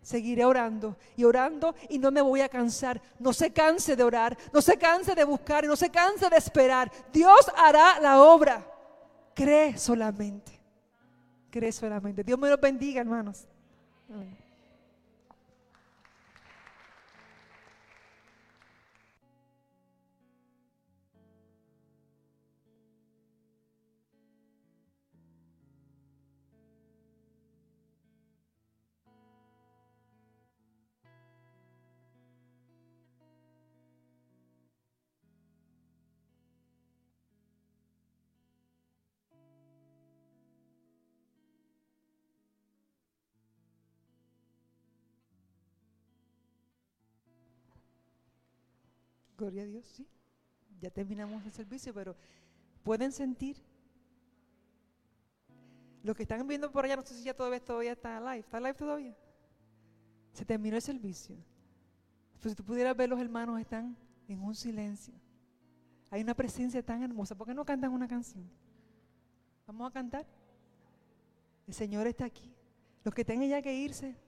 Seguiré 0.00 0.44
orando 0.44 0.96
y 1.16 1.24
orando 1.24 1.74
y 1.88 1.98
no 1.98 2.12
me 2.12 2.20
voy 2.20 2.40
a 2.42 2.48
cansar. 2.48 3.02
No 3.18 3.32
se 3.32 3.52
canse 3.52 3.96
de 3.96 4.04
orar, 4.04 4.38
no 4.52 4.62
se 4.62 4.78
canse 4.78 5.16
de 5.16 5.24
buscar 5.24 5.64
y 5.64 5.66
no 5.66 5.74
se 5.74 5.90
canse 5.90 6.30
de 6.30 6.36
esperar. 6.36 6.88
Dios 7.12 7.50
hará 7.56 7.98
la 7.98 8.22
obra. 8.22 8.64
Cree 9.34 9.76
solamente. 9.76 10.52
Cree 11.50 11.72
solamente. 11.72 12.22
Dios 12.22 12.38
me 12.38 12.48
los 12.48 12.60
bendiga, 12.60 13.00
hermanos. 13.00 13.48
Amén. 14.08 14.49
Gloria 49.40 49.62
a 49.62 49.64
Dios, 49.64 49.86
sí. 49.86 50.06
Ya 50.82 50.90
terminamos 50.90 51.42
el 51.46 51.50
servicio, 51.50 51.94
pero 51.94 52.14
pueden 52.82 53.10
sentir. 53.10 53.56
Los 56.02 56.14
que 56.14 56.24
están 56.24 56.46
viendo 56.46 56.70
por 56.70 56.84
allá, 56.84 56.96
no 56.96 57.02
sé 57.02 57.14
si 57.14 57.24
ya 57.24 57.32
todavía, 57.32 57.64
todavía 57.64 57.92
está 57.92 58.20
live. 58.20 58.40
¿Está 58.40 58.60
live 58.60 58.74
todavía? 58.74 59.16
Se 60.34 60.44
terminó 60.44 60.76
el 60.76 60.82
servicio. 60.82 61.36
Pues 62.38 62.52
si 62.52 62.54
tú 62.54 62.62
pudieras 62.62 62.94
ver, 62.94 63.08
los 63.08 63.18
hermanos 63.18 63.58
están 63.58 63.96
en 64.28 64.42
un 64.42 64.54
silencio. 64.54 65.14
Hay 66.10 66.20
una 66.20 66.34
presencia 66.34 66.84
tan 66.84 67.02
hermosa. 67.02 67.34
¿Por 67.34 67.46
qué 67.46 67.54
no 67.54 67.64
cantan 67.64 67.92
una 67.92 68.08
canción? 68.08 68.46
Vamos 69.66 69.88
a 69.88 69.90
cantar. 69.90 70.26
El 71.66 71.72
Señor 71.72 72.06
está 72.06 72.26
aquí. 72.26 72.54
Los 73.04 73.14
que 73.14 73.24
tengan 73.24 73.48
ya 73.48 73.62
que 73.62 73.74
irse, 73.74 74.18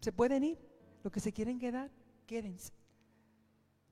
se 0.00 0.10
pueden 0.10 0.42
ir. 0.42 0.58
Los 1.04 1.12
que 1.12 1.20
se 1.20 1.32
quieren 1.32 1.60
quedar, 1.60 1.92
quédense. 2.26 2.81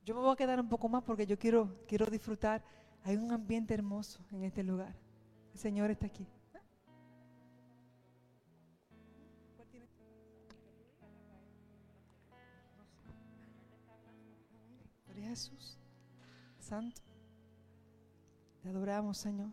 Yo 0.04 0.14
me 0.14 0.20
voy 0.20 0.32
a 0.32 0.36
quedar 0.36 0.58
un 0.60 0.68
poco 0.68 0.88
más 0.88 1.02
porque 1.02 1.26
yo 1.26 1.38
quiero, 1.38 1.76
quiero 1.86 2.06
disfrutar. 2.06 2.62
Hay 3.04 3.16
un 3.16 3.32
ambiente 3.32 3.74
hermoso 3.74 4.20
en 4.32 4.44
este 4.44 4.62
lugar. 4.62 4.94
El 5.52 5.58
Señor 5.58 5.90
está 5.90 6.06
aquí. 6.06 6.26
Jesús. 15.30 15.78
Santo. 16.58 17.00
Te 18.62 18.68
adoramos, 18.68 19.16
Señor. 19.16 19.50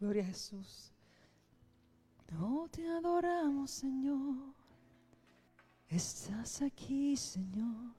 Gloria 0.00 0.22
a 0.22 0.26
Jesús. 0.26 0.92
No 2.32 2.68
te 2.70 2.86
adoramos, 2.88 3.70
Señor. 3.70 4.54
Estás 5.88 6.62
aquí, 6.62 7.16
Señor. 7.16 7.92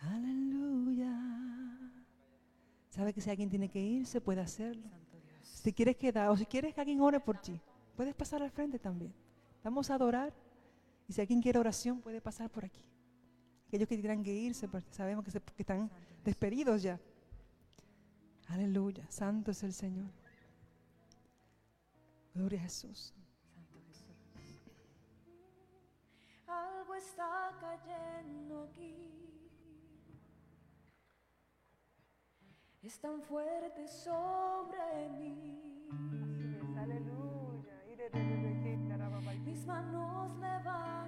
Aleluya. 0.00 1.12
¿Sabe 2.88 3.12
que 3.12 3.20
si 3.20 3.30
alguien 3.30 3.50
tiene 3.50 3.68
que 3.68 3.80
irse, 3.80 4.20
puede 4.20 4.40
hacerlo? 4.40 4.88
Si 5.42 5.72
quieres 5.72 5.96
quedar 5.96 6.28
o 6.30 6.36
si 6.36 6.46
quieres 6.46 6.74
que 6.74 6.80
alguien 6.80 7.00
ore 7.00 7.20
por 7.20 7.38
ti, 7.40 7.60
puedes 7.96 8.14
pasar 8.14 8.42
al 8.42 8.50
frente 8.50 8.78
también. 8.78 9.12
Vamos 9.62 9.90
a 9.90 9.94
adorar. 9.94 10.32
Y 11.08 11.12
si 11.12 11.20
alguien 11.20 11.42
quiere 11.42 11.58
oración, 11.58 12.00
puede 12.00 12.20
pasar 12.20 12.48
por 12.50 12.64
aquí. 12.64 12.84
Aquellos 13.68 13.88
que 13.88 13.96
tendrán 13.96 14.22
que 14.22 14.32
irse, 14.34 14.68
porque 14.68 14.92
sabemos 14.92 15.24
que, 15.24 15.30
se- 15.30 15.40
que 15.40 15.62
están 15.62 15.90
despedidos 16.24 16.82
ya. 16.82 17.00
Aleluya. 18.48 19.04
Santo 19.10 19.50
es 19.50 19.62
el 19.62 19.72
Señor. 19.72 20.10
Gloria 22.34 22.58
a 22.58 22.62
Jesús. 22.62 23.14
Algo 26.46 26.94
está 26.94 27.56
cayendo 27.60 28.62
aquí. 28.64 29.12
Es 32.82 32.98
tan 33.00 33.22
fuerte 33.22 33.86
sobre 33.86 35.08
mí. 35.10 35.72
Mis 39.44 39.66
manos 39.66 40.38
levantaré 40.38 41.01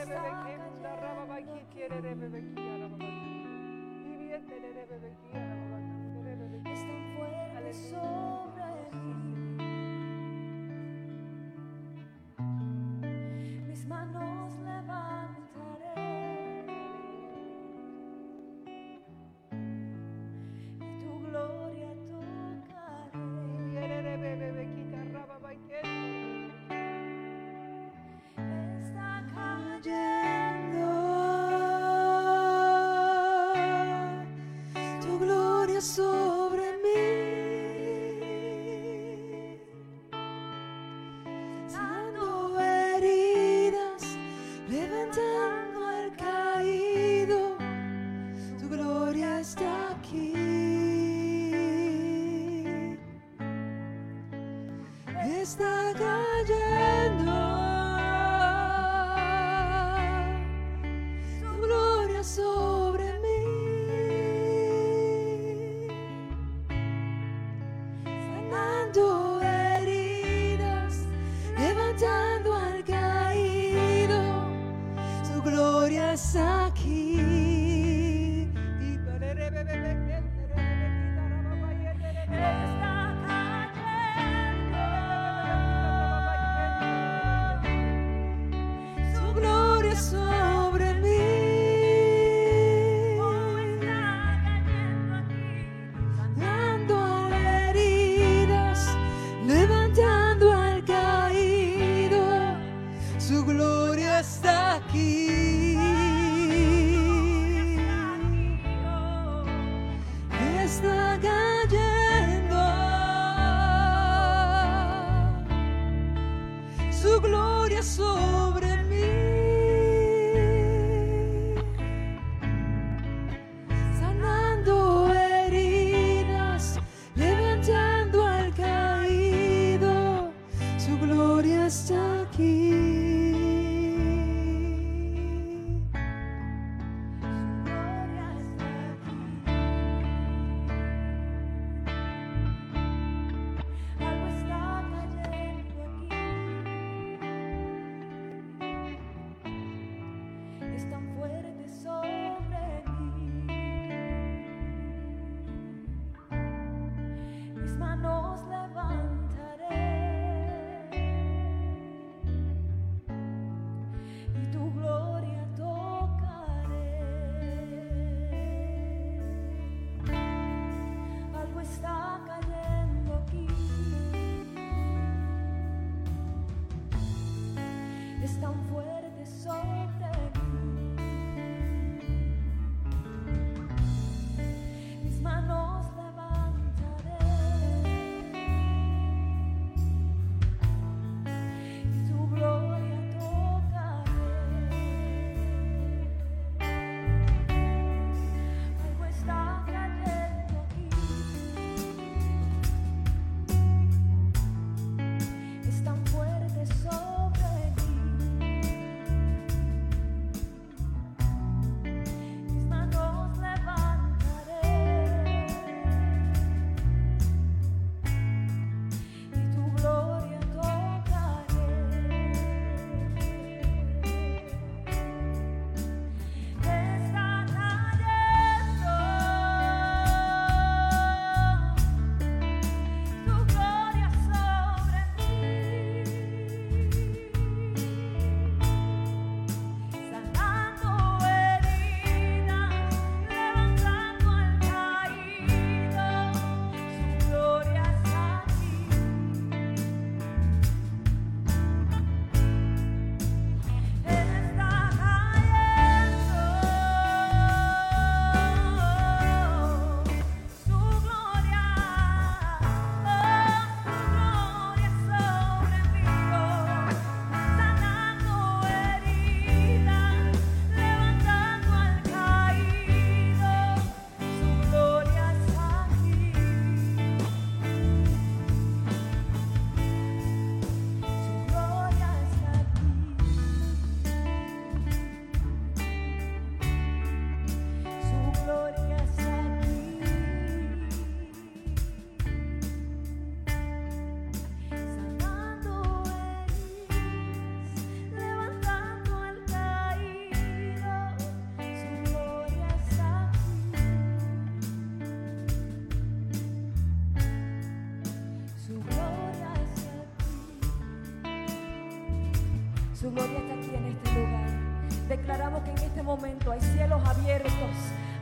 երերևեք, 0.00 0.76
դարավավակիտ 0.82 1.74
երերևեք, 1.80 2.69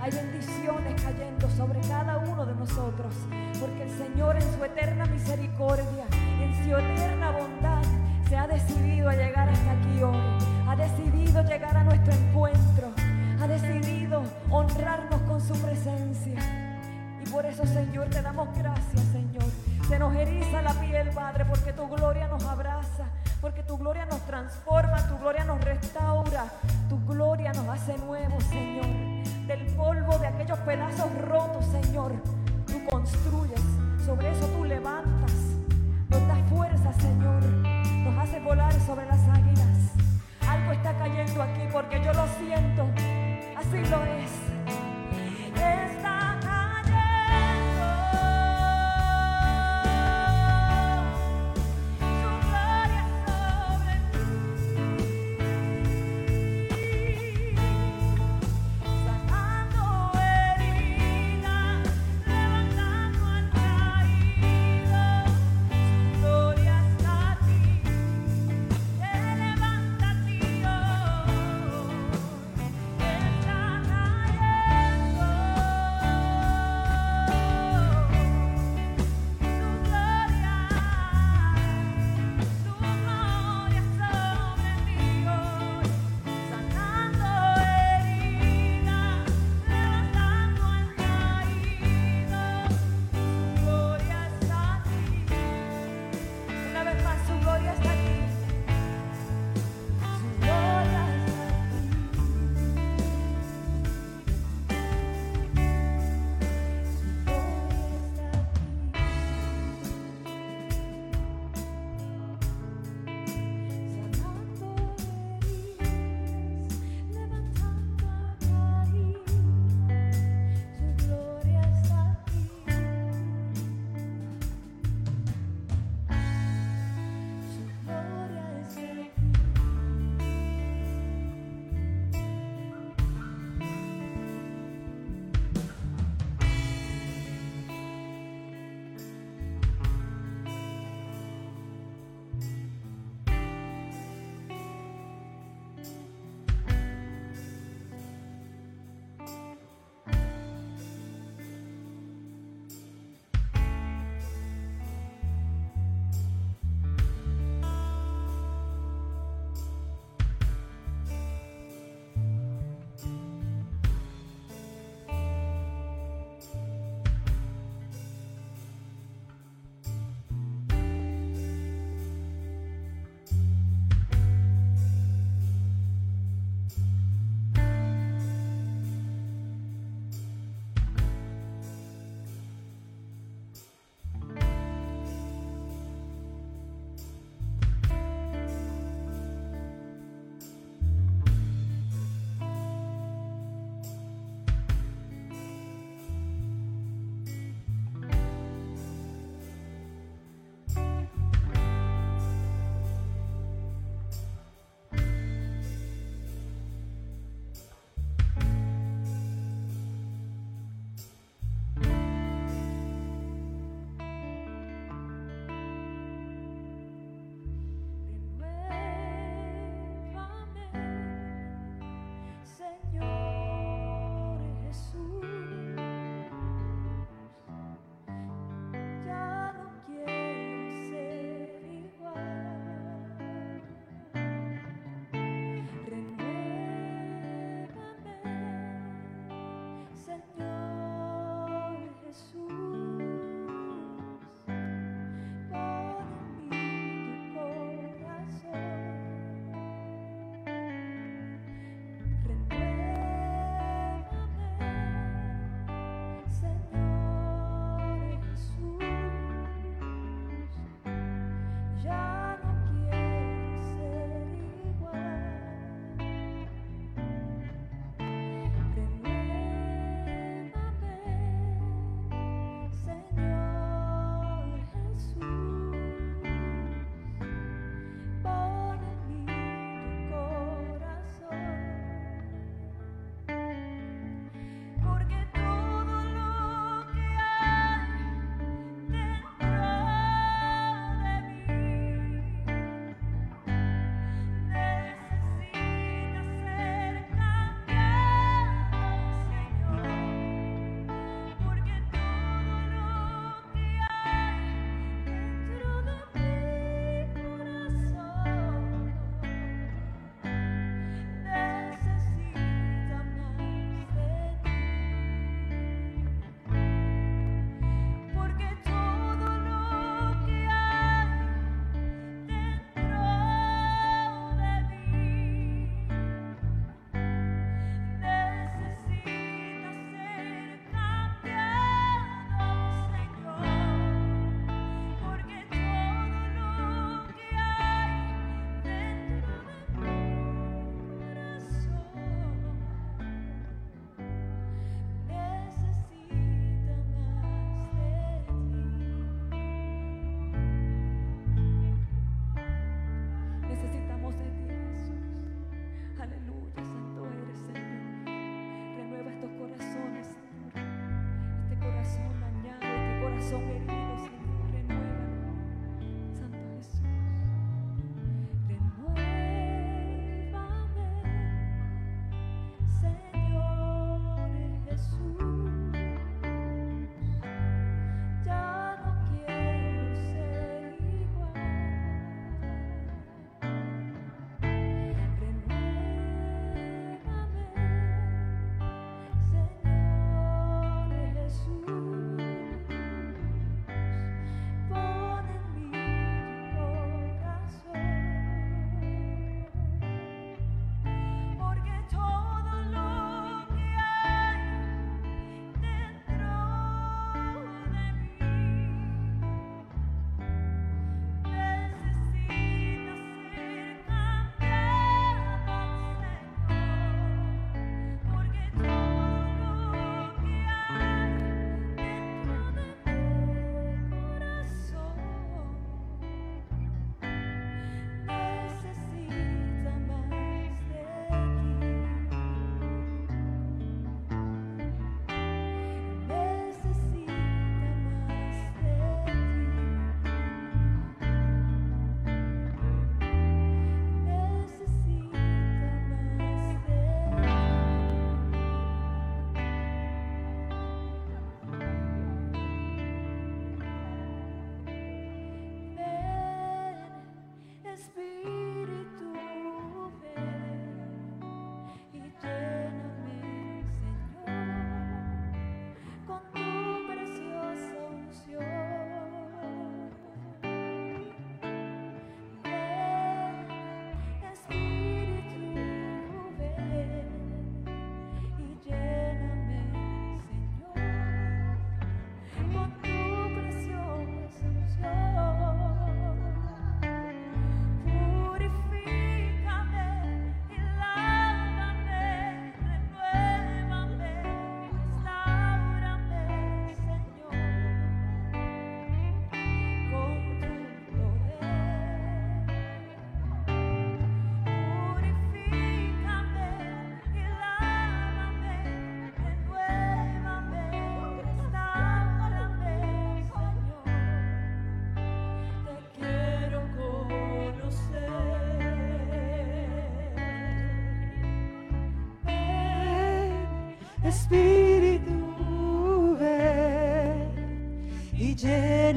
Hay 0.08 0.14
bendiciones 0.14 1.02
cayendo 1.02 1.50
sobre 1.50 1.80
cada 1.82 2.16
uno 2.16 2.46
de 2.46 2.54
nosotros, 2.54 3.12
porque 3.60 3.82
el 3.82 3.90
Señor 3.90 4.36
en 4.36 4.54
su 4.56 4.64
eterna 4.64 5.04
misericordia 5.04 5.67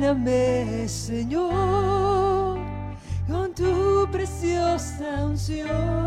lléname, 0.02 0.88
Señor, 0.88 2.58
con 3.28 3.54
tu 3.54 4.08
preciosa 4.12 5.26
unción. 5.26 6.01